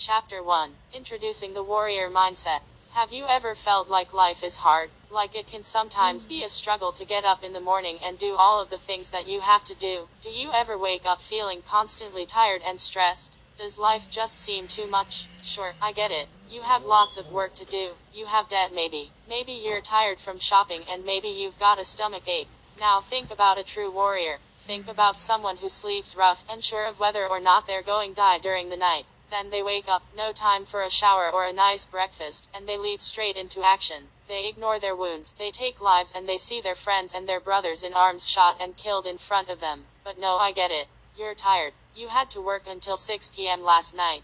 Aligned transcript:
Chapter 0.00 0.44
1 0.44 0.70
Introducing 0.94 1.54
the 1.54 1.64
Warrior 1.64 2.08
Mindset. 2.08 2.60
Have 2.92 3.12
you 3.12 3.24
ever 3.28 3.56
felt 3.56 3.90
like 3.90 4.14
life 4.14 4.44
is 4.44 4.58
hard? 4.58 4.90
Like 5.10 5.34
it 5.34 5.48
can 5.48 5.64
sometimes 5.64 6.24
be 6.24 6.44
a 6.44 6.48
struggle 6.48 6.92
to 6.92 7.04
get 7.04 7.24
up 7.24 7.42
in 7.42 7.52
the 7.52 7.60
morning 7.60 7.96
and 8.04 8.16
do 8.16 8.36
all 8.38 8.62
of 8.62 8.70
the 8.70 8.78
things 8.78 9.10
that 9.10 9.26
you 9.26 9.40
have 9.40 9.64
to 9.64 9.74
do? 9.74 10.06
Do 10.22 10.28
you 10.28 10.50
ever 10.54 10.78
wake 10.78 11.04
up 11.04 11.20
feeling 11.20 11.62
constantly 11.62 12.24
tired 12.26 12.62
and 12.64 12.80
stressed? 12.80 13.34
Does 13.56 13.76
life 13.76 14.08
just 14.08 14.38
seem 14.38 14.68
too 14.68 14.86
much? 14.86 15.26
Sure, 15.42 15.72
I 15.82 15.90
get 15.90 16.12
it. 16.12 16.28
You 16.48 16.62
have 16.62 16.84
lots 16.84 17.16
of 17.16 17.32
work 17.32 17.54
to 17.54 17.64
do. 17.64 17.94
You 18.14 18.26
have 18.26 18.48
debt 18.48 18.70
maybe. 18.72 19.10
Maybe 19.28 19.50
you're 19.50 19.80
tired 19.80 20.20
from 20.20 20.38
shopping 20.38 20.82
and 20.88 21.04
maybe 21.04 21.26
you've 21.26 21.58
got 21.58 21.80
a 21.80 21.84
stomach 21.84 22.28
ache. 22.28 22.46
Now 22.78 23.00
think 23.00 23.32
about 23.32 23.58
a 23.58 23.64
true 23.64 23.92
warrior. 23.92 24.36
Think 24.54 24.86
about 24.86 25.18
someone 25.18 25.56
who 25.56 25.68
sleeps 25.68 26.14
rough, 26.14 26.44
and 26.48 26.62
sure 26.62 26.86
of 26.86 27.00
whether 27.00 27.26
or 27.26 27.40
not 27.40 27.66
they're 27.66 27.82
going 27.82 28.12
die 28.12 28.38
during 28.38 28.68
the 28.68 28.76
night. 28.76 29.06
Then 29.30 29.50
they 29.50 29.62
wake 29.62 29.88
up, 29.88 30.02
no 30.16 30.32
time 30.32 30.64
for 30.64 30.82
a 30.82 30.90
shower 30.90 31.30
or 31.30 31.44
a 31.44 31.52
nice 31.52 31.84
breakfast, 31.84 32.48
and 32.54 32.66
they 32.66 32.78
leap 32.78 33.02
straight 33.02 33.36
into 33.36 33.62
action. 33.62 34.08
They 34.26 34.46
ignore 34.48 34.78
their 34.78 34.96
wounds, 34.96 35.32
they 35.32 35.50
take 35.50 35.80
lives 35.80 36.12
and 36.14 36.28
they 36.28 36.38
see 36.38 36.60
their 36.60 36.74
friends 36.74 37.14
and 37.14 37.28
their 37.28 37.40
brothers 37.40 37.82
in 37.82 37.94
arms 37.94 38.28
shot 38.28 38.56
and 38.60 38.76
killed 38.76 39.06
in 39.06 39.18
front 39.18 39.48
of 39.48 39.60
them. 39.60 39.84
But 40.04 40.18
no, 40.18 40.36
I 40.36 40.52
get 40.52 40.70
it. 40.70 40.88
You're 41.16 41.34
tired. 41.34 41.72
You 41.94 42.08
had 42.08 42.30
to 42.30 42.40
work 42.40 42.62
until 42.66 42.96
6 42.96 43.28
p.m. 43.30 43.62
last 43.62 43.94
night. 43.94 44.22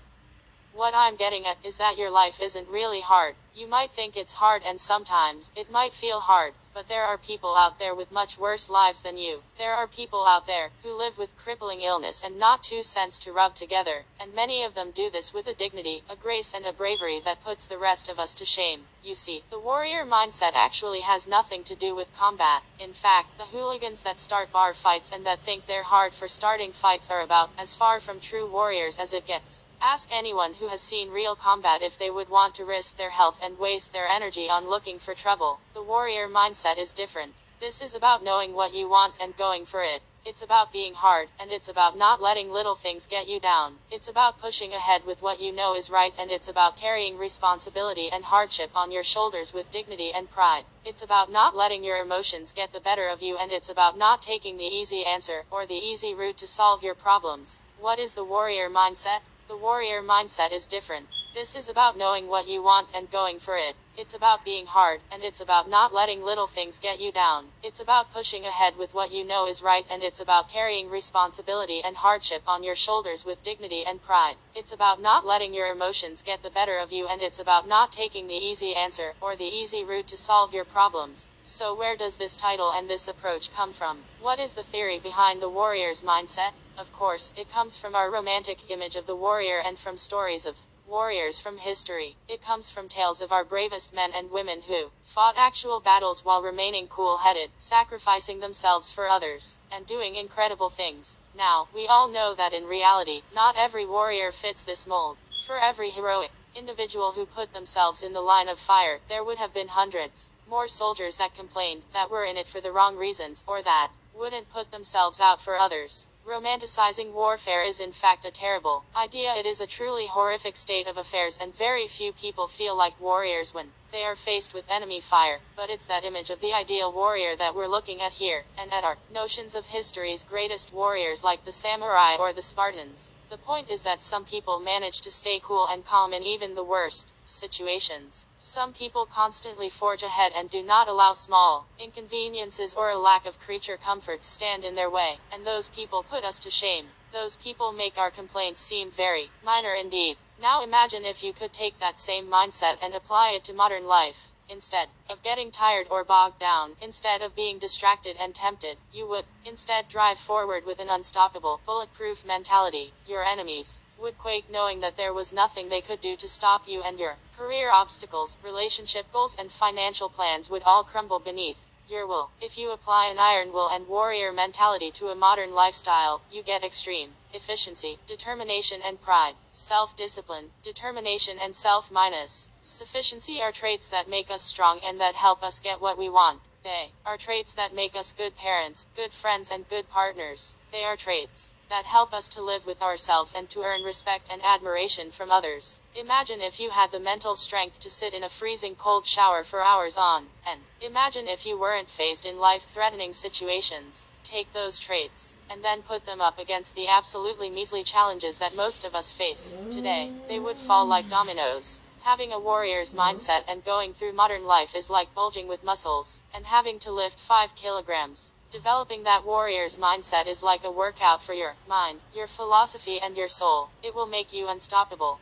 What 0.72 0.94
I'm 0.94 1.16
getting 1.16 1.46
at 1.46 1.58
is 1.62 1.76
that 1.76 1.98
your 1.98 2.10
life 2.10 2.40
isn't 2.40 2.68
really 2.68 3.00
hard. 3.00 3.34
You 3.54 3.66
might 3.66 3.92
think 3.92 4.16
it's 4.16 4.34
hard 4.34 4.62
and 4.64 4.80
sometimes 4.80 5.50
it 5.54 5.70
might 5.70 5.92
feel 5.92 6.20
hard, 6.20 6.54
but 6.74 6.88
there 6.88 7.04
are 7.04 7.16
people 7.16 7.54
out 7.56 7.78
there 7.78 7.94
with 7.94 8.10
much 8.10 8.36
worse 8.36 8.68
lives 8.68 9.02
than 9.02 9.16
you. 9.16 9.42
There 9.56 9.74
are 9.74 9.86
people 9.86 10.26
out 10.26 10.46
there 10.46 10.70
who 10.82 10.98
live 10.98 11.16
with 11.16 11.36
crippling 11.36 11.80
illness 11.80 12.22
and 12.22 12.38
not 12.38 12.64
two 12.64 12.82
cents 12.82 13.18
to 13.20 13.32
rub 13.32 13.54
together, 13.54 14.04
and 14.20 14.34
many 14.34 14.64
of 14.64 14.74
them 14.74 14.90
do 14.90 15.08
this 15.08 15.32
with 15.32 15.46
a 15.46 15.54
dignity, 15.54 16.02
a 16.10 16.16
grace, 16.16 16.52
and 16.52 16.66
a 16.66 16.72
bravery 16.72 17.20
that 17.24 17.44
puts 17.44 17.66
the 17.66 17.78
rest 17.78 18.08
of 18.08 18.18
us 18.18 18.34
to 18.34 18.44
shame. 18.44 18.80
You 19.04 19.14
see, 19.14 19.44
the 19.50 19.58
warrior 19.58 20.04
mindset 20.04 20.52
actually 20.54 21.00
has 21.00 21.28
nothing 21.28 21.62
to 21.64 21.74
do 21.76 21.94
with 21.94 22.16
combat. 22.16 22.62
In 22.80 22.92
fact, 22.92 23.36
the 23.38 23.44
hooligans 23.44 24.02
that 24.02 24.18
start 24.18 24.50
bar 24.50 24.72
fights 24.72 25.12
and 25.12 25.24
that 25.26 25.40
think 25.40 25.66
they're 25.66 25.82
hard 25.82 26.12
for 26.12 26.26
starting 26.26 26.72
fights 26.72 27.10
are 27.10 27.20
about 27.20 27.50
as 27.58 27.74
far 27.74 28.00
from 28.00 28.18
true 28.18 28.50
warriors 28.50 28.98
as 28.98 29.12
it 29.12 29.26
gets. 29.26 29.66
Ask 29.86 30.08
anyone 30.10 30.54
who 30.54 30.68
has 30.68 30.80
seen 30.80 31.10
real 31.10 31.36
combat 31.36 31.82
if 31.82 31.98
they 31.98 32.08
would 32.08 32.30
want 32.30 32.54
to 32.54 32.64
risk 32.64 32.96
their 32.96 33.10
health 33.10 33.38
and 33.42 33.58
waste 33.58 33.92
their 33.92 34.08
energy 34.08 34.48
on 34.48 34.66
looking 34.66 34.98
for 34.98 35.14
trouble. 35.14 35.60
The 35.74 35.82
warrior 35.82 36.26
mindset 36.26 36.78
is 36.78 36.94
different. 36.94 37.34
This 37.60 37.82
is 37.82 37.94
about 37.94 38.24
knowing 38.24 38.54
what 38.54 38.74
you 38.74 38.88
want 38.88 39.12
and 39.20 39.36
going 39.36 39.66
for 39.66 39.82
it. 39.82 40.00
It's 40.24 40.40
about 40.40 40.72
being 40.72 40.94
hard, 40.94 41.28
and 41.38 41.52
it's 41.52 41.68
about 41.68 41.98
not 41.98 42.22
letting 42.22 42.50
little 42.50 42.74
things 42.74 43.06
get 43.06 43.28
you 43.28 43.38
down. 43.38 43.74
It's 43.90 44.08
about 44.08 44.38
pushing 44.38 44.72
ahead 44.72 45.04
with 45.04 45.20
what 45.20 45.38
you 45.38 45.52
know 45.52 45.76
is 45.76 45.90
right, 45.90 46.14
and 46.18 46.30
it's 46.30 46.48
about 46.48 46.78
carrying 46.78 47.18
responsibility 47.18 48.08
and 48.10 48.24
hardship 48.24 48.70
on 48.74 48.90
your 48.90 49.04
shoulders 49.04 49.52
with 49.52 49.70
dignity 49.70 50.12
and 50.14 50.30
pride. 50.30 50.64
It's 50.86 51.02
about 51.02 51.30
not 51.30 51.54
letting 51.54 51.84
your 51.84 51.98
emotions 51.98 52.52
get 52.52 52.72
the 52.72 52.80
better 52.80 53.06
of 53.08 53.22
you, 53.22 53.36
and 53.36 53.52
it's 53.52 53.68
about 53.68 53.98
not 53.98 54.22
taking 54.22 54.56
the 54.56 54.64
easy 54.64 55.04
answer 55.04 55.42
or 55.50 55.66
the 55.66 55.74
easy 55.74 56.14
route 56.14 56.38
to 56.38 56.46
solve 56.46 56.82
your 56.82 56.94
problems. 56.94 57.60
What 57.78 57.98
is 57.98 58.14
the 58.14 58.24
warrior 58.24 58.70
mindset? 58.70 59.20
The 59.46 59.56
warrior 59.58 60.02
mindset 60.02 60.52
is 60.52 60.66
different. 60.66 61.08
This 61.34 61.54
is 61.54 61.68
about 61.68 61.98
knowing 61.98 62.28
what 62.28 62.48
you 62.48 62.62
want 62.62 62.88
and 62.94 63.10
going 63.10 63.38
for 63.38 63.58
it. 63.58 63.76
It's 63.94 64.14
about 64.14 64.42
being 64.42 64.64
hard, 64.64 65.02
and 65.12 65.22
it's 65.22 65.40
about 65.40 65.68
not 65.68 65.92
letting 65.92 66.24
little 66.24 66.46
things 66.46 66.78
get 66.78 66.98
you 66.98 67.12
down. 67.12 67.48
It's 67.62 67.78
about 67.78 68.10
pushing 68.10 68.46
ahead 68.46 68.78
with 68.78 68.94
what 68.94 69.12
you 69.12 69.22
know 69.22 69.46
is 69.46 69.62
right, 69.62 69.84
and 69.90 70.02
it's 70.02 70.18
about 70.18 70.48
carrying 70.48 70.88
responsibility 70.88 71.82
and 71.84 71.96
hardship 71.96 72.42
on 72.46 72.64
your 72.64 72.74
shoulders 72.74 73.26
with 73.26 73.42
dignity 73.42 73.84
and 73.86 74.02
pride. 74.02 74.36
It's 74.54 74.72
about 74.72 75.02
not 75.02 75.26
letting 75.26 75.52
your 75.52 75.66
emotions 75.66 76.22
get 76.22 76.42
the 76.42 76.50
better 76.50 76.78
of 76.78 76.90
you, 76.90 77.06
and 77.06 77.20
it's 77.20 77.38
about 77.38 77.68
not 77.68 77.92
taking 77.92 78.26
the 78.26 78.34
easy 78.34 78.74
answer 78.74 79.12
or 79.20 79.36
the 79.36 79.44
easy 79.44 79.84
route 79.84 80.06
to 80.06 80.16
solve 80.16 80.54
your 80.54 80.64
problems. 80.64 81.32
So, 81.42 81.74
where 81.74 81.96
does 81.96 82.16
this 82.16 82.36
title 82.36 82.72
and 82.72 82.88
this 82.88 83.06
approach 83.06 83.52
come 83.52 83.74
from? 83.74 83.98
What 84.22 84.40
is 84.40 84.54
the 84.54 84.62
theory 84.62 84.98
behind 84.98 85.42
the 85.42 85.50
warrior's 85.50 86.00
mindset? 86.00 86.52
Of 86.76 86.92
course, 86.92 87.32
it 87.36 87.50
comes 87.50 87.76
from 87.76 87.94
our 87.94 88.10
romantic 88.10 88.68
image 88.68 88.96
of 88.96 89.06
the 89.06 89.14
warrior 89.14 89.60
and 89.64 89.78
from 89.78 89.96
stories 89.96 90.44
of 90.44 90.66
warriors 90.86 91.38
from 91.38 91.58
history. 91.58 92.16
It 92.28 92.42
comes 92.42 92.68
from 92.68 92.88
tales 92.88 93.20
of 93.20 93.32
our 93.32 93.44
bravest 93.44 93.94
men 93.94 94.10
and 94.14 94.30
women 94.30 94.62
who 94.62 94.90
fought 95.00 95.34
actual 95.36 95.80
battles 95.80 96.24
while 96.24 96.42
remaining 96.42 96.88
cool 96.88 97.18
headed, 97.18 97.50
sacrificing 97.56 98.40
themselves 98.40 98.92
for 98.92 99.08
others, 99.08 99.60
and 99.72 99.86
doing 99.86 100.14
incredible 100.14 100.68
things. 100.68 101.18
Now, 101.36 101.68
we 101.74 101.86
all 101.86 102.08
know 102.08 102.34
that 102.34 102.52
in 102.52 102.66
reality, 102.66 103.22
not 103.34 103.56
every 103.56 103.86
warrior 103.86 104.32
fits 104.32 104.62
this 104.62 104.86
mold. 104.86 105.16
For 105.46 105.58
every 105.58 105.90
heroic 105.90 106.30
individual 106.54 107.12
who 107.12 107.26
put 107.26 107.52
themselves 107.52 108.02
in 108.02 108.12
the 108.12 108.20
line 108.20 108.48
of 108.48 108.58
fire, 108.58 109.00
there 109.08 109.24
would 109.24 109.38
have 109.38 109.54
been 109.54 109.68
hundreds 109.68 110.32
more 110.48 110.68
soldiers 110.68 111.16
that 111.16 111.34
complained, 111.34 111.82
that 111.92 112.10
were 112.10 112.24
in 112.24 112.36
it 112.36 112.46
for 112.46 112.60
the 112.60 112.70
wrong 112.70 112.96
reasons, 112.96 113.42
or 113.46 113.62
that 113.62 113.90
wouldn't 114.16 114.48
put 114.48 114.70
themselves 114.70 115.20
out 115.20 115.40
for 115.40 115.56
others. 115.56 116.08
Romanticizing 116.26 117.12
warfare 117.12 117.62
is 117.62 117.80
in 117.80 117.92
fact 117.92 118.24
a 118.24 118.30
terrible 118.30 118.84
idea. 118.96 119.34
It 119.34 119.44
is 119.44 119.60
a 119.60 119.66
truly 119.66 120.06
horrific 120.06 120.56
state 120.56 120.86
of 120.86 120.96
affairs, 120.96 121.38
and 121.40 121.54
very 121.54 121.86
few 121.86 122.12
people 122.12 122.46
feel 122.46 122.76
like 122.76 122.98
warriors 122.98 123.52
when 123.52 123.68
they 123.92 124.04
are 124.04 124.16
faced 124.16 124.54
with 124.54 124.70
enemy 124.70 125.00
fire. 125.00 125.40
But 125.54 125.68
it's 125.68 125.86
that 125.86 126.04
image 126.04 126.30
of 126.30 126.40
the 126.40 126.54
ideal 126.54 126.90
warrior 126.90 127.36
that 127.36 127.54
we're 127.54 127.66
looking 127.66 128.00
at 128.00 128.14
here, 128.14 128.44
and 128.58 128.72
at 128.72 128.84
our 128.84 128.96
notions 129.12 129.54
of 129.54 129.66
history's 129.66 130.24
greatest 130.24 130.72
warriors 130.72 131.22
like 131.22 131.44
the 131.44 131.52
samurai 131.52 132.16
or 132.18 132.32
the 132.32 132.42
Spartans. 132.42 133.12
The 133.28 133.36
point 133.36 133.68
is 133.68 133.82
that 133.82 134.02
some 134.02 134.24
people 134.24 134.60
manage 134.60 135.00
to 135.02 135.10
stay 135.10 135.40
cool 135.42 135.66
and 135.68 135.84
calm 135.84 136.14
in 136.14 136.22
even 136.22 136.54
the 136.54 136.64
worst 136.64 137.10
situations. 137.24 138.28
Some 138.38 138.72
people 138.72 139.06
constantly 139.06 139.68
forge 139.68 140.02
ahead 140.02 140.32
and 140.36 140.50
do 140.50 140.62
not 140.62 140.88
allow 140.88 141.12
small 141.12 141.66
inconveniences 141.78 142.74
or 142.74 142.90
a 142.90 142.98
lack 142.98 143.26
of 143.26 143.40
creature 143.40 143.76
comforts 143.76 144.26
stand 144.26 144.64
in 144.64 144.74
their 144.74 144.90
way, 144.90 145.18
and 145.32 145.44
those 145.44 145.68
people 145.68 146.02
put 146.02 146.24
us 146.24 146.38
to 146.40 146.50
shame. 146.50 146.86
Those 147.12 147.36
people 147.36 147.72
make 147.72 147.96
our 147.96 148.10
complaints 148.10 148.60
seem 148.60 148.90
very 148.90 149.30
minor 149.44 149.72
indeed. 149.72 150.16
Now 150.40 150.62
imagine 150.62 151.04
if 151.04 151.22
you 151.22 151.32
could 151.32 151.52
take 151.52 151.78
that 151.78 151.98
same 151.98 152.26
mindset 152.26 152.76
and 152.82 152.94
apply 152.94 153.30
it 153.30 153.44
to 153.44 153.54
modern 153.54 153.86
life. 153.86 154.30
Instead 154.48 154.88
of 155.08 155.22
getting 155.22 155.50
tired 155.50 155.86
or 155.90 156.04
bogged 156.04 156.38
down, 156.38 156.76
instead 156.80 157.22
of 157.22 157.34
being 157.34 157.58
distracted 157.58 158.16
and 158.20 158.34
tempted, 158.34 158.76
you 158.92 159.06
would 159.06 159.24
instead 159.44 159.88
drive 159.88 160.18
forward 160.18 160.66
with 160.66 160.78
an 160.78 160.90
unstoppable, 160.90 161.60
bulletproof 161.64 162.26
mentality. 162.26 162.92
Your 163.06 163.24
enemies 163.24 163.82
would 163.98 164.18
quake 164.18 164.50
knowing 164.50 164.80
that 164.80 164.96
there 164.96 165.14
was 165.14 165.32
nothing 165.32 165.68
they 165.68 165.80
could 165.80 166.00
do 166.00 166.14
to 166.16 166.28
stop 166.28 166.68
you 166.68 166.82
and 166.82 166.98
your 166.98 167.16
career 167.36 167.70
obstacles, 167.72 168.36
relationship 168.44 169.10
goals, 169.12 169.34
and 169.38 169.50
financial 169.50 170.08
plans 170.08 170.50
would 170.50 170.62
all 170.64 170.84
crumble 170.84 171.18
beneath 171.18 171.68
your 171.88 172.06
will. 172.06 172.30
If 172.40 172.58
you 172.58 172.70
apply 172.70 173.06
an 173.06 173.18
iron 173.18 173.52
will 173.52 173.68
and 173.68 173.88
warrior 173.88 174.32
mentality 174.32 174.90
to 174.92 175.08
a 175.08 175.14
modern 175.14 175.54
lifestyle, 175.54 176.22
you 176.30 176.42
get 176.42 176.64
extreme 176.64 177.10
efficiency, 177.34 177.98
determination 178.06 178.80
and 178.84 179.00
pride, 179.00 179.34
self-discipline, 179.52 180.46
determination 180.62 181.36
and 181.42 181.54
self-minus. 181.54 182.50
Sufficiency 182.62 183.42
are 183.42 183.52
traits 183.52 183.88
that 183.88 184.08
make 184.08 184.30
us 184.30 184.42
strong 184.42 184.80
and 184.84 185.00
that 185.00 185.14
help 185.14 185.42
us 185.42 185.58
get 185.58 185.80
what 185.80 185.98
we 185.98 186.08
want. 186.08 186.40
They 186.62 186.92
are 187.04 187.18
traits 187.18 187.52
that 187.54 187.74
make 187.74 187.94
us 187.94 188.12
good 188.12 188.36
parents, 188.36 188.86
good 188.96 189.12
friends 189.12 189.50
and 189.50 189.68
good 189.68 189.90
partners. 189.90 190.56
They 190.72 190.84
are 190.84 190.96
traits 190.96 191.52
that 191.68 191.84
help 191.84 192.14
us 192.14 192.28
to 192.30 192.42
live 192.42 192.66
with 192.66 192.80
ourselves 192.80 193.34
and 193.36 193.48
to 193.50 193.62
earn 193.62 193.82
respect 193.82 194.28
and 194.30 194.40
admiration 194.42 195.10
from 195.10 195.30
others. 195.30 195.80
Imagine 195.94 196.40
if 196.40 196.60
you 196.60 196.70
had 196.70 196.92
the 196.92 197.00
mental 197.00 197.36
strength 197.36 197.80
to 197.80 197.90
sit 197.90 198.14
in 198.14 198.22
a 198.22 198.28
freezing 198.28 198.76
cold 198.76 199.06
shower 199.06 199.42
for 199.42 199.62
hours 199.62 199.96
on 199.96 200.26
end. 200.48 200.60
Imagine 200.80 201.26
if 201.26 201.44
you 201.44 201.58
weren't 201.58 201.88
faced 201.88 202.24
in 202.24 202.38
life-threatening 202.38 203.12
situations. 203.12 204.08
Take 204.34 204.52
those 204.52 204.80
traits, 204.80 205.36
and 205.48 205.62
then 205.62 205.82
put 205.82 206.06
them 206.06 206.20
up 206.20 206.40
against 206.40 206.74
the 206.74 206.88
absolutely 206.88 207.50
measly 207.50 207.84
challenges 207.84 208.38
that 208.38 208.56
most 208.56 208.84
of 208.84 208.92
us 208.92 209.12
face 209.12 209.56
today. 209.70 210.10
They 210.28 210.40
would 210.40 210.56
fall 210.56 210.86
like 210.86 211.08
dominoes. 211.08 211.78
Having 212.02 212.32
a 212.32 212.40
warrior's 212.40 212.92
mindset 212.92 213.44
and 213.46 213.64
going 213.64 213.92
through 213.92 214.12
modern 214.12 214.44
life 214.44 214.74
is 214.74 214.90
like 214.90 215.14
bulging 215.14 215.46
with 215.46 215.62
muscles, 215.62 216.20
and 216.34 216.46
having 216.46 216.80
to 216.80 216.90
lift 216.90 217.20
5 217.20 217.54
kilograms. 217.54 218.32
Developing 218.50 219.04
that 219.04 219.24
warrior's 219.24 219.78
mindset 219.78 220.26
is 220.26 220.42
like 220.42 220.64
a 220.64 220.68
workout 220.68 221.22
for 221.22 221.32
your 221.32 221.54
mind, 221.68 222.00
your 222.12 222.26
philosophy, 222.26 222.98
and 223.00 223.16
your 223.16 223.28
soul. 223.28 223.70
It 223.84 223.94
will 223.94 224.08
make 224.08 224.32
you 224.32 224.48
unstoppable. 224.48 225.20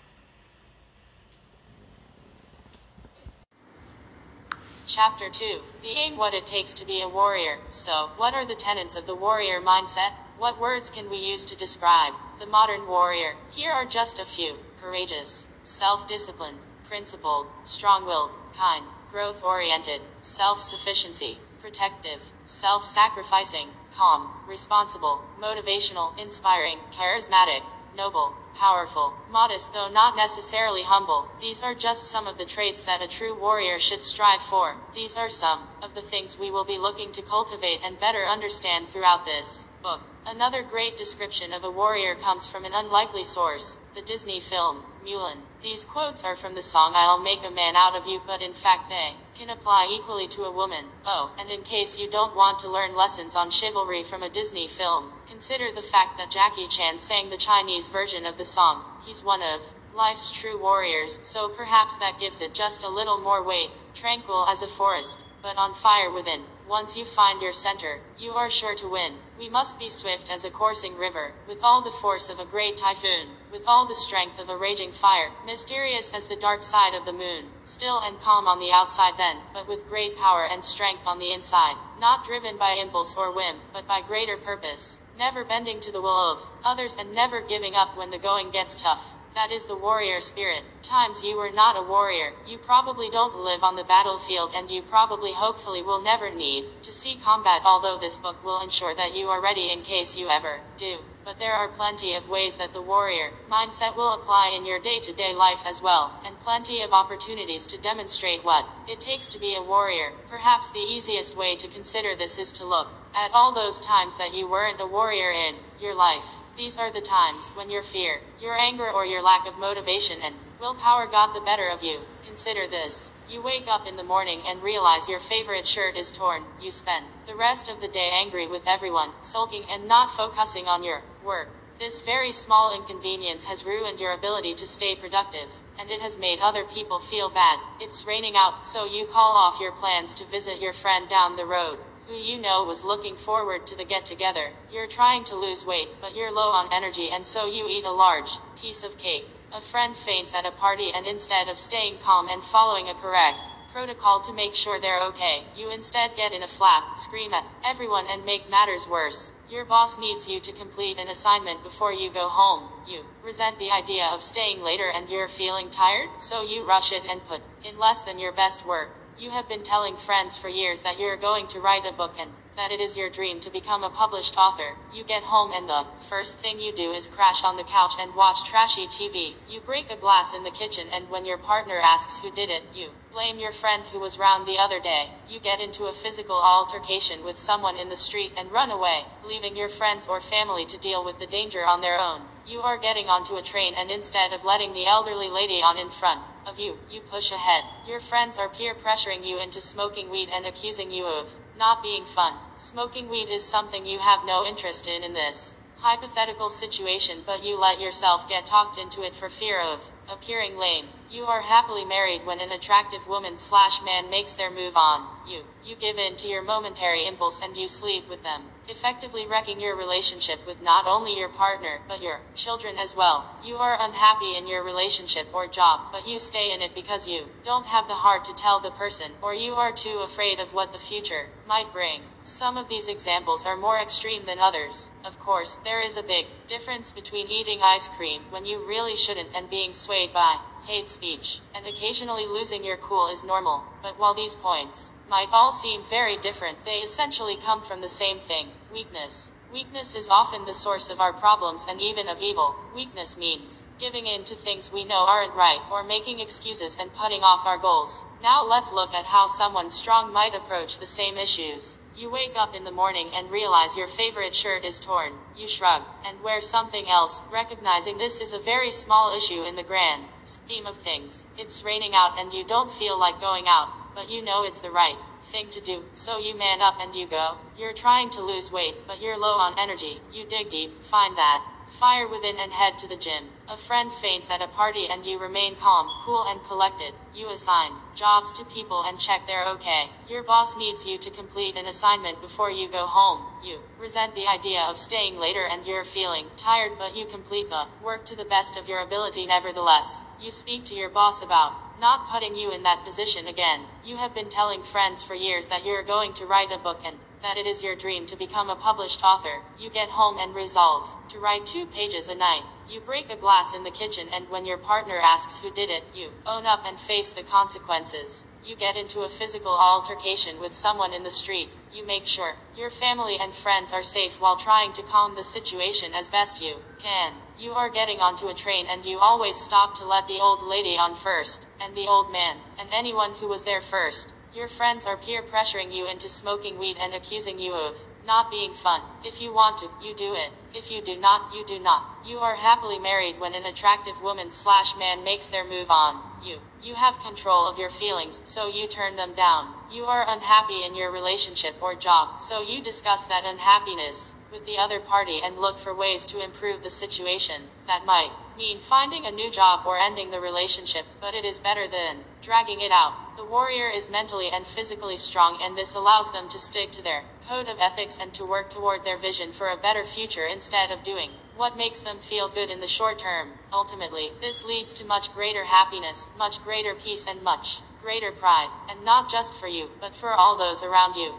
Chapter 4.95 5.31
2 5.31 5.59
The 5.81 5.97
Aim 5.97 6.19
What 6.19 6.35
It 6.35 6.45
Takes 6.45 6.75
to 6.75 6.85
Be 6.85 7.01
a 7.01 7.09
Warrior. 7.09 7.57
So, 7.71 8.11
what 8.19 8.35
are 8.35 8.45
the 8.45 8.55
tenets 8.55 8.95
of 8.95 9.07
the 9.07 9.15
warrior 9.15 9.59
mindset? 9.59 10.13
What 10.37 10.61
words 10.61 10.91
can 10.91 11.09
we 11.09 11.17
use 11.17 11.47
to 11.47 11.57
describe 11.57 12.13
the 12.39 12.45
modern 12.45 12.87
warrior? 12.87 13.37
Here 13.51 13.73
are 13.73 13.87
just 13.87 14.19
a 14.19 14.27
few 14.27 14.57
courageous, 14.79 15.49
self 15.63 16.07
disciplined, 16.07 16.59
principled, 16.85 17.47
strong 17.65 18.05
willed, 18.05 18.33
kind, 18.53 18.85
growth 19.11 19.43
oriented, 19.43 20.03
self 20.21 20.61
sufficiency, 20.61 21.39
protective, 21.59 22.31
self 22.45 22.85
sacrificing, 22.85 23.69
calm, 23.95 24.29
responsible, 24.47 25.23
motivational, 25.41 26.19
inspiring, 26.21 26.77
charismatic, 26.91 27.63
noble, 27.97 28.35
powerful, 28.55 29.15
modest 29.31 29.73
though 29.73 29.89
not 29.89 30.17
necessarily 30.17 30.83
humble. 30.83 31.29
These 31.41 31.63
are 31.63 31.75
just 31.75 32.07
some 32.07 32.27
of 32.27 32.39
the 32.39 32.45
traits 32.45 32.83
that 32.85 33.03
a 33.03 33.09
true 33.09 33.39
warrior 33.39 33.79
should 33.79 34.03
strive 34.03 34.41
for. 34.41 34.77
These 34.95 35.17
are 35.17 35.31
some 35.31 35.69
of 35.83 35.95
the 35.95 36.03
things 36.03 36.39
we 36.39 36.51
will 36.51 36.65
be 36.65 36.79
looking 36.79 37.13
to 37.13 37.23
cultivate 37.23 37.81
and 37.85 37.99
better 37.99 38.25
understand 38.25 38.89
throughout 38.89 39.25
this 39.25 39.67
book. 39.83 40.03
Another 40.25 40.63
great 40.63 40.97
description 40.97 41.53
of 41.53 41.65
a 41.65 41.71
warrior 41.71 42.15
comes 42.15 42.49
from 42.49 42.65
an 42.65 42.73
unlikely 42.75 43.25
source, 43.25 43.81
the 43.95 44.03
Disney 44.03 44.39
film, 44.39 44.85
Mulan. 45.05 45.39
These 45.63 45.85
quotes 45.85 46.23
are 46.23 46.37
from 46.37 46.55
the 46.55 46.63
song 46.63 46.93
I'll 46.95 47.19
Make 47.19 47.45
a 47.45 47.51
Man 47.51 47.75
Out 47.75 47.97
of 47.97 48.07
You, 48.07 48.21
but 48.25 48.41
in 48.41 48.53
fact 48.53 48.89
they 48.89 49.15
can 49.35 49.51
apply 49.51 49.89
equally 49.91 50.29
to 50.29 50.43
a 50.43 50.53
woman. 50.53 50.87
Oh, 51.05 51.33
and 51.37 51.51
in 51.51 51.63
case 51.63 51.99
you 51.99 52.09
don't 52.09 52.37
want 52.37 52.61
to 52.61 52.69
learn 52.69 52.95
lessons 52.95 53.35
on 53.35 53.51
chivalry 53.51 54.05
from 54.05 54.23
a 54.23 54.29
Disney 54.29 54.69
film, 54.69 55.13
consider 55.33 55.73
the 55.73 55.81
fact 55.81 56.19
that 56.19 56.31
Jackie 56.31 56.67
Chan 56.67 56.99
sang 56.99 57.31
the 57.31 57.39
Chinese 57.39 57.89
version 57.89 58.27
of 58.27 58.37
the 58.37 58.45
song. 58.45 58.85
He's 59.07 59.25
one 59.25 59.41
of 59.43 59.75
life's 59.95 60.31
true 60.31 60.61
warriors, 60.61 61.19
so 61.23 61.49
perhaps 61.49 61.97
that 61.97 62.21
gives 62.21 62.43
it 62.43 62.53
just 62.53 62.83
a 62.83 62.89
little 62.89 63.17
more 63.19 63.43
weight. 63.43 63.71
Tranquil 63.95 64.45
as 64.47 64.61
a 64.61 64.67
forest, 64.67 65.23
but 65.43 65.57
on 65.57 65.73
fire 65.73 66.13
within. 66.13 66.43
Once 66.69 66.99
you 66.99 67.05
find 67.07 67.41
your 67.41 67.53
center, 67.53 68.01
you 68.19 68.33
are 68.33 68.51
sure 68.51 68.75
to 68.75 68.87
win. 68.87 69.15
We 69.39 69.49
must 69.49 69.79
be 69.79 69.89
swift 69.89 70.31
as 70.31 70.45
a 70.45 70.51
coursing 70.51 70.97
river, 70.99 71.33
with 71.49 71.65
all 71.65 71.81
the 71.83 71.91
force 71.91 72.29
of 72.29 72.39
a 72.39 72.45
great 72.45 72.77
typhoon, 72.77 73.29
with 73.51 73.65
all 73.67 73.87
the 73.87 73.95
strength 73.95 74.39
of 74.39 74.51
a 74.51 74.57
raging 74.57 74.93
fire, 74.93 75.31
mysterious 75.47 76.15
as 76.15 76.29
the 76.29 76.37
dark 76.37 76.63
side 76.63 76.95
of 76.95 77.05
the 77.05 77.13
moon, 77.13 77.47
still 77.65 78.01
and 78.05 78.21
calm 78.21 78.47
on 78.47 78.61
the 78.61 78.71
outside 78.71 79.15
then, 79.17 79.39
but 79.53 79.67
with 79.67 79.89
great 79.89 80.15
power 80.15 80.47
and 80.51 80.63
strength 80.63 81.07
on 81.07 81.19
the 81.19 81.33
inside, 81.33 81.77
not 81.99 82.25
driven 82.25 82.57
by 82.57 82.73
impulse 82.73 83.17
or 83.17 83.35
whim, 83.35 83.57
but 83.73 83.89
by 83.89 84.01
greater 84.01 84.37
purpose, 84.37 85.02
never 85.19 85.45
bending 85.45 85.81
to 85.81 85.93
the 85.93 86.01
will 86.01 86.33
of 86.33 86.51
others 86.65 86.97
and 86.99 87.15
never 87.15 87.41
giving 87.41 87.75
up 87.75 87.97
when 87.97 88.11
the 88.11 88.19
going 88.19 88.51
gets 88.51 88.75
tough. 88.75 89.17
That 89.35 89.51
is 89.51 89.67
the 89.67 89.77
warrior 89.77 90.21
spirit. 90.21 90.63
Times 90.83 91.25
you 91.25 91.39
were 91.39 91.51
not 91.51 91.77
a 91.77 91.83
warrior, 91.83 92.33
you 92.47 92.59
probably 92.59 93.09
don't 93.09 93.35
live 93.35 93.63
on 93.63 93.77
the 93.77 93.85
battlefield 93.85 94.53
and 94.55 94.71
you 94.71 94.83
probably 94.83 95.33
hopefully 95.33 95.83
will 95.83 96.03
never 96.03 96.31
need 96.31 96.65
to 96.83 96.93
see 96.93 97.17
combat 97.17 97.63
although 97.65 97.97
this 97.97 98.19
book 98.19 98.45
will 98.45 98.61
ensure 98.61 98.95
that 98.95 99.17
you 99.17 99.29
are 99.29 99.41
ready 99.41 99.71
in 99.71 99.83
case 99.83 100.17
you 100.17 100.29
ever 100.29 100.61
do. 100.77 100.99
But 101.25 101.39
there 101.39 101.53
are 101.53 101.69
plenty 101.69 102.15
of 102.15 102.29
ways 102.29 102.57
that 102.57 102.73
the 102.73 102.83
warrior 102.83 103.31
mindset 103.49 103.97
will 103.97 104.13
apply 104.13 104.53
in 104.55 104.67
your 104.67 104.81
day-to-day 104.81 105.35
life 105.35 105.63
as 105.65 105.81
well, 105.81 106.21
and 106.27 106.39
plenty 106.41 106.83
of 106.83 106.93
opportunities 106.93 107.67
to 107.69 107.81
demonstrate 107.81 108.45
what 108.45 108.69
it 108.89 108.99
takes 108.99 109.29
to 109.31 109.39
be 109.39 109.55
a 109.55 109.63
warrior. 109.63 110.13
Perhaps 110.29 110.71
the 110.71 110.81
easiest 110.81 111.37
way 111.37 111.55
to 111.57 111.69
consider 111.69 112.17
this 112.17 112.39
is 112.39 112.53
to 112.55 112.65
look 112.65 112.89
at 113.15 113.31
all 113.33 113.53
those 113.53 113.79
times 113.79 114.19
that 114.19 114.35
you 114.35 114.51
weren't 114.51 114.81
a 114.81 114.87
warrior 114.87 115.31
in 115.31 115.57
your 115.81 115.95
life. 115.95 116.39
These 116.57 116.77
are 116.77 116.91
the 116.91 117.01
times 117.01 117.51
when 117.55 117.71
your 117.71 117.83
fear, 117.83 118.21
your 118.41 118.59
anger, 118.59 118.91
or 118.91 119.07
your 119.07 119.23
lack 119.23 119.47
of 119.47 119.59
motivation 119.59 120.19
and 120.23 120.35
willpower 120.61 121.07
got 121.07 121.35
the 121.35 121.41
better 121.41 121.69
of 121.69 121.83
you. 121.83 122.01
Consider 122.27 122.67
this. 122.67 123.13
You 123.29 123.43
wake 123.43 123.69
up 123.69 123.87
in 123.87 123.97
the 123.97 124.05
morning 124.05 124.41
and 124.47 124.63
realize 124.63 125.09
your 125.09 125.21
favorite 125.21 125.67
shirt 125.67 125.97
is 125.97 126.13
torn. 126.13 126.43
You 126.61 126.71
spend 126.71 127.07
the 127.27 127.35
rest 127.35 127.71
of 127.71 127.81
the 127.81 127.89
day 127.89 128.11
angry 128.13 128.47
with 128.47 128.67
everyone, 128.67 129.11
sulking 129.21 129.65
and 129.71 129.89
not 129.89 130.11
focusing 130.11 130.67
on 130.67 130.85
your 130.85 131.03
work. 131.25 131.49
This 131.79 132.03
very 132.03 132.33
small 132.33 132.75
inconvenience 132.75 133.47
has 133.47 133.65
ruined 133.65 134.01
your 134.01 134.13
ability 134.13 134.55
to 134.55 134.67
stay 134.67 134.95
productive, 134.95 135.63
and 135.79 135.91
it 135.91 136.01
has 136.01 136.19
made 136.19 136.39
other 136.41 136.65
people 136.65 136.99
feel 136.99 137.29
bad. 137.29 137.59
It's 137.81 138.07
raining 138.07 138.35
out, 138.37 138.67
so 138.67 138.85
you 138.85 139.07
call 139.07 139.37
off 139.37 139.61
your 139.61 139.73
plans 139.73 140.15
to 140.15 140.25
visit 140.25 140.61
your 140.61 140.73
friend 140.73 141.09
down 141.09 141.37
the 141.37 141.47
road 141.47 141.79
who 142.09 142.19
you 142.19 142.37
know 142.37 142.65
was 142.65 142.85
looking 142.85 143.15
forward 143.15 143.67
to 143.67 143.77
the 143.77 143.85
get 143.85 144.05
together. 144.05 144.51
You're 144.71 144.87
trying 144.87 145.25
to 145.25 145.37
lose 145.37 145.65
weight, 145.65 145.89
but 146.01 146.17
you're 146.17 146.33
low 146.33 146.51
on 146.51 146.69
energy 146.73 147.09
and 147.11 147.25
so 147.25 147.47
you 147.47 147.67
eat 147.69 147.85
a 147.85 147.93
large 147.93 148.39
piece 148.61 148.83
of 148.83 148.99
cake. 148.99 149.27
A 149.53 149.61
friend 149.61 149.97
faints 149.97 150.35
at 150.35 150.47
a 150.47 150.51
party 150.51 150.91
and 150.95 151.07
instead 151.07 151.49
of 151.49 151.57
staying 151.57 151.99
calm 151.99 152.29
and 152.29 152.43
following 152.43 152.89
a 152.89 152.95
correct 152.95 153.47
protocol 153.73 154.21
to 154.21 154.33
make 154.33 154.55
sure 154.55 154.79
they're 154.79 155.03
okay, 155.03 155.45
you 155.57 155.71
instead 155.71 156.15
get 156.15 156.33
in 156.33 156.43
a 156.43 156.47
flap, 156.47 156.99
scream 156.99 157.33
at 157.33 157.47
everyone 157.65 158.05
and 158.11 158.27
make 158.27 158.51
matters 158.51 158.87
worse. 158.87 159.33
Your 159.53 159.67
boss 159.67 159.99
needs 159.99 160.31
you 160.31 160.41
to 160.41 160.51
complete 160.51 160.99
an 160.99 161.09
assignment 161.09 161.63
before 161.63 161.93
you 161.93 162.09
go 162.09 162.27
home. 162.29 162.71
You 162.89 163.05
resent 163.23 163.59
the 163.59 163.71
idea 163.71 164.07
of 164.07 164.23
staying 164.23 164.63
later 164.63 164.91
and 164.91 165.11
you're 165.11 165.29
feeling 165.29 165.69
tired, 165.69 166.09
so 166.17 166.41
you 166.41 166.67
rush 166.67 166.91
it 166.91 167.03
and 167.07 167.23
put 167.23 167.43
in 167.63 167.79
less 167.79 168.01
than 168.01 168.19
your 168.19 168.33
best 168.33 168.67
work. 168.67 168.97
You 169.19 169.29
have 169.29 169.51
been 169.51 169.63
telling 169.63 169.97
friends 169.97 170.39
for 170.39 170.49
years 170.49 170.81
that 170.81 170.99
you're 170.99 171.19
going 171.19 171.49
to 171.49 171.61
write 171.61 171.85
a 171.85 171.93
book 171.93 172.15
and 172.19 172.31
that 172.57 172.71
it 172.71 172.81
is 172.81 172.97
your 172.97 173.09
dream 173.09 173.41
to 173.41 173.51
become 173.51 173.83
a 173.83 173.91
published 173.91 174.37
author. 174.37 174.77
You 174.95 175.05
get 175.05 175.23
home 175.25 175.53
and 175.55 175.69
the 175.69 175.87
first 175.97 176.39
thing 176.39 176.61
you 176.61 176.73
do 176.73 176.93
is 176.93 177.07
crash 177.07 177.43
on 177.45 177.57
the 177.57 177.65
couch 177.65 177.93
and 177.99 178.15
watch 178.15 178.45
trashy 178.45 178.87
TV. 178.87 179.35
You 179.49 179.61
break 179.61 179.91
a 179.91 179.97
glass 179.97 180.35
in 180.35 180.45
the 180.45 180.51
kitchen 180.51 180.87
and 180.93 181.09
when 181.09 181.25
your 181.25 181.39
partner 181.39 181.81
asks 181.83 182.21
who 182.21 182.31
did 182.31 182.51
it, 182.51 182.63
you 182.75 182.91
blame 183.13 183.39
your 183.39 183.53
friend 183.53 183.83
who 183.85 183.99
was 183.99 184.19
round 184.19 184.47
the 184.47 184.59
other 184.59 184.81
day. 184.81 185.11
You 185.29 185.41
get 185.41 185.61
into 185.61 185.85
a 185.85 185.93
physical 185.93 186.37
altercation 186.37 187.25
with 187.25 187.39
someone 187.39 187.77
in 187.77 187.89
the 187.89 187.97
street 187.97 188.33
and 188.37 188.53
run 188.53 188.71
away, 188.71 189.05
leaving 189.27 189.57
your 189.57 189.69
friends 189.69 190.07
or 190.07 190.21
family 190.21 190.65
to 190.67 190.79
deal 190.79 191.05
with 191.05 191.19
the 191.19 191.27
danger 191.27 191.65
on 191.67 191.81
their 191.81 191.99
own. 191.99 192.23
You 192.47 192.61
are 192.61 192.79
getting 192.79 193.07
onto 193.09 193.37
a 193.37 193.43
train 193.43 193.75
and 193.77 193.91
instead 193.91 194.33
of 194.33 194.45
letting 194.45 194.73
the 194.73 194.87
elderly 194.87 195.29
lady 195.29 195.63
on 195.63 195.79
in 195.79 195.89
front, 195.89 196.21
of 196.47 196.59
you, 196.59 196.79
you 196.91 197.01
push 197.01 197.31
ahead. 197.31 197.65
Your 197.87 198.01
friends 198.01 198.37
are 198.37 198.49
peer 198.49 198.75
pressuring 198.75 199.25
you 199.25 199.41
into 199.41 199.61
smoking 199.61 200.11
weed 200.11 200.29
and 200.33 200.45
accusing 200.45 200.91
you 200.91 201.07
of 201.07 201.39
not 201.63 201.81
being 201.81 202.05
fun. 202.05 202.35
Smoking 202.57 203.09
weed 203.09 203.29
is 203.29 203.45
something 203.45 203.87
you 203.87 204.01
have 204.01 204.27
no 204.27 204.45
interest 204.45 204.89
in 204.89 205.05
in 205.05 205.13
this 205.13 205.57
hypothetical 205.79 206.51
situation, 206.51 207.19
but 207.25 207.45
you 207.45 207.57
let 207.57 207.81
yourself 207.81 208.29
get 208.29 208.45
talked 208.45 208.77
into 208.77 209.05
it 209.05 209.15
for 209.15 209.29
fear 209.29 209.61
of 209.61 209.93
appearing 210.11 210.59
lame. 210.59 210.87
You 211.09 211.23
are 211.27 211.43
happily 211.43 211.85
married 211.85 212.27
when 212.27 212.41
an 212.41 212.51
attractive 212.51 213.07
woman 213.07 213.37
slash 213.37 213.81
man 213.85 214.11
makes 214.11 214.33
their 214.33 214.51
move 214.51 214.77
on 214.77 215.07
you. 215.25 215.43
You 215.65 215.77
give 215.77 215.99
in 215.99 216.17
to 216.17 216.27
your 216.27 216.43
momentary 216.43 217.07
impulse 217.07 217.41
and 217.41 217.57
you 217.57 217.69
sleep 217.69 218.09
with 218.09 218.25
them 218.25 218.43
effectively 218.69 219.27
wrecking 219.27 219.61
your 219.61 219.77
relationship 219.77 220.47
with 220.47 220.63
not 220.63 220.87
only 220.87 221.19
your 221.19 221.29
partner, 221.29 221.81
but 221.89 222.03
your 222.03 222.21
children 222.35 222.77
as 222.79 222.97
well. 222.97 223.37
You 223.45 223.57
are 223.57 223.77
unhappy 223.79 224.37
in 224.37 224.47
your 224.47 224.63
relationship 224.65 225.27
or 225.33 225.47
job, 225.47 225.93
but 225.93 226.07
you 226.07 226.19
stay 226.19 226.53
in 226.53 226.63
it 226.63 226.75
because 226.75 227.09
you 227.09 227.27
don't 227.45 227.67
have 227.67 227.89
the 227.89 227.95
heart 227.95 228.25
to 228.25 228.35
tell 228.35 228.61
the 228.61 228.71
person, 228.71 229.13
or 229.21 229.35
you 229.35 229.55
are 229.55 229.73
too 229.73 230.01
afraid 230.05 230.39
of 230.39 230.55
what 230.55 230.73
the 230.73 230.79
future 230.79 231.29
might 231.47 231.73
bring. 231.73 232.03
Some 232.23 232.57
of 232.57 232.69
these 232.69 232.89
examples 232.89 233.45
are 233.45 233.57
more 233.57 233.79
extreme 233.79 234.25
than 234.25 234.39
others. 234.39 234.91
Of 235.05 235.19
course, 235.19 235.57
there 235.57 235.85
is 235.85 235.97
a 235.97 236.03
big 236.03 236.27
difference 236.47 236.93
between 236.93 237.29
eating 237.29 237.61
ice 237.63 237.89
cream 237.89 238.23
when 238.31 238.47
you 238.47 238.67
really 238.67 238.97
shouldn't 238.97 239.31
and 239.35 239.51
being 239.51 239.73
swayed 239.73 240.13
by 240.13 240.39
hate 240.67 240.89
speech, 240.89 241.41
and 241.55 241.67
occasionally 241.67 242.25
losing 242.25 242.65
your 242.65 242.77
cool 242.77 243.11
is 243.11 243.25
normal. 243.25 243.65
But 243.83 243.99
while 243.99 244.15
these 244.15 244.37
points 244.37 244.93
might 245.13 245.29
all 245.31 245.53
seem 245.53 245.83
very 245.91 246.17
different, 246.17 246.65
they 246.65 246.79
essentially 246.79 247.37
come 247.37 247.61
from 247.61 247.83
the 247.83 247.89
same 247.89 248.19
thing 248.19 248.49
weakness. 248.73 249.35
Weakness 249.53 249.95
is 249.95 250.09
often 250.09 250.47
the 250.47 250.55
source 250.55 250.89
of 250.89 251.03
our 251.03 251.13
problems 251.13 251.67
and 251.69 251.79
even 251.79 252.09
of 252.09 252.23
evil. 252.23 252.55
Weakness 252.75 253.19
means 253.19 253.63
giving 253.79 254.07
in 254.07 254.25
to 254.25 254.35
things 254.35 254.73
we 254.73 254.85
know 254.85 255.05
aren't 255.07 255.35
right, 255.35 255.61
or 255.71 255.85
making 255.85 256.19
excuses 256.19 256.79
and 256.81 256.95
putting 256.95 257.21
off 257.21 257.47
our 257.47 257.59
goals. 257.59 258.07
Now 258.23 258.43
let's 258.43 258.73
look 258.73 258.95
at 258.95 259.05
how 259.05 259.29
someone 259.29 259.71
strong 259.71 260.11
might 260.11 260.35
approach 260.35 260.79
the 260.79 260.87
same 260.87 261.19
issues. 261.19 261.79
You 261.95 262.11
wake 262.11 262.33
up 262.35 262.57
in 262.57 262.65
the 262.65 262.73
morning 262.73 263.09
and 263.15 263.31
realize 263.31 263.77
your 263.77 263.89
favorite 263.89 264.35
shirt 264.35 264.65
is 264.65 264.81
torn. 264.81 265.13
You 265.37 265.47
shrug 265.47 265.83
and 266.07 266.23
wear 266.23 266.41
something 266.41 266.89
else, 266.89 267.21
recognizing 267.31 267.99
this 267.99 268.19
is 268.19 268.33
a 268.33 268.39
very 268.39 268.73
small 268.73 269.15
issue 269.15 269.45
in 269.45 269.57
the 269.57 269.63
grand 269.63 270.05
scheme 270.23 270.65
of 270.65 270.79
things. 270.79 271.27
It's 271.37 271.63
raining 271.63 271.93
out 271.95 272.19
and 272.19 272.33
you 272.33 272.45
don't 272.45 272.71
feel 272.71 272.99
like 272.99 273.21
going 273.21 273.45
out, 273.47 273.69
but 273.95 274.11
you 274.11 274.23
know 274.23 274.45
it's 274.45 274.61
the 274.61 274.71
right 274.71 274.97
thing 275.21 275.49
to 275.51 275.61
do, 275.61 275.85
so 275.95 276.19
you 276.19 276.37
man 276.37 276.61
up 276.61 276.77
and 276.81 276.95
you 276.95 277.07
go. 277.07 277.37
You're 277.57 277.73
trying 277.73 278.11
to 278.11 278.23
lose 278.23 278.53
weight, 278.53 278.87
but 278.87 279.01
you're 279.01 279.19
low 279.19 279.39
on 279.39 279.59
energy. 279.59 280.01
You 280.13 280.25
dig 280.25 280.51
deep, 280.51 280.83
find 280.83 281.17
that 281.17 281.45
fire 281.73 282.07
within 282.07 282.37
and 282.39 282.53
head 282.53 282.77
to 282.79 282.87
the 282.87 282.97
gym. 282.97 283.25
A 283.49 283.57
friend 283.57 283.93
faints 283.93 284.31
at 284.31 284.43
a 284.43 284.47
party 284.47 284.89
and 284.91 285.07
you 285.07 285.19
remain 285.19 285.57
calm, 285.57 285.89
cool 286.05 286.25
and 286.29 286.43
collected. 286.45 286.93
You 287.15 287.31
assign 287.31 287.73
jobs 287.95 288.33
to 288.35 288.45
people 288.45 288.83
and 288.87 288.99
check 288.99 289.27
they're 289.27 289.49
okay. 289.55 289.89
Your 290.09 290.23
boss 290.23 290.57
needs 290.57 290.87
you 290.87 290.99
to 290.99 291.11
complete 291.11 291.57
an 291.57 291.67
assignment 291.67 292.21
before 292.21 292.51
you 292.51 292.69
go 292.69 292.87
home. 292.87 293.25
You 293.43 293.61
resent 293.79 294.15
the 294.15 294.29
idea 294.29 294.61
of 294.61 294.77
staying 294.77 295.19
later 295.19 295.47
and 295.51 295.67
you're 295.67 295.85
feeling 295.85 296.27
tired 296.37 296.73
but 296.79 296.97
you 296.97 297.07
complete 297.07 297.49
the 297.49 297.67
work 297.83 298.05
to 298.05 298.17
the 298.17 298.25
best 298.25 298.59
of 298.59 298.69
your 298.69 298.81
ability 298.81 299.27
nevertheless. 299.27 300.05
You 300.21 300.31
speak 300.31 300.65
to 300.65 300.75
your 300.75 300.91
boss 300.91 301.23
about 301.23 301.55
not 301.83 302.07
putting 302.07 302.37
you 302.37 302.53
in 302.53 302.63
that 302.63 302.85
position 302.85 303.27
again. 303.27 303.63
You 303.85 303.97
have 303.97 304.15
been 304.15 304.29
telling 304.29 304.63
friends 304.63 305.03
for 305.03 305.17
years 305.17 305.49
that 305.49 305.67
you're 305.67 305.83
going 305.83 306.13
to 306.13 306.25
write 306.25 306.53
a 306.53 306.57
book 306.57 306.81
and 306.87 306.97
that 307.23 307.37
it 307.37 307.45
is 307.45 307.65
your 307.65 307.75
dream 307.75 308.07
to 308.07 308.17
become 308.17 308.49
a 308.49 308.55
published 308.55 309.03
author. 309.03 309.43
You 309.59 309.69
get 309.69 309.89
home 309.89 310.17
and 310.19 310.33
resolve 310.33 310.97
to 311.09 311.19
write 311.19 311.45
two 311.45 311.67
pages 311.67 312.09
a 312.09 312.15
night. 312.15 312.43
You 312.71 312.79
break 312.79 313.13
a 313.13 313.17
glass 313.17 313.53
in 313.53 313.65
the 313.65 313.71
kitchen 313.71 314.07
and 314.15 314.31
when 314.31 314.47
your 314.47 314.59
partner 314.59 314.95
asks 315.03 315.41
who 315.41 315.53
did 315.53 315.71
it, 315.71 315.83
you 315.93 316.11
own 316.25 316.47
up 316.47 316.65
and 316.65 316.79
face 316.79 317.11
the 317.13 317.25
consequences. 317.25 318.27
You 318.47 318.57
get 318.57 318.77
into 318.77 319.01
a 319.01 319.09
physical 319.09 319.53
altercation 319.53 320.41
with 320.41 320.53
someone 320.53 320.95
in 320.95 321.03
the 321.03 321.11
street. 321.11 321.51
You 321.75 321.87
make 321.87 322.07
sure 322.07 322.37
your 322.57 322.71
family 322.71 323.19
and 323.21 323.35
friends 323.35 323.73
are 323.73 323.83
safe 323.83 324.21
while 324.21 324.37
trying 324.37 324.73
to 324.75 324.83
calm 324.83 325.15
the 325.15 325.23
situation 325.25 325.93
as 325.95 326.11
best 326.11 326.43
you 326.43 326.57
can. 326.79 327.15
You 327.39 327.53
are 327.53 327.71
getting 327.71 327.99
onto 327.99 328.29
a 328.29 328.35
train 328.35 328.67
and 328.69 328.85
you 328.85 328.99
always 328.99 329.37
stop 329.37 329.75
to 329.75 329.85
let 329.85 330.07
the 330.07 330.21
old 330.21 330.43
lady 330.43 330.77
on 330.77 330.95
first, 330.95 331.47
and 331.63 331.75
the 331.75 331.87
old 331.87 332.11
man, 332.11 332.39
and 332.59 332.69
anyone 332.73 333.13
who 333.21 333.29
was 333.29 333.45
there 333.45 333.61
first. 333.61 334.13
Your 334.35 334.49
friends 334.49 334.85
are 334.85 334.97
peer 334.97 335.23
pressuring 335.23 335.75
you 335.75 335.87
into 335.87 336.09
smoking 336.09 336.59
weed 336.59 336.77
and 336.81 336.95
accusing 336.95 337.39
you 337.39 337.55
of 337.55 337.87
not 338.07 338.31
being 338.31 338.53
fun. 338.53 338.81
If 339.05 339.23
you 339.23 339.33
want 339.33 339.59
to, 339.59 339.69
you 339.87 339.95
do 339.95 340.15
it. 340.15 340.31
If 340.55 340.71
you 340.71 340.83
do 340.83 340.99
not, 340.99 341.35
you 341.35 341.45
do 341.47 341.59
not. 341.59 341.85
You 342.05 342.19
are 342.19 342.35
happily 342.35 342.79
married 342.79 343.21
when 343.21 343.35
an 343.35 343.45
attractive 343.45 344.03
woman 344.03 344.31
slash 344.31 344.77
man 344.77 345.05
makes 345.05 345.29
their 345.29 345.45
move 345.45 345.71
on 345.71 346.01
you. 346.25 346.39
You 346.63 346.75
have 346.75 346.99
control 347.01 347.49
of 347.49 347.59
your 347.59 347.71
feelings, 347.71 348.21
so 348.25 348.49
you 348.49 348.67
turn 348.67 348.97
them 348.97 349.15
down. 349.15 349.55
You 349.71 349.85
are 349.85 350.05
unhappy 350.07 350.65
in 350.65 350.75
your 350.75 350.91
relationship 350.91 351.61
or 351.61 351.75
job, 351.75 352.21
so 352.21 352.43
you 352.43 352.63
discuss 352.63 353.07
that 353.07 353.25
unhappiness 353.25 354.15
with 354.33 354.47
the 354.47 354.59
other 354.59 354.81
party 354.81 355.21
and 355.23 355.37
look 355.37 355.59
for 355.59 355.75
ways 355.75 356.07
to 356.07 356.25
improve 356.25 356.63
the 356.63 356.71
situation. 356.71 357.43
That 357.67 357.85
might 357.85 358.11
mean 358.37 358.61
finding 358.61 359.05
a 359.05 359.13
new 359.13 359.31
job 359.31 359.67
or 359.67 359.79
ending 359.79 360.11
the 360.11 360.21
relationship, 360.21 360.87
but 361.01 361.15
it 361.15 361.25
is 361.25 361.39
better 361.39 361.69
than 361.69 361.99
dragging 362.23 362.61
it 362.61 362.73
out. 362.73 363.17
The 363.17 363.25
warrior 363.25 363.69
is 363.69 363.91
mentally 363.91 364.31
and 364.33 364.47
physically 364.47 364.97
strong, 364.97 365.39
and 365.43 365.57
this 365.57 365.75
allows 365.75 366.11
them 366.11 366.29
to 366.29 366.39
stick 366.39 366.71
to 366.73 366.83
their 366.83 367.05
code 367.29 367.49
of 367.49 367.61
ethics 367.61 367.99
and 368.01 368.13
to 368.15 368.25
work 368.25 368.49
toward 368.49 368.85
their 368.85 368.97
vision 368.97 369.31
for 369.31 369.49
a 369.49 369.57
better 369.57 369.85
future 369.85 370.25
instead 370.25 370.71
of 370.71 370.83
doing 370.83 371.11
what 371.37 371.57
makes 371.57 371.81
them 371.81 371.99
feel 371.99 372.29
good 372.29 372.51
in 372.51 372.61
the 372.61 372.67
short 372.67 372.99
term. 372.99 373.31
Ultimately, 373.53 374.13
this 374.21 374.45
leads 374.45 374.75
to 374.75 374.85
much 374.85 375.13
greater 375.13 375.45
happiness, 375.45 376.09
much 376.17 376.43
greater 376.43 376.75
peace, 376.75 377.07
and 377.07 377.23
much 377.23 377.61
greater 377.83 378.13
pride, 378.13 378.49
and 378.69 378.85
not 378.85 379.11
just 379.11 379.35
for 379.35 379.49
you, 379.49 379.71
but 379.81 379.95
for 379.95 380.11
all 380.11 380.37
those 380.37 380.63
around 380.63 380.95
you. 380.95 381.15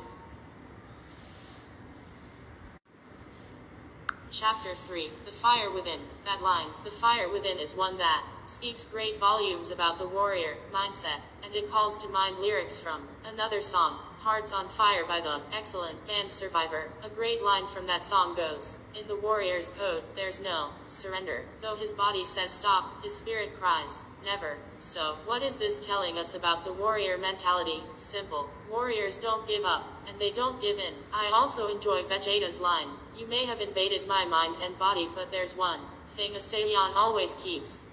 Chapter 4.34 4.70
3 4.70 5.10
The 5.26 5.32
Fire 5.32 5.70
Within. 5.70 6.00
That 6.26 6.42
line, 6.42 6.66
the 6.84 6.90
fire 6.90 7.30
within, 7.30 7.60
is 7.60 7.76
one 7.76 7.98
that 7.98 8.24
speaks 8.46 8.84
great 8.84 9.20
volumes 9.20 9.70
about 9.70 10.00
the 10.00 10.08
warrior 10.08 10.58
mindset, 10.74 11.22
and 11.44 11.54
it 11.54 11.70
calls 11.70 12.00
to 12.00 12.10
mind 12.10 12.40
lyrics 12.40 12.80
from 12.80 13.04
another 13.24 13.62
song, 13.62 14.00
Hearts 14.22 14.52
on 14.52 14.70
Fire 14.70 15.06
by 15.06 15.22
the 15.22 15.42
excellent 15.56 16.08
band 16.08 16.32
Survivor. 16.32 16.90
A 17.04 17.10
great 17.10 17.44
line 17.44 17.68
from 17.68 17.86
that 17.86 18.06
song 18.06 18.34
goes 18.34 18.80
In 19.00 19.08
the 19.08 19.16
warrior's 19.16 19.70
code, 19.70 20.02
there's 20.16 20.40
no 20.40 20.70
surrender. 20.88 21.44
Though 21.62 21.76
his 21.76 21.94
body 21.94 22.26
says 22.26 22.50
stop, 22.50 23.04
his 23.04 23.16
spirit 23.16 23.54
cries 23.54 24.06
never. 24.26 24.58
So, 24.80 25.18
what 25.28 25.44
is 25.44 25.58
this 25.58 25.80
telling 25.80 26.18
us 26.18 26.34
about 26.34 26.66
the 26.66 26.74
warrior 26.74 27.20
mentality? 27.20 27.84
Simple. 27.98 28.50
Warriors 28.68 29.20
don't 29.20 29.48
give 29.48 29.64
up, 29.64 29.86
and 30.08 30.18
they 30.18 30.32
don't 30.32 30.60
give 30.60 30.80
in. 30.80 30.96
I 31.14 31.30
also 31.32 31.68
enjoy 31.68 32.02
Vegeta's 32.02 32.60
line 32.60 32.88
You 33.18 33.28
may 33.28 33.46
have 33.46 33.62
invaded 33.62 34.08
my 34.08 34.26
mind 34.26 34.56
and 34.62 34.78
body, 34.78 35.08
but 35.14 35.30
there's 35.30 35.56
one 35.56 35.82
thing 36.06 36.36
a 36.36 36.40
Saiyan 36.40 36.96
always 36.96 37.36
keeps 37.36 37.86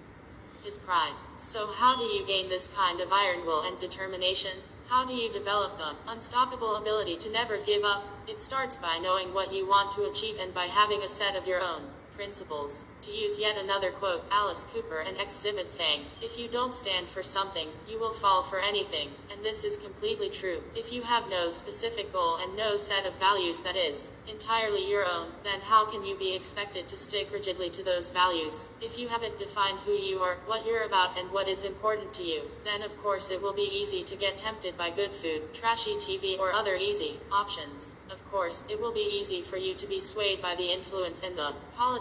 his 0.64 0.78
pride. 0.78 1.12
So, 1.36 1.66
how 1.66 1.96
do 1.96 2.04
you 2.04 2.24
gain 2.24 2.48
this 2.48 2.66
kind 2.66 3.00
of 3.00 3.12
iron 3.12 3.44
will 3.44 3.62
and 3.62 3.78
determination? 3.78 4.62
How 4.88 5.04
do 5.04 5.14
you 5.14 5.30
develop 5.30 5.76
the 5.76 5.94
unstoppable 6.06 6.74
ability 6.74 7.16
to 7.18 7.30
never 7.30 7.58
give 7.58 7.84
up? 7.84 8.04
It 8.26 8.40
starts 8.40 8.78
by 8.78 8.98
knowing 8.98 9.34
what 9.34 9.52
you 9.52 9.68
want 9.68 9.90
to 9.92 10.08
achieve 10.08 10.38
and 10.40 10.54
by 10.54 10.66
having 10.66 11.02
a 11.02 11.08
set 11.08 11.36
of 11.36 11.46
your 11.46 11.60
own 11.60 11.82
principles. 12.20 12.86
To 13.00 13.10
use 13.10 13.40
yet 13.40 13.56
another 13.56 13.90
quote, 13.90 14.26
Alice 14.30 14.62
Cooper 14.62 15.00
and 15.00 15.18
Exhibit 15.18 15.72
saying, 15.72 16.02
If 16.20 16.38
you 16.38 16.48
don't 16.48 16.74
stand 16.74 17.08
for 17.08 17.22
something, 17.22 17.68
you 17.88 17.98
will 17.98 18.12
fall 18.12 18.42
for 18.42 18.60
anything. 18.60 19.08
And 19.32 19.42
this 19.42 19.64
is 19.64 19.78
completely 19.78 20.28
true. 20.28 20.62
If 20.76 20.92
you 20.92 21.00
have 21.00 21.30
no 21.30 21.48
specific 21.48 22.12
goal 22.12 22.36
and 22.36 22.54
no 22.54 22.76
set 22.76 23.06
of 23.06 23.18
values 23.18 23.62
that 23.62 23.74
is 23.74 24.12
entirely 24.28 24.86
your 24.86 25.06
own, 25.06 25.28
then 25.44 25.60
how 25.62 25.86
can 25.86 26.04
you 26.04 26.14
be 26.14 26.34
expected 26.36 26.86
to 26.88 26.96
stick 26.98 27.32
rigidly 27.32 27.70
to 27.70 27.82
those 27.82 28.10
values? 28.10 28.68
If 28.82 28.98
you 28.98 29.08
haven't 29.08 29.38
defined 29.38 29.78
who 29.80 29.92
you 29.92 30.18
are, 30.18 30.36
what 30.44 30.66
you're 30.66 30.84
about, 30.84 31.18
and 31.18 31.32
what 31.32 31.48
is 31.48 31.64
important 31.64 32.12
to 32.14 32.22
you, 32.22 32.42
then 32.64 32.82
of 32.82 32.98
course 32.98 33.30
it 33.30 33.40
will 33.40 33.54
be 33.54 33.70
easy 33.72 34.02
to 34.02 34.14
get 34.14 34.36
tempted 34.36 34.76
by 34.76 34.90
good 34.90 35.14
food, 35.14 35.54
trashy 35.54 35.94
TV, 35.94 36.38
or 36.38 36.52
other 36.52 36.76
easy 36.76 37.18
options. 37.32 37.94
Of 38.10 38.30
course, 38.30 38.64
it 38.68 38.78
will 38.78 38.92
be 38.92 39.08
easy 39.10 39.40
for 39.40 39.56
you 39.56 39.72
to 39.74 39.86
be 39.86 40.00
swayed 40.00 40.42
by 40.42 40.54
the 40.54 40.70
influence 40.70 41.22
and 41.22 41.36
the 41.36 41.54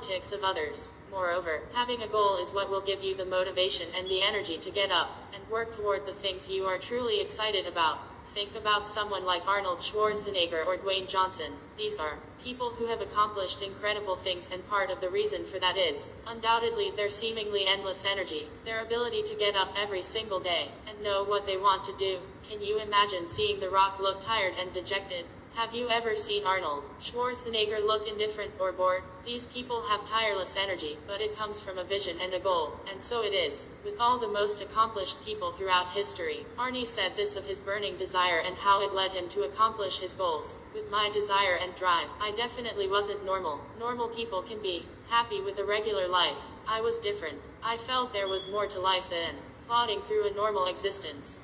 politics 0.09 0.31
of 0.31 0.43
others. 0.43 0.91
Moreover, 1.11 1.61
having 1.75 2.01
a 2.01 2.07
goal 2.07 2.37
is 2.37 2.51
what 2.51 2.69
will 2.69 2.81
give 2.81 3.03
you 3.03 3.15
the 3.15 3.25
motivation 3.25 3.89
and 3.95 4.07
the 4.07 4.23
energy 4.23 4.57
to 4.57 4.71
get 4.71 4.91
up 4.91 5.15
and 5.35 5.51
work 5.51 5.75
toward 5.75 6.07
the 6.07 6.11
things 6.11 6.49
you 6.49 6.63
are 6.65 6.79
truly 6.79 7.21
excited 7.21 7.67
about. 7.67 7.99
Think 8.23 8.55
about 8.55 8.87
someone 8.87 9.23
like 9.23 9.47
Arnold 9.47 9.79
Schwarzenegger 9.79 10.65
or 10.65 10.77
Dwayne 10.77 11.07
Johnson. 11.07 11.53
These 11.77 11.99
are 11.99 12.17
people 12.43 12.71
who 12.71 12.87
have 12.87 13.01
accomplished 13.01 13.61
incredible 13.61 14.15
things, 14.15 14.49
and 14.51 14.67
part 14.67 14.89
of 14.89 14.99
the 14.99 15.11
reason 15.11 15.43
for 15.43 15.59
that 15.59 15.77
is, 15.77 16.13
undoubtedly, 16.25 16.89
their 16.89 17.09
seemingly 17.09 17.65
endless 17.67 18.03
energy, 18.03 18.47
their 18.65 18.81
ability 18.81 19.21
to 19.23 19.35
get 19.35 19.55
up 19.55 19.73
every 19.77 20.01
single 20.01 20.39
day 20.39 20.69
and 20.87 21.03
know 21.03 21.23
what 21.23 21.45
they 21.45 21.57
want 21.57 21.83
to 21.83 21.97
do. 21.97 22.17
Can 22.49 22.63
you 22.63 22.79
imagine 22.79 23.27
seeing 23.27 23.59
The 23.59 23.69
Rock 23.69 23.99
look 23.99 24.19
tired 24.19 24.53
and 24.59 24.71
dejected? 24.71 25.25
Have 25.55 25.75
you 25.75 25.89
ever 25.89 26.15
seen 26.15 26.45
Arnold 26.45 26.83
Schwarzenegger 27.01 27.85
look 27.85 28.07
indifferent 28.07 28.51
or 28.59 28.71
bored? 28.71 29.03
These 29.25 29.45
people 29.47 29.81
have 29.89 30.05
tireless 30.05 30.55
energy, 30.55 30.97
but 31.05 31.21
it 31.21 31.35
comes 31.35 31.61
from 31.61 31.77
a 31.77 31.83
vision 31.83 32.17
and 32.21 32.33
a 32.33 32.39
goal, 32.39 32.79
and 32.89 33.01
so 33.01 33.23
it 33.23 33.33
is 33.33 33.69
with 33.83 33.99
all 33.99 34.17
the 34.17 34.27
most 34.27 34.61
accomplished 34.61 35.25
people 35.25 35.51
throughout 35.51 35.89
history. 35.89 36.45
Arnie 36.57 36.85
said 36.85 37.17
this 37.17 37.35
of 37.35 37.47
his 37.47 37.61
burning 37.61 37.97
desire 37.97 38.39
and 38.39 38.55
how 38.57 38.81
it 38.81 38.93
led 38.93 39.11
him 39.11 39.27
to 39.29 39.41
accomplish 39.41 39.99
his 39.99 40.13
goals. 40.13 40.61
With 40.73 40.89
my 40.89 41.09
desire 41.09 41.57
and 41.61 41.75
drive, 41.75 42.13
I 42.21 42.31
definitely 42.31 42.87
wasn't 42.87 43.25
normal. 43.25 43.59
Normal 43.77 44.07
people 44.07 44.41
can 44.41 44.61
be 44.61 44.85
happy 45.09 45.41
with 45.41 45.59
a 45.59 45.65
regular 45.65 46.07
life. 46.07 46.51
I 46.67 46.79
was 46.79 46.99
different. 46.99 47.39
I 47.63 47.75
felt 47.75 48.13
there 48.13 48.29
was 48.29 48.49
more 48.49 48.67
to 48.67 48.79
life 48.79 49.09
than 49.09 49.35
plodding 49.67 50.01
through 50.01 50.27
a 50.27 50.33
normal 50.33 50.67
existence. 50.67 51.43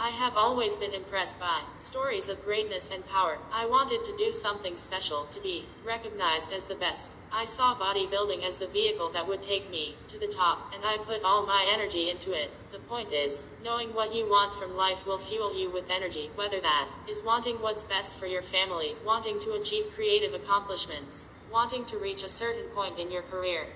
I 0.00 0.10
have 0.10 0.36
always 0.36 0.76
been 0.76 0.94
impressed 0.94 1.40
by 1.40 1.62
stories 1.80 2.28
of 2.28 2.44
greatness 2.44 2.88
and 2.88 3.04
power. 3.04 3.38
I 3.52 3.66
wanted 3.66 4.04
to 4.04 4.16
do 4.16 4.30
something 4.30 4.76
special, 4.76 5.24
to 5.24 5.40
be 5.40 5.66
recognized 5.84 6.52
as 6.52 6.68
the 6.68 6.76
best. 6.76 7.10
I 7.32 7.44
saw 7.44 7.74
bodybuilding 7.74 8.46
as 8.46 8.58
the 8.58 8.68
vehicle 8.68 9.08
that 9.10 9.26
would 9.26 9.42
take 9.42 9.68
me 9.72 9.96
to 10.06 10.16
the 10.16 10.28
top, 10.28 10.72
and 10.72 10.84
I 10.84 10.98
put 10.98 11.24
all 11.24 11.44
my 11.44 11.66
energy 11.68 12.08
into 12.08 12.30
it. 12.30 12.52
The 12.70 12.78
point 12.78 13.12
is, 13.12 13.48
knowing 13.64 13.92
what 13.92 14.14
you 14.14 14.24
want 14.30 14.54
from 14.54 14.76
life 14.76 15.04
will 15.04 15.18
fuel 15.18 15.58
you 15.58 15.68
with 15.68 15.90
energy, 15.90 16.30
whether 16.36 16.60
that 16.60 16.88
is 17.08 17.24
wanting 17.24 17.56
what's 17.56 17.82
best 17.82 18.12
for 18.14 18.26
your 18.26 18.42
family, 18.42 18.94
wanting 19.04 19.40
to 19.40 19.54
achieve 19.54 19.90
creative 19.90 20.32
accomplishments, 20.32 21.30
wanting 21.52 21.84
to 21.86 21.98
reach 21.98 22.22
a 22.22 22.28
certain 22.28 22.70
point 22.70 23.00
in 23.00 23.10
your 23.10 23.22
career, 23.22 23.66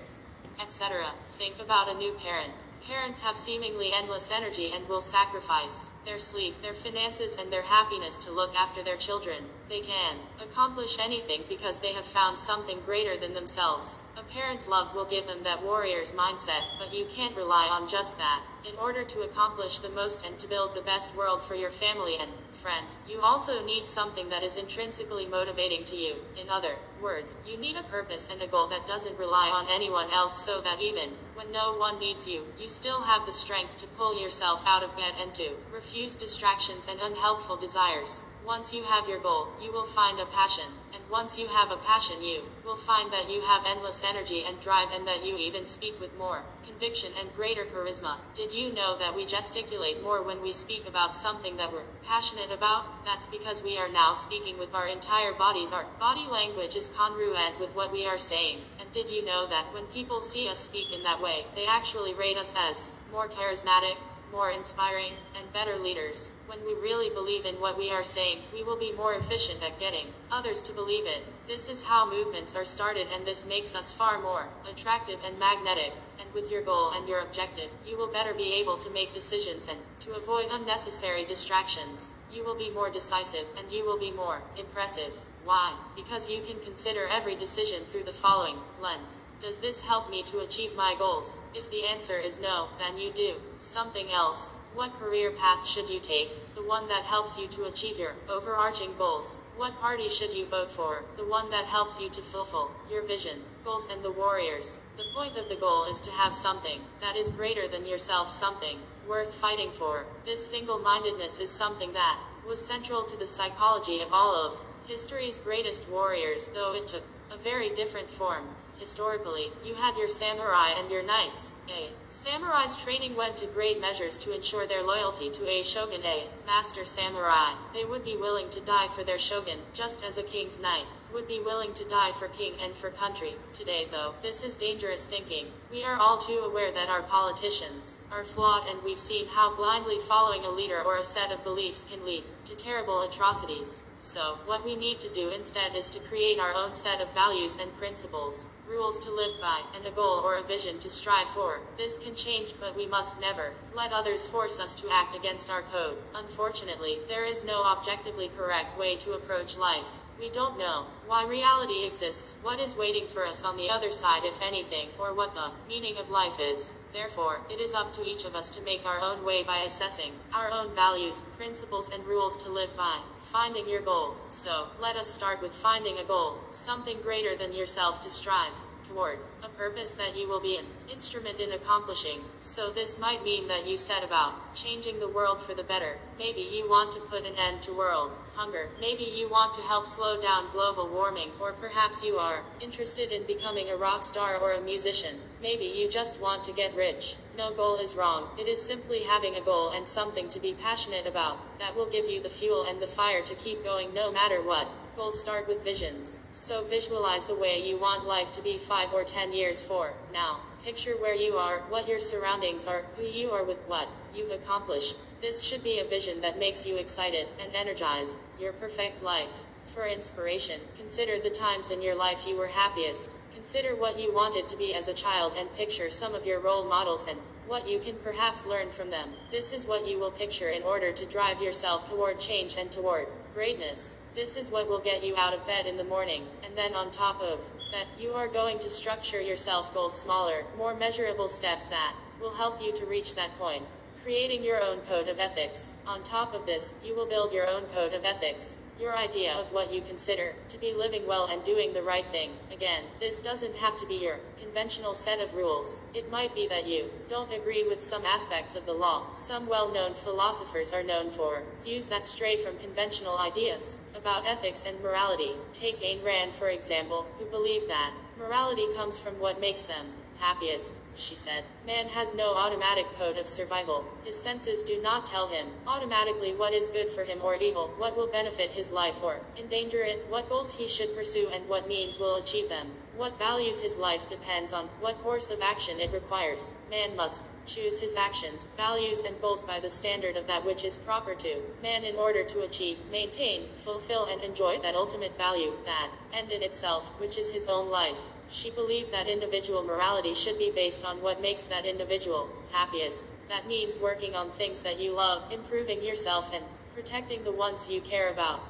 etc. 0.61 1.03
Think 1.27 1.59
about 1.59 1.89
a 1.89 1.97
new 1.97 2.13
parent. 2.13 2.53
Parents 2.87 3.21
have 3.21 3.37
seemingly 3.37 3.93
endless 3.93 4.29
energy 4.29 4.73
and 4.73 4.87
will 4.89 5.01
sacrifice 5.01 5.91
their 6.03 6.17
sleep, 6.17 6.61
their 6.61 6.73
finances, 6.73 7.33
and 7.33 7.51
their 7.51 7.61
happiness 7.61 8.19
to 8.19 8.31
look 8.31 8.53
after 8.55 8.83
their 8.83 8.97
children. 8.97 9.45
They 9.69 9.79
can 9.79 10.17
accomplish 10.41 10.99
anything 10.99 11.43
because 11.47 11.79
they 11.79 11.93
have 11.93 12.05
found 12.05 12.37
something 12.37 12.81
greater 12.85 13.15
than 13.15 13.33
themselves. 13.33 14.03
A 14.17 14.23
parent's 14.23 14.67
love 14.67 14.93
will 14.93 15.05
give 15.05 15.27
them 15.27 15.43
that 15.43 15.63
warrior's 15.63 16.11
mindset, 16.11 16.63
but 16.77 16.93
you 16.93 17.05
can't 17.05 17.37
rely 17.37 17.67
on 17.71 17.87
just 17.87 18.17
that. 18.17 18.43
In 18.65 18.77
order 18.77 19.03
to 19.03 19.21
accomplish 19.21 19.79
the 19.79 19.89
most 19.89 20.25
and 20.25 20.39
to 20.39 20.47
build 20.47 20.73
the 20.73 20.81
best 20.81 21.17
world 21.17 21.43
for 21.43 21.53
your 21.53 21.69
family 21.69 22.15
and 22.17 22.31
friends, 22.51 22.97
you 23.09 23.19
also 23.19 23.65
need 23.65 23.89
something 23.89 24.29
that 24.29 24.41
is 24.41 24.55
intrinsically 24.55 25.27
motivating 25.27 25.83
to 25.83 25.97
you. 25.97 26.15
In 26.41 26.49
other 26.49 26.77
words, 27.01 27.35
you 27.45 27.57
need 27.57 27.75
a 27.75 27.83
purpose 27.83 28.29
and 28.31 28.41
a 28.41 28.47
goal 28.47 28.67
that 28.67 28.87
doesn't 28.87 29.19
rely 29.19 29.49
on 29.49 29.67
anyone 29.69 30.09
else 30.11 30.37
so 30.37 30.61
that 30.61 30.81
even 30.81 31.09
when 31.35 31.51
no 31.51 31.73
one 31.73 31.99
needs 31.99 32.25
you, 32.25 32.45
you 32.57 32.69
still 32.69 33.01
have 33.01 33.25
the 33.25 33.33
strength 33.33 33.75
to 33.77 33.87
pull 33.87 34.17
yourself 34.17 34.63
out 34.65 34.81
of 34.81 34.95
bed 34.95 35.13
and 35.21 35.33
to 35.33 35.49
refuse 35.73 36.15
distractions 36.15 36.87
and 36.89 37.01
unhelpful 37.01 37.57
desires. 37.57 38.23
Once 38.45 38.73
you 38.73 38.83
have 38.83 39.07
your 39.07 39.19
goal, 39.19 39.47
you 39.61 39.71
will 39.71 39.85
find 39.85 40.19
a 40.19 40.25
passion. 40.25 40.65
And 40.93 41.01
once 41.09 41.39
you 41.39 41.47
have 41.47 41.71
a 41.71 41.77
passion, 41.77 42.21
you 42.21 42.41
will 42.65 42.75
find 42.75 43.09
that 43.13 43.29
you 43.31 43.39
have 43.39 43.63
endless 43.65 44.03
energy 44.03 44.43
and 44.45 44.59
drive 44.59 44.89
and 44.91 45.07
that 45.07 45.25
you 45.25 45.37
even 45.37 45.65
speak 45.65 45.97
with 45.97 46.17
more 46.17 46.43
conviction 46.61 47.13
and 47.17 47.33
greater 47.33 47.63
charisma. 47.63 48.17
Did 48.33 48.53
you 48.53 48.73
know 48.73 48.97
that 48.97 49.15
we 49.15 49.25
gesticulate 49.25 50.03
more 50.03 50.21
when 50.21 50.41
we 50.41 50.51
speak 50.51 50.85
about 50.85 51.15
something 51.15 51.55
that 51.55 51.71
we're 51.71 51.87
passionate 52.05 52.51
about? 52.51 53.05
That's 53.05 53.27
because 53.27 53.63
we 53.63 53.77
are 53.77 53.89
now 53.89 54.13
speaking 54.13 54.57
with 54.57 54.75
our 54.75 54.87
entire 54.87 55.31
bodies. 55.31 55.71
Our 55.71 55.85
body 55.97 56.27
language 56.29 56.75
is 56.75 56.89
congruent 56.89 57.61
with 57.61 57.77
what 57.77 57.93
we 57.93 58.05
are 58.05 58.17
saying. 58.17 58.59
And 58.77 58.91
did 58.91 59.09
you 59.09 59.23
know 59.23 59.47
that 59.47 59.73
when 59.73 59.85
people 59.85 60.19
see 60.19 60.49
us 60.49 60.59
speak 60.59 60.91
in 60.91 61.03
that 61.03 61.21
way, 61.21 61.45
they 61.55 61.65
actually 61.65 62.13
rate 62.13 62.37
us 62.37 62.53
as 62.57 62.93
more 63.09 63.29
charismatic? 63.29 63.95
More 64.33 64.49
inspiring, 64.49 65.13
and 65.37 65.53
better 65.53 65.77
leaders. 65.77 66.33
When 66.47 66.59
we 66.65 66.73
really 66.73 67.09
believe 67.11 67.45
in 67.45 67.61
what 67.61 67.77
we 67.77 67.91
are 67.91 68.03
saying, 68.03 68.39
we 68.51 68.63
will 68.63 68.75
be 68.75 68.91
more 68.91 69.13
efficient 69.13 69.63
at 69.63 69.79
getting 69.79 70.07
others 70.31 70.63
to 70.63 70.73
believe 70.73 71.05
it. 71.05 71.23
This 71.47 71.69
is 71.69 71.83
how 71.83 72.09
movements 72.09 72.55
are 72.55 72.65
started, 72.65 73.07
and 73.13 73.23
this 73.23 73.45
makes 73.45 73.75
us 73.75 73.93
far 73.93 74.19
more 74.19 74.47
attractive 74.67 75.21
and 75.23 75.37
magnetic. 75.37 75.93
And 76.19 76.33
with 76.33 76.51
your 76.51 76.63
goal 76.63 76.93
and 76.95 77.07
your 77.07 77.19
objective, 77.19 77.71
you 77.85 77.95
will 77.95 78.07
better 78.07 78.33
be 78.33 78.53
able 78.55 78.77
to 78.77 78.89
make 78.89 79.11
decisions 79.11 79.67
and 79.67 79.77
to 79.99 80.13
avoid 80.13 80.47
unnecessary 80.51 81.25
distractions. 81.25 82.15
You 82.33 82.43
will 82.43 82.55
be 82.55 82.71
more 82.71 82.89
decisive 82.89 83.49
and 83.57 83.71
you 83.71 83.85
will 83.85 83.99
be 83.99 84.11
more 84.11 84.41
impressive. 84.57 85.25
Why? 85.45 85.73
Because 85.93 86.29
you 86.29 86.41
can 86.41 86.61
consider 86.61 87.05
every 87.11 87.35
decision 87.35 87.83
through 87.83 88.03
the 88.03 88.13
following 88.13 88.55
lens. 88.79 89.25
Does 89.41 89.59
this 89.59 89.81
help 89.81 90.09
me 90.09 90.23
to 90.23 90.39
achieve 90.39 90.73
my 90.73 90.95
goals? 90.97 91.41
If 91.53 91.69
the 91.69 91.83
answer 91.85 92.17
is 92.17 92.39
no, 92.39 92.69
then 92.79 92.97
you 92.97 93.11
do 93.11 93.35
something 93.57 94.09
else. 94.09 94.53
What 94.73 94.93
career 94.93 95.31
path 95.31 95.67
should 95.67 95.89
you 95.89 95.99
take? 95.99 96.55
The 96.55 96.63
one 96.63 96.87
that 96.87 97.03
helps 97.03 97.37
you 97.37 97.47
to 97.49 97.65
achieve 97.65 97.99
your 97.99 98.15
overarching 98.29 98.95
goals. 98.97 99.41
What 99.57 99.77
party 99.81 100.07
should 100.07 100.33
you 100.33 100.45
vote 100.45 100.71
for? 100.71 101.03
The 101.17 101.27
one 101.27 101.49
that 101.49 101.65
helps 101.65 101.99
you 101.99 102.09
to 102.11 102.21
fulfill 102.21 102.71
your 102.89 103.03
vision, 103.03 103.43
goals, 103.65 103.87
and 103.91 104.01
the 104.01 104.11
warriors. 104.11 104.79
The 104.95 105.11
point 105.13 105.35
of 105.37 105.49
the 105.49 105.57
goal 105.57 105.83
is 105.89 105.99
to 106.01 106.11
have 106.11 106.33
something 106.33 106.79
that 107.01 107.17
is 107.17 107.29
greater 107.29 107.67
than 107.67 107.85
yourself, 107.85 108.29
something 108.29 108.79
worth 109.05 109.35
fighting 109.35 109.71
for. 109.71 110.05
This 110.23 110.49
single 110.49 110.79
mindedness 110.79 111.39
is 111.39 111.51
something 111.51 111.91
that 111.91 112.17
was 112.47 112.65
central 112.65 113.03
to 113.03 113.17
the 113.17 113.27
psychology 113.27 114.01
of 114.01 114.13
all 114.13 114.33
of 114.33 114.65
history's 114.87 115.37
greatest 115.37 115.89
warriors, 115.89 116.47
though 116.47 116.73
it 116.73 116.87
took 116.87 117.03
a 117.31 117.37
very 117.37 117.69
different 117.69 118.09
form. 118.09 118.49
Historically, 118.77 119.51
you 119.63 119.75
had 119.75 119.95
your 119.95 120.09
samurai 120.09 120.71
and 120.77 120.89
your 120.91 121.03
knights. 121.03 121.55
A 121.69 121.89
samurai's 122.07 122.75
training 122.75 123.15
went 123.15 123.37
to 123.37 123.45
great 123.45 123.79
measures 123.79 124.17
to 124.17 124.33
ensure 124.33 124.65
their 124.65 124.83
loyalty 124.83 125.29
to 125.29 125.47
a 125.47 125.63
shogun, 125.63 126.01
a 126.03 126.27
master 126.45 126.83
samurai. 126.83 127.53
They 127.73 127.85
would 127.85 128.03
be 128.03 128.17
willing 128.17 128.49
to 128.49 128.59
die 128.59 128.87
for 128.87 129.03
their 129.03 129.19
shogun, 129.19 129.59
just 129.73 130.03
as 130.03 130.17
a 130.17 130.23
king's 130.23 130.59
knight 130.59 130.85
would 131.13 131.27
be 131.27 131.39
willing 131.39 131.73
to 131.73 131.87
die 131.87 132.11
for 132.11 132.27
king 132.27 132.53
and 132.61 132.75
for 132.75 132.89
country. 132.89 133.35
Today, 133.53 133.87
though, 133.89 134.15
this 134.21 134.43
is 134.43 134.57
dangerous 134.57 135.05
thinking. 135.05 135.47
We 135.71 135.83
are 135.83 135.97
all 135.97 136.17
too 136.17 136.39
aware 136.39 136.71
that 136.71 136.89
our 136.89 137.01
politicians 137.01 137.99
are 138.11 138.23
flawed 138.23 138.67
and 138.67 138.83
we've 138.83 138.99
seen 138.99 139.27
how 139.27 139.55
blindly 139.55 139.97
following 139.97 140.45
a 140.45 140.49
leader 140.49 140.81
or 140.83 140.97
a 140.97 141.03
set 141.03 141.31
of 141.31 141.43
beliefs 141.43 141.83
can 141.83 142.05
lead 142.05 142.23
to 142.45 142.55
terrible 142.55 143.01
atrocities. 143.01 143.83
So, 143.97 144.37
what 144.45 144.65
we 144.65 144.75
need 144.75 144.99
to 144.99 145.09
do 145.09 145.29
instead 145.29 145.75
is 145.75 145.89
to 145.89 145.99
create 145.99 146.39
our 146.39 146.53
own 146.53 146.75
set 146.75 146.99
of 146.99 147.13
values 147.13 147.55
and 147.55 147.73
principles, 147.73 148.49
rules 148.67 148.99
to 148.99 149.11
live 149.11 149.39
by, 149.41 149.61
and 149.75 149.85
a 149.85 149.91
goal 149.91 150.21
or 150.23 150.35
a 150.35 150.43
vision 150.43 150.77
to 150.79 150.89
strive 150.89 151.29
for. 151.29 151.61
This 151.77 151.97
can 151.97 152.13
change, 152.13 152.53
but 152.59 152.75
we 152.75 152.85
must 152.85 153.19
never 153.19 153.53
let 153.73 153.93
others 153.93 154.27
force 154.27 154.59
us 154.59 154.75
to 154.75 154.91
act 154.91 155.15
against 155.15 155.49
our 155.49 155.61
code. 155.61 155.97
Unfortunately, 156.13 156.99
there 157.07 157.25
is 157.25 157.43
no 157.45 157.63
objectively 157.63 158.27
correct 158.27 158.77
way 158.77 158.95
to 158.97 159.13
approach 159.13 159.57
life. 159.57 160.02
We 160.19 160.29
don't 160.29 160.57
know 160.57 160.85
why 161.05 161.25
reality 161.25 161.85
exists, 161.85 162.37
what 162.41 162.59
is 162.59 162.77
waiting 162.77 163.07
for 163.07 163.25
us 163.25 163.43
on 163.43 163.57
the 163.57 163.69
other 163.69 163.89
side, 163.89 164.23
if 164.23 164.41
anything, 164.41 164.89
or 164.99 165.13
what 165.13 165.33
the 165.33 165.51
meaning 165.67 165.97
of 165.97 166.09
life 166.09 166.39
is. 166.39 166.75
Therefore, 166.93 167.41
it 167.49 167.59
is 167.59 167.73
up 167.73 167.91
to 167.93 168.05
each 168.05 168.23
of 168.23 168.35
us 168.35 168.49
to 168.51 168.61
make 168.61 168.85
our 168.85 169.01
own 169.01 169.25
way 169.25 169.43
by 169.43 169.57
assessing 169.59 170.13
our 170.33 170.51
own 170.51 170.73
values, 170.73 171.23
principles, 171.37 171.89
and 171.89 172.05
rules 172.05 172.37
to 172.37 172.49
live 172.49 172.75
by. 172.77 172.99
Finding 173.17 173.67
your 173.67 173.81
goal. 173.81 174.15
So, 174.27 174.67
let 174.79 174.95
us 174.95 175.07
start 175.07 175.41
with 175.41 175.53
finding 175.53 175.97
a 175.97 176.03
goal, 176.03 176.37
something 176.49 177.01
greater 177.01 177.35
than 177.35 177.53
yourself 177.53 177.99
to 178.01 178.09
strive 178.09 178.65
toward, 178.93 179.17
a 179.43 179.49
purpose 179.49 179.93
that 179.95 180.15
you 180.15 180.27
will 180.27 180.39
be 180.39 180.57
an 180.57 180.65
instrument 180.91 181.39
in 181.39 181.51
accomplishing. 181.51 182.19
So 182.39 182.69
this 182.69 182.99
might 182.99 183.23
mean 183.23 183.47
that 183.47 183.67
you 183.67 183.75
set 183.75 184.03
about 184.03 184.53
changing 184.53 184.99
the 184.99 185.07
world 185.07 185.41
for 185.41 185.53
the 185.53 185.63
better. 185.63 185.97
Maybe 186.19 186.41
you 186.41 186.69
want 186.69 186.91
to 186.91 186.99
put 186.99 187.25
an 187.25 187.33
end 187.35 187.61
to 187.63 187.73
world 187.73 188.11
hunger. 188.35 188.69
Maybe 188.79 189.03
you 189.03 189.29
want 189.29 189.53
to 189.55 189.61
help 189.61 189.85
slow 189.85 190.19
down 190.19 190.51
global 190.51 190.87
warming, 190.87 191.29
or 191.39 191.53
perhaps 191.53 192.03
you 192.03 192.15
are 192.15 192.41
interested 192.61 193.11
in 193.11 193.23
becoming 193.23 193.69
a 193.69 193.77
rock 193.77 194.03
star 194.03 194.37
or 194.37 194.53
a 194.53 194.61
musician. 194.61 195.17
Maybe 195.41 195.65
you 195.65 195.89
just 195.89 196.19
want 196.21 196.43
to 196.45 196.53
get 196.53 196.75
rich. 196.75 197.15
No 197.37 197.51
goal 197.51 197.77
is 197.77 197.95
wrong. 197.95 198.29
It 198.39 198.47
is 198.47 198.61
simply 198.61 199.03
having 199.03 199.35
a 199.35 199.41
goal 199.41 199.71
and 199.71 199.85
something 199.85 200.29
to 200.29 200.39
be 200.39 200.53
passionate 200.53 201.07
about 201.07 201.59
that 201.59 201.75
will 201.75 201.87
give 201.87 202.09
you 202.09 202.21
the 202.21 202.29
fuel 202.29 202.65
and 202.67 202.79
the 202.79 202.87
fire 202.87 203.21
to 203.23 203.35
keep 203.35 203.63
going 203.63 203.93
no 203.93 204.11
matter 204.11 204.41
what. 204.41 204.67
Goals 204.95 205.19
start 205.19 205.47
with 205.47 205.63
visions. 205.63 206.19
So 206.31 206.63
visualize 206.63 207.25
the 207.25 207.35
way 207.35 207.67
you 207.67 207.77
want 207.77 208.05
life 208.05 208.31
to 208.33 208.43
be 208.43 208.59
5 208.59 208.93
or 208.93 209.03
10 209.03 209.33
years 209.33 209.63
for 209.63 209.93
now. 210.13 210.41
Picture 210.63 210.91
where 210.91 211.15
you 211.15 211.33
are, 211.33 211.61
what 211.69 211.87
your 211.87 211.99
surroundings 211.99 212.67
are, 212.67 212.83
who 212.95 213.03
you 213.03 213.31
are 213.31 213.43
with 213.43 213.61
what 213.67 213.89
you've 214.13 214.29
accomplished. 214.29 214.97
This 215.19 215.41
should 215.41 215.63
be 215.63 215.79
a 215.79 215.83
vision 215.83 216.21
that 216.21 216.37
makes 216.37 216.67
you 216.67 216.77
excited 216.77 217.27
and 217.41 217.55
energized. 217.55 218.15
Your 218.39 218.53
perfect 218.53 219.01
life. 219.01 219.45
For 219.61 219.87
inspiration, 219.87 220.61
consider 220.77 221.17
the 221.17 221.31
times 221.31 221.71
in 221.71 221.81
your 221.81 221.95
life 221.95 222.27
you 222.27 222.37
were 222.37 222.47
happiest. 222.47 223.09
Consider 223.33 223.75
what 223.75 223.99
you 223.99 224.13
wanted 224.13 224.47
to 224.47 224.57
be 224.57 224.75
as 224.75 224.87
a 224.87 224.93
child 224.93 225.33
and 225.35 225.51
picture 225.55 225.89
some 225.89 226.13
of 226.13 226.27
your 226.27 226.39
role 226.39 226.65
models 226.65 227.03
and 227.09 227.17
what 227.47 227.67
you 227.67 227.79
can 227.79 227.95
perhaps 227.95 228.45
learn 228.45 228.69
from 228.69 228.89
them. 228.89 229.09
This 229.31 229.51
is 229.51 229.67
what 229.67 229.87
you 229.87 229.99
will 229.99 230.11
picture 230.11 230.49
in 230.49 230.63
order 230.63 230.91
to 230.91 231.05
drive 231.05 231.41
yourself 231.41 231.89
toward 231.89 232.19
change 232.19 232.55
and 232.57 232.71
toward 232.71 233.07
greatness. 233.33 233.97
This 234.15 234.37
is 234.37 234.51
what 234.51 234.69
will 234.69 234.79
get 234.79 235.03
you 235.03 235.15
out 235.17 235.33
of 235.33 235.45
bed 235.47 235.65
in 235.65 235.77
the 235.77 235.83
morning, 235.83 236.27
and 236.45 236.55
then 236.55 236.73
on 236.73 236.91
top 236.91 237.21
of 237.21 237.51
that, 237.71 237.87
you 237.99 238.11
are 238.11 238.27
going 238.27 238.59
to 238.59 238.69
structure 238.69 239.21
yourself 239.21 239.73
goals 239.73 239.99
smaller, 239.99 240.45
more 240.57 240.75
measurable 240.75 241.27
steps 241.27 241.65
that 241.67 241.95
will 242.21 242.35
help 242.35 242.61
you 242.61 242.71
to 242.73 242.85
reach 242.85 243.15
that 243.15 243.37
point. 243.39 243.63
Creating 244.03 244.43
your 244.43 244.61
own 244.61 244.79
code 244.79 245.07
of 245.07 245.19
ethics. 245.19 245.73
On 245.87 246.03
top 246.03 246.33
of 246.33 246.45
this, 246.45 246.75
you 246.83 246.95
will 246.95 247.05
build 247.05 247.33
your 247.33 247.47
own 247.47 247.63
code 247.63 247.93
of 247.93 248.05
ethics 248.05 248.59
your 248.79 248.95
idea 248.97 249.33
of 249.33 249.53
what 249.53 249.73
you 249.73 249.81
consider 249.81 250.33
to 250.49 250.57
be 250.57 250.73
living 250.73 251.07
well 251.07 251.25
and 251.25 251.43
doing 251.43 251.73
the 251.73 251.83
right 251.83 252.07
thing. 252.07 252.31
Again, 252.51 252.83
this 252.99 253.19
doesn't 253.19 253.57
have 253.57 253.75
to 253.77 253.85
be 253.85 253.95
your 253.95 254.19
conventional 254.37 254.93
set 254.93 255.19
of 255.19 255.35
rules. 255.35 255.81
It 255.93 256.11
might 256.11 256.33
be 256.35 256.47
that 256.47 256.67
you 256.67 256.89
don't 257.07 257.33
agree 257.33 257.63
with 257.63 257.81
some 257.81 258.05
aspects 258.05 258.55
of 258.55 258.65
the 258.65 258.73
law. 258.73 259.11
Some 259.11 259.47
well 259.47 259.71
known 259.71 259.93
philosophers 259.93 260.71
are 260.71 260.83
known 260.83 261.09
for 261.09 261.43
views 261.63 261.87
that 261.89 262.05
stray 262.05 262.35
from 262.35 262.57
conventional 262.57 263.17
ideas 263.17 263.79
about 263.95 264.27
ethics 264.27 264.63
and 264.67 264.81
morality. 264.81 265.31
Take 265.51 265.81
Ayn 265.81 266.03
Rand, 266.03 266.33
for 266.33 266.49
example, 266.49 267.05
who 267.19 267.25
believed 267.25 267.69
that 267.69 267.93
morality 268.17 268.65
comes 268.75 268.99
from 268.99 269.19
what 269.19 269.39
makes 269.39 269.63
them 269.63 269.87
happiest, 270.23 270.75
she 270.95 271.15
said. 271.15 271.43
Man 271.67 271.89
has 271.89 272.15
no 272.15 272.33
automatic 272.33 272.89
code 272.91 273.17
of 273.17 273.27
survival. 273.27 273.83
His 274.05 274.17
senses 274.17 274.63
do 274.63 274.81
not 274.81 275.05
tell 275.05 275.27
him 275.27 275.47
automatically 275.67 276.33
what 276.33 276.53
is 276.53 276.69
good 276.69 276.89
for 276.89 277.03
him 277.03 277.19
or 277.21 277.35
evil, 277.35 277.73
what 277.77 277.97
will 277.97 278.07
benefit 278.07 278.53
his 278.53 278.71
life 278.71 279.03
or 279.03 279.19
endanger 279.37 279.81
it, 279.81 280.05
what 280.09 280.29
goals 280.29 280.57
he 280.57 280.67
should 280.67 280.95
pursue 280.95 281.27
and 281.33 281.49
what 281.49 281.67
means 281.67 281.99
will 281.99 282.15
achieve 282.15 282.47
them. 282.47 282.71
What 282.95 283.19
values 283.19 283.61
his 283.61 283.77
life 283.77 284.07
depends 284.07 284.53
on 284.53 284.69
what 284.79 284.99
course 284.99 285.29
of 285.29 285.41
action 285.41 285.81
it 285.81 285.91
requires. 285.91 286.55
Man 286.69 286.95
must 286.95 287.25
choose 287.45 287.79
his 287.79 287.95
actions, 287.95 288.47
values, 288.57 289.01
and 289.01 289.19
goals 289.21 289.43
by 289.43 289.59
the 289.59 289.69
standard 289.69 290.17
of 290.17 290.27
that 290.27 290.45
which 290.45 290.63
is 290.63 290.77
proper 290.77 291.13
to 291.15 291.41
man 291.61 291.83
in 291.83 291.95
order 291.95 292.23
to 292.23 292.41
achieve, 292.41 292.79
maintain, 292.91 293.47
fulfill, 293.53 294.05
and 294.05 294.21
enjoy 294.21 294.57
that 294.59 294.75
ultimate 294.75 295.17
value, 295.17 295.53
that 295.65 295.91
end 296.13 296.31
in 296.31 296.41
itself, 296.41 296.89
which 296.99 297.17
is 297.17 297.31
his 297.31 297.47
own 297.47 297.69
life. 297.69 298.11
She 298.29 298.49
believed 298.49 298.91
that 298.91 299.07
individual 299.07 299.63
morality 299.63 300.13
should 300.13 300.37
be 300.37 300.51
based 300.51 300.85
on 300.85 301.01
what 301.01 301.21
makes 301.21 301.45
that 301.45 301.65
individual 301.65 302.29
happiest. 302.51 303.07
That 303.29 303.47
means 303.47 303.79
working 303.79 304.15
on 304.15 304.31
things 304.31 304.61
that 304.61 304.79
you 304.79 304.93
love, 304.93 305.31
improving 305.31 305.83
yourself, 305.83 306.33
and 306.33 306.45
protecting 306.73 307.23
the 307.23 307.31
ones 307.31 307.69
you 307.69 307.81
care 307.81 308.09
about 308.09 308.41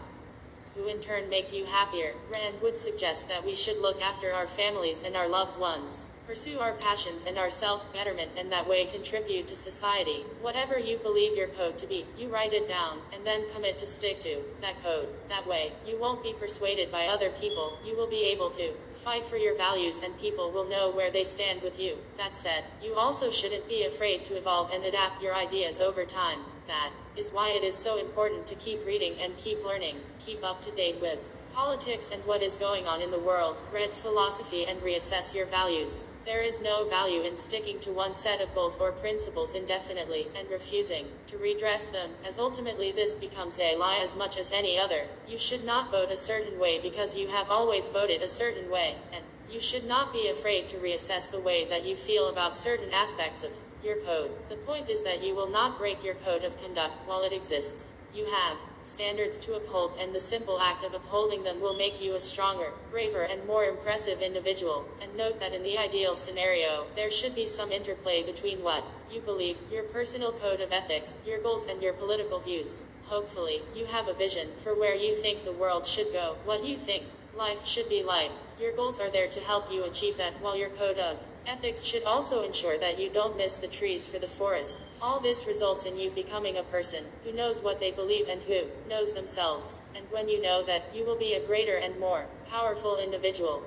who 0.76 0.88
in 0.88 1.00
turn 1.00 1.30
make 1.30 1.54
you 1.54 1.66
happier. 1.66 2.14
Rand 2.32 2.62
would 2.62 2.76
suggest 2.76 3.28
that 3.30 3.46
we 3.46 3.56
should 3.56 3.80
look 3.80 4.02
after 4.02 4.34
our 4.34 4.48
families 4.48 5.02
and 5.02 5.16
our 5.16 5.28
loved 5.28 5.60
ones. 5.60 6.06
Pursue 6.26 6.58
our 6.60 6.72
passions 6.72 7.26
and 7.26 7.38
our 7.38 7.50
self-betterment 7.50 8.32
and 8.38 8.50
that 8.50 8.68
way 8.68 8.86
contribute 8.86 9.46
to 9.48 9.58
society. 9.58 10.24
Whatever 10.42 10.80
you 10.80 10.98
believe 10.98 11.36
your 11.36 11.48
code 11.48 11.78
to 11.78 11.86
be, 11.86 12.06
you 12.18 12.30
write 12.30 12.54
it 12.54 12.66
down, 12.66 13.00
and 13.14 13.26
then 13.26 13.50
commit 13.50 13.78
to 13.80 13.86
stick 13.86 14.22
to 14.22 14.42
that 14.62 14.82
code. 14.82 15.10
That 15.28 15.46
way, 15.46 15.74
you 15.86 16.00
won't 16.00 16.24
be 16.24 16.34
persuaded 16.34 16.90
by 16.90 17.08
other 17.08 17.30
people, 17.30 17.78
you 17.86 17.98
will 17.98 18.08
be 18.08 18.24
able 18.24 18.50
to 18.52 18.72
fight 18.90 19.26
for 19.26 19.36
your 19.36 19.58
values 19.58 20.00
and 20.00 20.18
people 20.18 20.50
will 20.50 20.68
know 20.68 20.90
where 20.90 21.12
they 21.12 21.26
stand 21.26 21.62
with 21.62 21.78
you. 21.78 21.98
That 22.18 22.36
said, 22.36 22.64
you 22.82 22.96
also 22.96 23.30
shouldn't 23.30 23.68
be 23.68 23.84
afraid 23.84 24.24
to 24.26 24.38
evolve 24.38 24.72
and 24.72 24.86
adapt 24.86 25.22
your 25.22 25.36
ideas 25.36 25.82
over 25.82 26.06
time. 26.06 26.40
That 26.68 26.92
is 27.18 27.32
why 27.32 27.50
it 27.50 27.66
is 27.66 27.76
so 27.76 28.00
important 28.00 28.48
to 28.48 28.56
keep 28.56 28.86
reading 28.86 29.16
and 29.22 29.36
keep 29.36 29.64
learning, 29.64 29.98
keep 30.20 30.44
up 30.44 30.62
to 30.62 30.72
date 30.72 31.02
with 31.02 31.34
politics 31.54 32.10
and 32.12 32.26
what 32.26 32.42
is 32.42 32.56
going 32.56 32.88
on 32.88 33.02
in 33.02 33.12
the 33.12 33.20
world, 33.20 33.56
read 33.72 33.92
philosophy 33.92 34.66
and 34.66 34.82
reassess 34.82 35.36
your 35.36 35.46
values. 35.46 36.08
There 36.26 36.42
is 36.42 36.62
no 36.62 36.86
value 36.86 37.22
in 37.22 37.36
sticking 37.36 37.80
to 37.80 37.92
one 37.92 38.14
set 38.14 38.42
of 38.42 38.54
goals 38.56 38.78
or 38.78 38.92
principles 38.92 39.54
indefinitely 39.54 40.28
and 40.38 40.50
refusing 40.50 41.08
to 41.28 41.38
redress 41.38 41.88
them, 41.88 42.12
as 42.26 42.40
ultimately 42.40 42.92
this 42.92 43.16
becomes 43.16 43.60
a 43.60 43.76
lie 43.76 44.00
as 44.02 44.16
much 44.16 44.38
as 44.38 44.52
any 44.52 44.80
other. 44.80 45.08
You 45.28 45.38
should 45.38 45.64
not 45.64 45.92
vote 45.92 46.12
a 46.12 46.18
certain 46.18 46.60
way 46.60 46.80
because 46.80 47.16
you 47.16 47.28
have 47.28 47.50
always 47.50 47.90
voted 47.90 48.22
a 48.22 48.28
certain 48.28 48.70
way, 48.72 48.96
and 49.12 49.24
you 49.52 49.60
should 49.60 49.86
not 49.86 50.12
be 50.12 50.28
afraid 50.28 50.68
to 50.70 50.78
reassess 50.78 51.30
the 51.30 51.40
way 51.40 51.66
that 51.66 51.86
you 51.86 51.96
feel 51.96 52.28
about 52.28 52.58
certain 52.58 52.92
aspects 52.92 53.44
of 53.44 53.52
your 53.84 53.98
code. 53.98 54.32
The 54.50 54.56
point 54.56 54.90
is 54.90 55.04
that 55.04 55.24
you 55.24 55.36
will 55.36 55.50
not 55.50 55.78
break 55.78 56.04
your 56.04 56.16
code 56.16 56.44
of 56.44 56.62
conduct 56.62 56.98
while 57.06 57.22
it 57.22 57.34
exists. 57.34 57.94
You 58.14 58.26
have 58.26 58.60
standards 58.84 59.40
to 59.40 59.56
uphold, 59.56 59.94
and 60.00 60.14
the 60.14 60.20
simple 60.20 60.60
act 60.60 60.84
of 60.84 60.94
upholding 60.94 61.44
them 61.44 61.60
will 61.60 61.74
make 61.74 62.00
you 62.00 62.14
a 62.14 62.20
stronger, 62.20 62.74
braver, 62.92 63.24
and 63.24 63.44
more 63.48 63.66
impressive 63.66 64.22
individual. 64.22 64.86
And 65.02 65.18
note 65.18 65.40
that 65.40 65.54
in 65.54 65.64
the 65.64 65.80
ideal 65.80 66.14
scenario, 66.14 66.86
there 66.96 67.10
should 67.10 67.34
be 67.34 67.48
some 67.48 67.72
interplay 67.72 68.22
between 68.22 68.62
what 68.62 68.84
you 69.12 69.20
believe, 69.20 69.58
your 69.72 69.82
personal 69.82 70.32
code 70.32 70.62
of 70.62 70.72
ethics, 70.72 71.18
your 71.26 71.40
goals, 71.40 71.66
and 71.66 71.82
your 71.82 71.94
political 71.94 72.40
views. 72.40 72.86
Hopefully, 73.06 73.64
you 73.76 73.86
have 73.86 74.08
a 74.08 74.14
vision 74.14 74.50
for 74.58 74.78
where 74.78 74.96
you 74.96 75.16
think 75.16 75.44
the 75.44 75.52
world 75.52 75.88
should 75.88 76.14
go, 76.14 76.38
what 76.46 76.64
you 76.64 76.78
think 76.78 77.06
life 77.36 77.66
should 77.66 77.90
be 77.90 78.04
like. 78.04 78.32
Your 78.64 78.72
goals 78.72 78.98
are 78.98 79.10
there 79.10 79.28
to 79.28 79.42
help 79.42 79.70
you 79.70 79.84
achieve 79.84 80.16
that, 80.16 80.40
while 80.40 80.58
your 80.58 80.70
code 80.70 80.98
of 80.98 81.28
ethics 81.46 81.84
should 81.84 82.06
also 82.06 82.44
ensure 82.44 82.78
that 82.78 82.98
you 82.98 83.10
don't 83.10 83.36
miss 83.36 83.58
the 83.58 83.68
trees 83.68 84.08
for 84.08 84.20
the 84.20 84.28
forest. 84.28 84.82
All 85.02 85.20
this 85.20 85.46
results 85.46 85.84
in 85.84 86.00
you 86.00 86.10
becoming 86.10 86.58
a 86.58 86.64
person 86.64 87.04
who 87.26 87.34
knows 87.34 87.62
what 87.62 87.82
they 87.82 87.92
believe 87.92 88.30
and 88.30 88.42
who 88.44 88.68
knows 88.90 89.12
themselves. 89.12 89.82
And 89.94 90.06
when 90.12 90.30
you 90.30 90.42
know 90.42 90.64
that, 90.64 90.86
you 90.96 91.04
will 91.04 91.18
be 91.18 91.34
a 91.34 91.46
greater 91.46 91.76
and 91.76 92.00
more 92.00 92.28
powerful 92.50 92.98
individual. 92.98 93.64